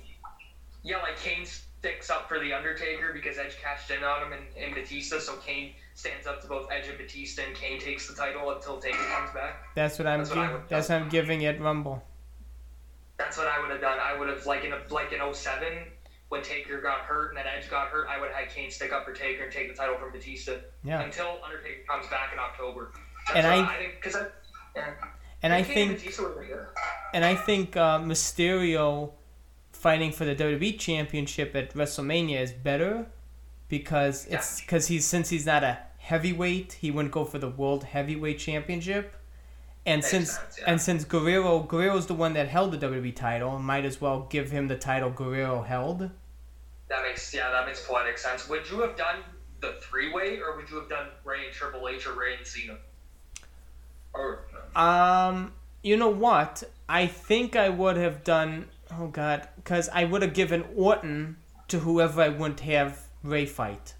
[0.83, 4.43] Yeah, like Kane sticks up for the Undertaker because Edge cashed in on him and,
[4.63, 8.15] and Batista, so Kane stands up to both Edge and Batista, and Kane takes the
[8.15, 9.63] title until Taker comes back.
[9.75, 10.19] That's what I'm.
[10.19, 12.01] That's what gi- would that's what I'm giving it Rumble.
[13.17, 13.99] That's what I would have done.
[14.01, 15.67] I would have like in a, like in 07
[16.29, 18.07] when Taker got hurt and then Edge got hurt.
[18.07, 20.53] I would have had Kane stick up for Taker and take the title from Batista
[20.83, 22.91] Yeah, until Undertaker comes back in October.
[23.27, 24.25] That's And I- I think because I.
[24.75, 24.93] Yeah.
[25.43, 26.53] and I think Batista would be
[27.13, 29.11] and I think uh, Mysterio
[29.73, 33.07] fighting for the WWE Championship at WrestleMania is better
[33.67, 35.79] because it's because he's since he's not a
[36.09, 39.13] heavyweight, he wouldn't go for the World Heavyweight Championship.
[39.85, 40.63] And Makes since sense, yeah.
[40.67, 44.51] and since Guerrero Guerrero's the one that held the WWE title, might as well give
[44.51, 46.09] him the title Guerrero held.
[46.89, 48.49] That makes yeah, that makes poetic sense.
[48.49, 49.17] Would you have done
[49.61, 52.45] the three way, or would you have done Rey and Triple H or Rey and
[52.45, 52.77] Cena?
[54.13, 54.45] Or
[54.75, 55.53] Um,
[55.83, 56.63] you know what?
[56.89, 58.67] I think I would have done.
[58.91, 61.37] Oh God, because I would have given Orton
[61.67, 63.93] to whoever I wouldn't have Rey fight.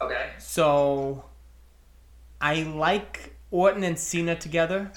[0.00, 1.24] Okay, So,
[2.40, 4.92] I like Orton and Cena together.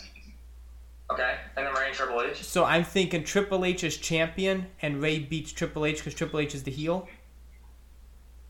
[1.09, 2.43] okay, and then Rey and Triple H.
[2.43, 6.53] So I'm thinking Triple H is champion and Rey beats Triple H because Triple H
[6.53, 7.07] is the heel.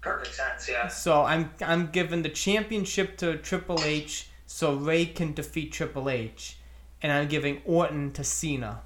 [0.02, 0.88] Perfect sense, yeah.
[0.88, 6.58] So I'm I'm giving the championship to Triple H so Rey can defeat Triple H,
[7.02, 8.82] and I'm giving Orton to Cena.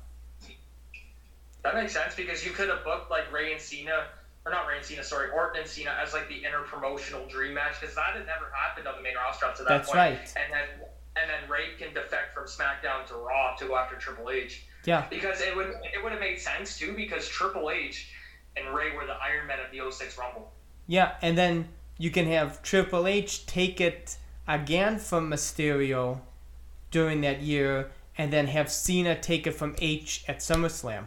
[1.63, 4.05] That makes sense because you could have booked like Ray and Cena,
[4.45, 7.53] or not Rey and Cena, sorry, Orton and Cena as like the inner promotional dream
[7.55, 9.97] match because that had never happened on the main roster up to that That's point.
[9.97, 10.33] right.
[10.35, 14.29] And then and then Rey can defect from SmackDown to Raw to go after Triple
[14.29, 14.65] H.
[14.83, 15.05] Yeah.
[15.09, 18.11] Because it would it would have made sense too because Triple H
[18.57, 20.51] and Rey were the Iron Men of the 06 Rumble.
[20.87, 21.67] Yeah, and then
[21.97, 24.17] you can have Triple H take it
[24.47, 26.19] again from Mysterio
[26.91, 31.05] during that year, and then have Cena take it from H at SummerSlam.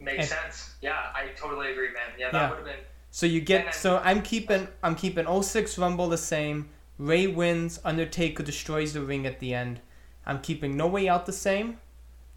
[0.00, 0.73] Makes And- sense.
[0.84, 2.12] Yeah, I totally agree, man.
[2.18, 2.48] Yeah, that Yeah.
[2.50, 6.18] would have been So you get then- so I'm keeping I'm keeping 06 Rumble the
[6.18, 6.68] same.
[6.98, 9.80] Rey wins, Undertaker destroys the ring at the end.
[10.26, 11.78] I'm keeping No Way Out the same.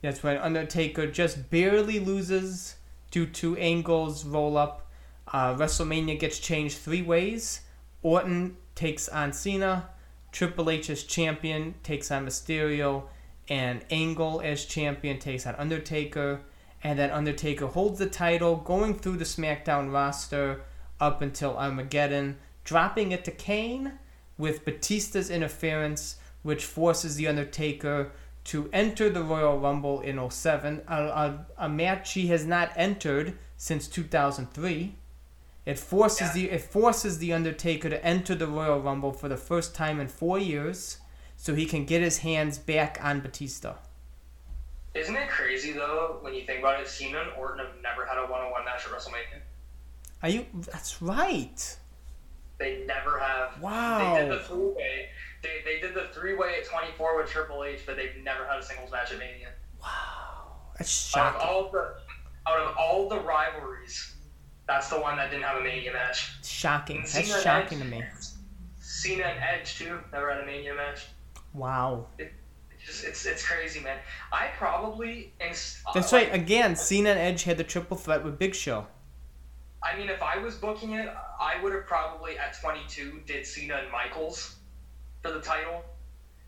[0.02, 2.76] That's when Undertaker just barely loses
[3.12, 4.90] due to Angle's roll up.
[5.34, 7.62] Uh, WrestleMania gets changed three ways.
[8.02, 9.90] Orton takes on Cena.
[10.32, 13.04] Triple H as champion takes on Mysterio.
[13.50, 16.42] And Angle as champion takes on Undertaker.
[16.84, 20.62] And that Undertaker holds the title going through the SmackDown roster
[21.00, 23.94] up until Armageddon, dropping it to Kane
[24.38, 28.12] with Batista's interference, which forces The Undertaker
[28.46, 33.38] to enter the Royal Rumble in 07, a, a, a match he has not entered
[33.58, 34.96] since 2003.
[35.66, 36.34] It forces Yeah.
[36.34, 40.08] the it forces the Undertaker to enter the Royal Rumble for the first time in
[40.08, 41.00] four years,
[41.36, 43.74] so he can get his hands back on Batista.
[44.94, 46.88] Isn't it crazy though when you think about it?
[46.88, 49.42] Cena and Orton have never had a one-on-one match at WrestleMania.
[50.24, 50.46] Are you?
[50.72, 51.78] That's right.
[52.58, 53.62] They never have.
[53.62, 54.16] Wow.
[54.16, 55.10] They did the three-way.
[55.44, 58.64] They, they did the three-way at 24 with Triple H, but they've never had a
[58.64, 59.50] singles match at Mania.
[59.80, 60.56] Wow.
[60.78, 61.96] That's Out of all the
[62.48, 64.16] out of all the rivalries,
[64.68, 66.32] that's the one that didn't have a Mania match.
[66.44, 66.98] Shocking.
[66.98, 68.04] And That's Cena shocking to me.
[68.80, 71.08] Cena and Edge too never had a Mania match.
[71.54, 72.08] Wow.
[72.18, 72.34] It's
[72.88, 73.98] just it's it's crazy, man.
[74.32, 76.34] I probably ins- That's uh, right.
[76.34, 78.88] Again, Cena and Edge had the triple threat with Big Show.
[79.84, 81.08] I mean, if I was booking it,
[81.40, 84.56] I would have probably at 22 did Cena and Michaels
[85.22, 85.84] for the title,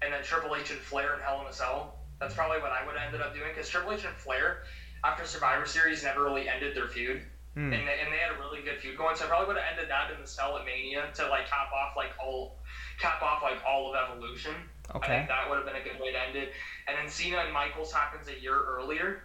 [0.01, 1.95] and then Triple H and Flair and Hell in a Cell.
[2.19, 4.63] That's probably what I would have ended up doing because Triple H and Flair,
[5.03, 7.21] after Survivor Series, never really ended their feud,
[7.55, 7.73] Hmm.
[7.73, 9.15] and, they, and they had a really good feud going.
[9.15, 11.71] So I probably would have ended that in the Cell at Mania to like cap
[11.73, 12.57] off like all,
[12.99, 14.53] cap off like all of Evolution.
[14.93, 15.17] I Okay.
[15.17, 16.51] think that would have been a good way to end it.
[16.87, 19.23] And then Cena and Michaels happens a year earlier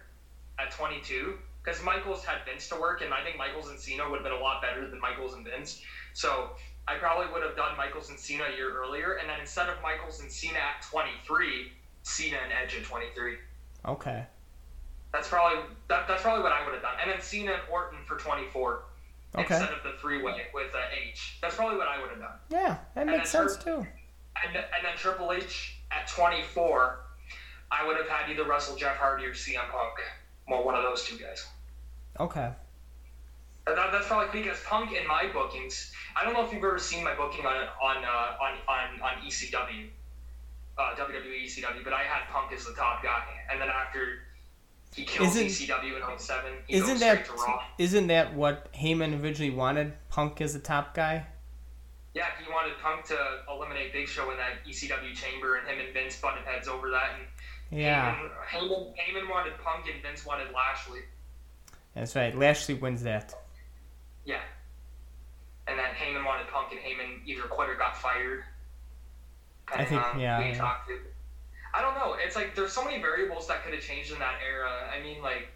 [0.59, 4.17] at 22 because Michaels had Vince to work, and I think Michaels and Cena would
[4.17, 5.81] have been a lot better than Michaels and Vince.
[6.13, 6.51] So
[6.87, 9.81] I probably would have done Michaels and Cena a year earlier, and then instead of
[9.81, 11.71] Michaels and Cena at 23,
[12.03, 13.37] Cena and Edge at 23.
[13.87, 14.23] Okay.
[15.11, 16.95] That's probably that, that's probably what I would have done.
[17.01, 18.83] And then Cena and Orton for 24
[19.37, 19.53] Okay.
[19.53, 21.39] instead of the three way with uh, H.
[21.41, 22.37] That's probably what I would have done.
[22.49, 23.85] Yeah, that makes sense too.
[24.43, 26.99] And, and then Triple H at 24,
[27.71, 29.93] I would have had either Russell Jeff Hardy or CM Punk.
[30.47, 31.45] Well, one of those two guys.
[32.19, 32.51] Okay.
[33.65, 35.91] That, that's probably because Punk in my bookings.
[36.15, 39.25] I don't know if you've ever seen my booking on on uh, on, on on
[39.25, 39.87] ECW,
[40.77, 44.19] uh, WWE ECW, but I had Punk as the top guy, and then after
[44.93, 47.63] he kills Isn't- ECW in 07, he Isn't goes that straight to Raw.
[47.79, 49.93] isn't that what Heyman originally wanted?
[50.09, 51.25] Punk as the top guy.
[52.15, 53.17] Yeah, he wanted Punk to
[53.49, 57.09] eliminate Big Show in that ECW chamber, and him and Vince butted heads over that.
[57.19, 57.27] And
[57.79, 61.01] Yeah, Heyman, Heyman, Heyman wanted Punk, and Vince wanted Lashley.
[61.93, 62.33] that's right.
[62.35, 63.33] Lashley wins that.
[64.23, 64.39] Yeah.
[65.67, 68.45] And then Heyman wanted Punk, and Heyman either quit or got fired.
[69.67, 70.99] I think- Depending yeah, who yeah.
[71.73, 72.15] I don't know.
[72.17, 74.89] It's like there's so many variables that could have changed in that era.
[74.97, 75.49] I mean, like,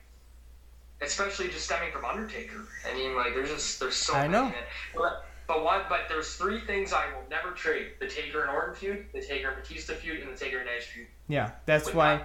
[1.02, 2.68] especially just stemming from Undertaker.
[2.86, 4.54] I mean, like, there's just there's so I many.
[4.98, 5.20] know.
[5.50, 9.06] But one, but there's three things I will never trade: the Taker and Orton feud,
[9.14, 11.08] the Taker and Batista feud, and the Taker and Edge feud.
[11.28, 12.22] Yeah, that's Would why.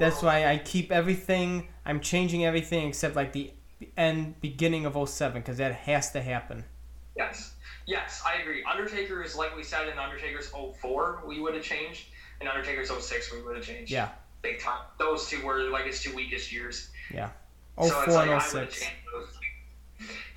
[0.00, 1.68] That's why I keep everything.
[1.86, 3.52] I'm changing everything except like the
[3.96, 6.64] end beginning of 07 because that has to happen.
[7.16, 7.54] Yes.
[7.86, 8.64] Yes, I agree.
[8.64, 12.06] Undertaker is like we said in Undertaker's 04, we would have changed.
[12.40, 13.92] In Undertaker's 06, we would have changed.
[13.92, 14.08] Yeah,
[14.42, 14.82] Big time.
[14.98, 16.90] Those two were like his two weakest years.
[17.14, 17.30] yeah.
[17.80, 18.84] so it's like and I 06.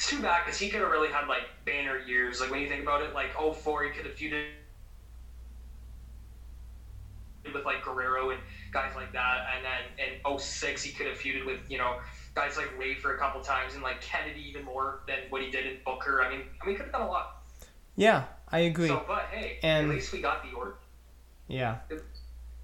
[0.01, 2.41] It's too bad because he could have really had like banner years.
[2.41, 4.45] Like when you think about it, like 04, he could have feuded
[7.53, 8.39] with like Guerrero and
[8.73, 9.45] guys like that.
[9.55, 11.99] And then in 06, he could have feuded with, you know,
[12.33, 15.51] guys like Wade for a couple times and like Kennedy even more than what he
[15.51, 16.23] did in Booker.
[16.23, 17.43] I mean, I mean, could have done a lot.
[17.95, 18.87] Yeah, I agree.
[18.87, 20.77] So, but hey, And- at least we got the order.
[21.47, 21.77] Yeah.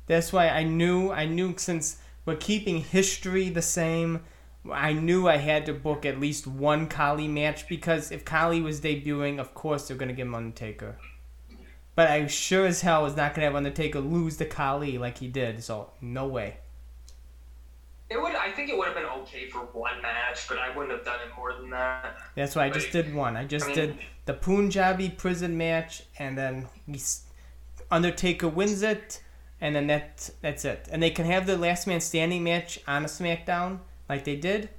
[0.08, 4.24] That's why I knew I knew since we're keeping history the same,
[4.72, 8.82] I knew I had to book at least one Khali match because if Khali was
[8.82, 10.98] debuting, of course they're gonna give him Undertaker.
[11.96, 15.28] But I sure as hell was not gonna have Undertaker lose to Khali like he
[15.28, 16.58] did, so no way.
[18.10, 18.36] It would.
[18.36, 21.20] I think it would have been okay for one match, but I wouldn't have done
[21.28, 22.18] it more than that.
[22.36, 23.36] That's why I just did one.
[23.36, 27.02] I just I mean- did the Punjabi prison match, and then we,
[27.92, 29.22] Undertaker wins it,
[29.60, 30.88] and then that that's it.
[30.90, 33.80] And they can have the last man standing match on a SmackDown
[34.10, 34.70] like they did,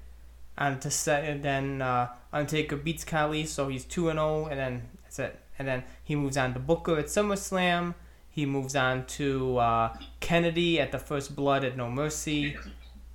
[0.57, 4.59] and to set and then uh, Undertaker beats Khali, so he's two and zero, and
[4.59, 5.39] then that's it.
[5.59, 7.95] And then he moves on to Booker at SummerSlam.
[8.31, 12.57] He moves on to uh, Kennedy at the First Blood at No Mercy,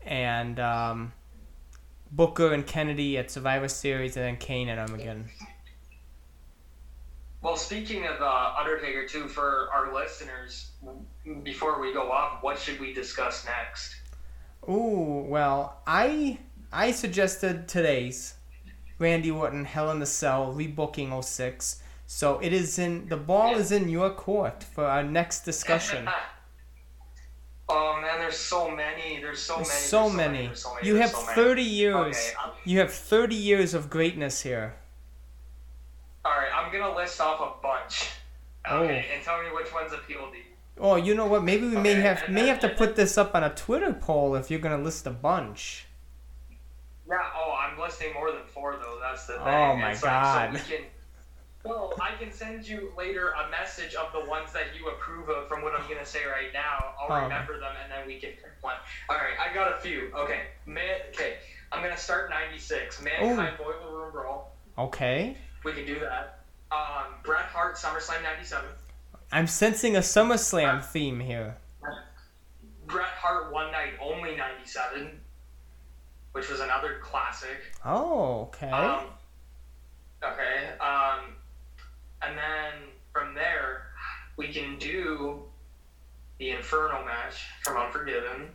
[0.05, 1.13] and um,
[2.11, 5.29] Booker and Kennedy at Survivor Series, and then Kane at Armageddon.
[7.41, 10.71] Well, speaking of uh, Undertaker, too, for our listeners,
[11.43, 13.95] before we go off, what should we discuss next?
[14.69, 16.39] Ooh, well, I
[16.71, 18.35] I suggested today's
[18.99, 21.81] Randy Orton Hell in the Cell rebooking 06.
[22.05, 26.07] So it is in the ball is in your court for our next discussion.
[27.69, 29.19] oh man, there's so many.
[29.19, 29.81] There's so There's many.
[29.81, 30.47] so there's many.
[30.47, 31.35] there's so many, You have so many.
[31.35, 31.95] 30 years.
[32.45, 34.75] Okay, You have 30 years of greatness here.
[36.25, 38.09] All right, I'm gonna list off a bunch.
[38.65, 38.83] Oh.
[38.83, 40.43] Okay, and tell me which ones appeal to you.
[40.79, 41.43] Oh, you know what?
[41.43, 44.49] Maybe we may have may have to put this up on a Twitter poll if
[44.49, 45.85] you're gonna list a bunch.
[47.07, 47.17] Yeah.
[47.35, 48.97] Oh, I'm listing more than four though.
[49.01, 49.41] That's the thing.
[49.43, 50.47] Oh, my like, God.
[50.49, 50.85] so we can.
[51.63, 55.47] Well, I can send you later a message of the ones that you approve of
[55.47, 56.93] from what I'm gonna say right now.
[56.99, 57.23] I'll Oh.
[57.23, 58.75] remember them and then we can pick one.
[59.09, 60.11] All right, I got a few.
[60.15, 60.99] Okay, man.
[61.09, 61.37] Okay,
[61.71, 63.01] I'm gonna start '96.
[63.01, 64.55] Mankind Boiler Room Brawl.
[64.77, 65.37] Okay.
[65.63, 66.39] We can do that.
[66.71, 68.67] Um, Bret Hart SummerSlam '97.
[69.33, 71.57] I'm sensing a SummerSlam theme here.
[72.85, 75.19] Bret Hart One Night Only '97,
[76.33, 77.73] which was another classic.
[77.83, 78.69] Oh, okay.
[78.69, 79.05] Um,
[80.23, 80.77] okay.
[80.79, 81.33] Um,
[82.21, 82.73] and then
[83.11, 83.87] from there,
[84.37, 85.41] we can do
[86.37, 88.51] the Inferno match from Unforgiven.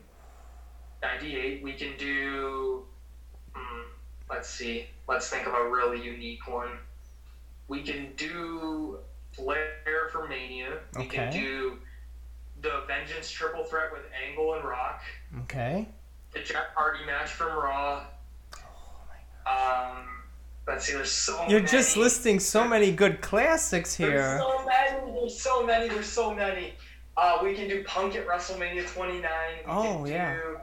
[1.03, 1.61] 98.
[1.61, 2.85] We can do.
[3.53, 3.83] Hmm,
[4.31, 4.87] let's see.
[5.09, 6.79] Let's think of a really unique one.
[7.67, 9.01] We can do
[9.43, 10.79] Flair for Mania.
[10.99, 11.79] We can do
[12.61, 15.01] the Vengeance Triple Threat with Angle and Rock.
[15.43, 15.87] okay.
[16.33, 18.03] The Jeff Hardy match from Raw.
[19.47, 20.07] Um,
[20.67, 20.93] let's see.
[20.93, 21.71] There's so You're many.
[21.73, 24.11] just listing so many good classics here.
[24.11, 24.39] There's here.
[24.41, 25.13] so many.
[25.21, 25.89] There's so many.
[25.89, 26.75] There's so many.
[27.17, 29.23] Uh, we can do Punk at WrestleMania 29.
[29.23, 29.29] We
[29.67, 30.35] Oh, can yeah.
[30.37, 30.59] Do,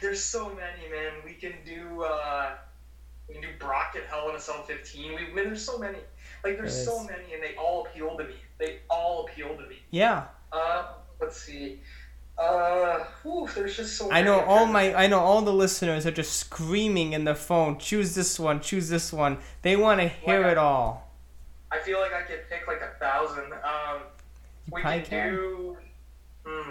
[0.00, 1.12] there's so many, man.
[1.24, 2.02] We can do.
[2.04, 2.50] Uh,
[3.28, 5.14] we can do Brock at Hell in a Cell 15.
[5.14, 5.98] We, man, there's so many.
[6.44, 8.34] Like there's There so many, and they all appeal to me.
[8.58, 9.78] They all appeal to me.
[9.90, 10.24] Yeah.
[10.52, 10.84] Uh,
[11.20, 11.80] let's see.
[12.38, 14.10] Uh, whew, there's just so.
[14.12, 17.78] I know all my I know all the listeners are just screaming in their phone,
[17.78, 19.38] choose this one, choose this one.
[19.62, 20.48] They want to hear Wow.
[20.50, 21.10] it all.
[21.72, 23.52] I feel like I could pick like a thousand.
[23.52, 24.02] Um,
[24.68, 25.34] You we can, can.
[25.34, 25.76] do.
[26.46, 26.70] Hmm,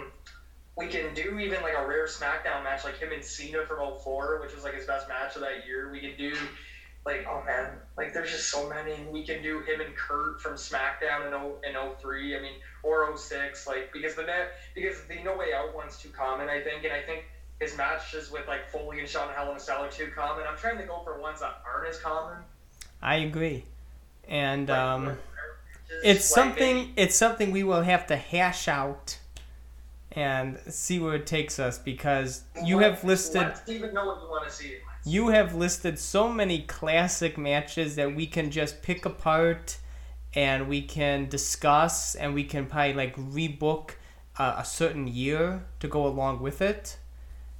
[0.76, 4.40] we can do even like a rare SmackDown match, like him and Cena from 04,
[4.40, 5.90] which was like his best match of that year.
[5.92, 6.34] We can do,
[7.08, 8.94] like, oh man, like there's just so many.
[9.10, 12.52] We can do him and Kurt from SmackDown in, 0, in 03, I mean,
[12.82, 16.60] or 06, like, because the net, because the No Way Out one's too common, I
[16.60, 17.24] think, and I think
[17.60, 20.44] his matches with like Foley and Shawn Hell in a Cell are too common.
[20.48, 22.36] I'm trying to go for ones that aren't as common.
[23.02, 23.64] I agree.
[24.28, 25.18] And Like, um
[26.04, 29.18] it's something it's something we will have to hash out
[30.12, 34.28] and see where it takes us because you have listed Let's even know what you
[34.28, 34.76] want to see.
[35.08, 39.78] You have listed so many classic matches that we can just pick apart
[40.34, 43.92] and we can discuss and we can probably like rebook
[44.38, 46.98] uh, a certain year to go along with it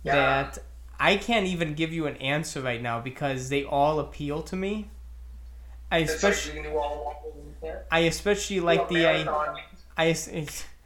[0.03, 0.15] Yeah.
[0.15, 0.59] that
[1.01, 4.91] I can't even give you an answer right now because they all appeal to me.
[5.91, 7.79] I especially like you knew all yeah.
[7.91, 9.57] I especially like the I.
[9.97, 10.17] I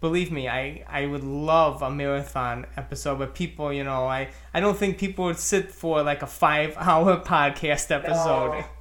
[0.00, 4.60] believe me, I I would love a marathon episode, but people, you know, I I
[4.60, 8.64] don't think people would sit for like a five hour podcast episode.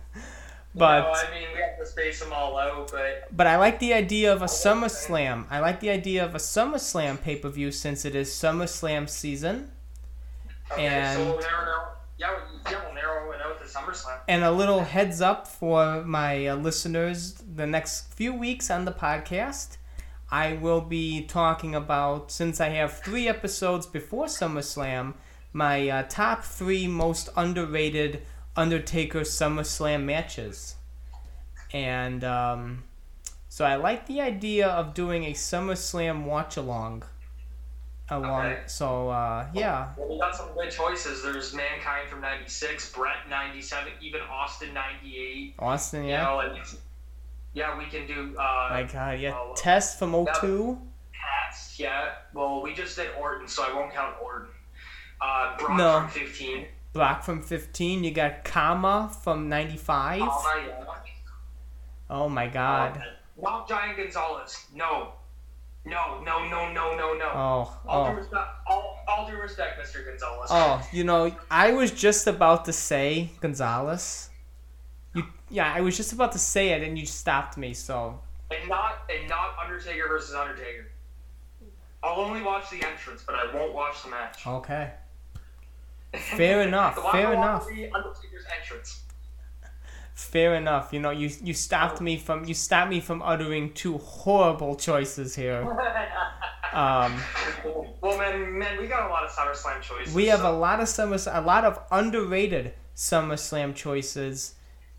[0.78, 3.80] But no, I mean we have to space them all out, but but I like
[3.80, 5.46] the idea of a SummerSlam.
[5.50, 9.72] I like the idea of a SummerSlam pay per view since it is SummerSlam season.
[10.70, 11.82] okay, And- so we'll narrow.
[12.18, 12.32] Yeah,
[12.70, 14.18] yeah, we'll narrow it out to SummerSlam.
[14.28, 18.92] And a little heads up for my uh, listeners the next few weeks on the
[18.92, 19.78] podcast.
[20.36, 25.14] I will be talking about, since I have three episodes before SummerSlam,
[25.54, 28.22] my uh, top three most underrated
[28.58, 30.76] Undertaker SummerSlam matches.
[31.72, 32.84] And um,
[33.48, 37.04] so I like the idea of doing a SummerSlam watch along.
[38.10, 38.62] Along, Okay.
[38.68, 41.24] so uh, yeah, Well, we got some good choices.
[41.24, 45.56] There's Mankind from '96, Bret '97, even Austin '98.
[45.58, 46.24] Austin, You yeah.
[46.24, 46.60] know, and
[47.56, 48.36] yeah, we can do.
[48.38, 49.34] Uh, My God, yeah.
[49.36, 50.78] Oh, Test from O2.
[51.14, 52.10] Pats, yeah.
[52.34, 54.50] Well, we just did Orton, so I won't count Orton.
[55.22, 56.00] Uh, Brock No.
[56.02, 56.66] from 15.
[56.94, 58.04] Brock from 15.
[58.04, 60.22] You got Kama from 95.
[60.22, 60.98] Oh, my God.
[62.10, 63.04] Oh my God.
[63.42, 64.66] Not Giant Gonzalez.
[64.76, 65.14] No.
[65.86, 67.32] No, no, no, no, no, no.
[67.34, 68.14] Oh, All, due oh.
[68.16, 70.04] respect, all, all due respect, Mr.
[70.06, 70.50] Gonzalez.
[70.52, 74.30] Oh, you know, I was just about to say Gonzalez.
[75.16, 77.74] You, yeah, I was just about to say it, and you stopped me.
[77.74, 78.20] So,
[78.52, 80.88] And not and not Undertaker versus Undertaker.
[82.04, 84.46] I'll only watch the entrance, but I won't watch the match.
[84.46, 84.92] okay,
[86.14, 87.66] fair enough, fair enough.
[87.68, 89.02] Undertaker's entrance.
[90.14, 90.94] fair enough.
[90.94, 95.36] You know, you you stopped me from you stopped me from uttering two horrible choices
[95.36, 95.66] here.
[96.74, 97.16] Um,
[98.02, 100.14] well, man, man, we got a lot of SummerSlam choices.
[100.14, 104.56] we have a lot of summer, a lot of underrated SummerSlam choices,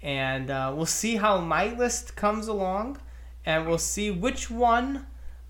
[0.07, 2.99] and uh, we'll see how my list comes along,
[3.45, 5.05] and we'll see which one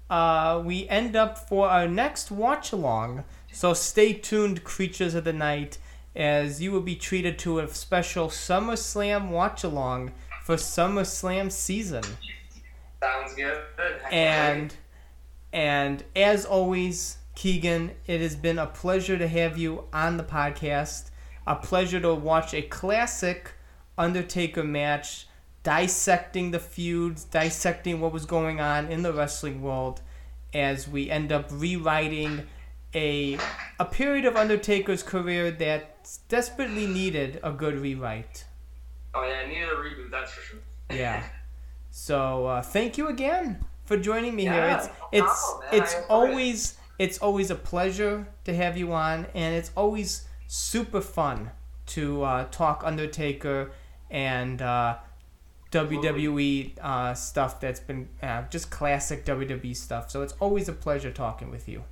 [0.08, 3.24] uh, we end up for our next watch along.
[3.52, 5.76] So stay tuned, creatures of the night,
[6.14, 10.12] as you will be treated to a special SummerSlam watch along
[10.42, 12.04] for SummerSlam season.
[13.02, 13.60] sounds good.
[14.10, 14.74] And
[15.52, 21.10] and as always, Keegan, it has been a pleasure to have you on the podcast.
[21.46, 23.52] A pleasure to watch a classic
[23.98, 25.26] Undertaker match
[25.62, 30.00] dissecting the feuds, dissecting what was going on in the wrestling world
[30.54, 32.46] as we end up rewriting
[32.94, 33.38] a
[33.80, 38.44] a period of Undertaker's career that desperately needed a good rewrite.
[39.14, 40.60] Oh yeah, I needed a reboot, that's for sure.
[40.90, 41.24] Yeah.
[41.90, 44.78] So uh, thank you again for joining me here.
[44.78, 46.10] It's it's it's enjoyed it.
[46.10, 51.50] always it's always a pleasure to have you on, and it's always super fun
[51.86, 53.72] to uh, talk Undertaker
[54.10, 54.96] and uh,
[55.72, 60.10] WWE uh, stuff that's been uh, just classic WWE stuff.
[60.10, 61.84] So it's always a pleasure talking with you.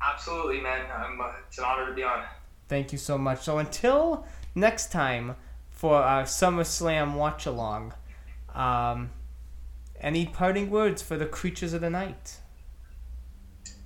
[0.00, 0.86] Absolutely, man.
[0.94, 2.24] I'm, uh, it's an honor to be on.
[2.68, 3.42] Thank you so much.
[3.42, 5.36] So until next time
[5.70, 7.94] for our SummerSlam watch along,
[8.54, 9.10] um,
[10.00, 12.36] any parting words for the creatures of the night?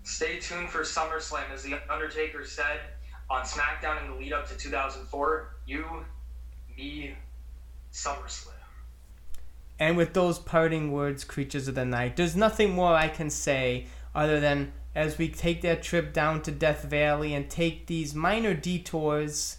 [0.03, 2.81] Stay tuned for SummerSlam, as The Undertaker said
[3.31, 5.57] on SmackDown in the lead up to 2004.
[5.67, 6.05] You,
[6.77, 7.15] me,
[7.93, 8.53] SummerSlam.
[9.79, 13.87] And with those parting words, creatures of the night, there's nothing more I can say
[14.15, 18.55] other than as we take that trip down to Death Valley and take these minor
[18.55, 19.59] detours,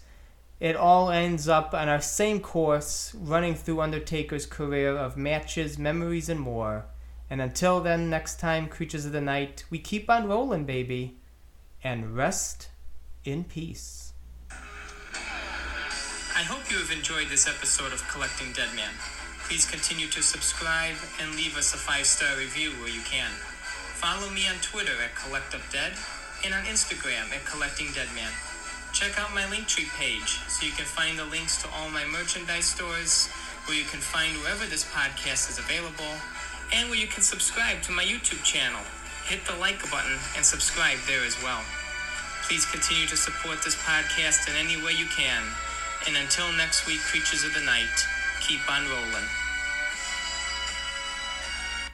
[0.60, 6.30] it all ends up on our same course, running through Undertaker's career of matches, memories,
[6.30, 6.86] and more.
[7.30, 11.18] And until then, next time, creatures of the night, we keep on rolling, baby.
[11.84, 12.70] And rest
[13.26, 14.03] in peace.
[16.34, 18.90] I hope you have enjoyed this episode of Collecting Deadman.
[19.46, 23.30] Please continue to subscribe and leave us a five star review where you can.
[24.02, 25.94] Follow me on Twitter at CollectUpDead
[26.42, 28.34] and on Instagram at Collecting Deadman.
[28.98, 32.66] Check out my Linktree page so you can find the links to all my merchandise
[32.66, 33.30] stores,
[33.70, 36.18] where you can find wherever this podcast is available,
[36.74, 38.82] and where you can subscribe to my YouTube channel.
[39.30, 41.62] Hit the like button and subscribe there as well.
[42.50, 45.46] Please continue to support this podcast in any way you can.
[46.06, 48.08] And until next week, creatures of the night,
[48.42, 49.43] keep on rolling.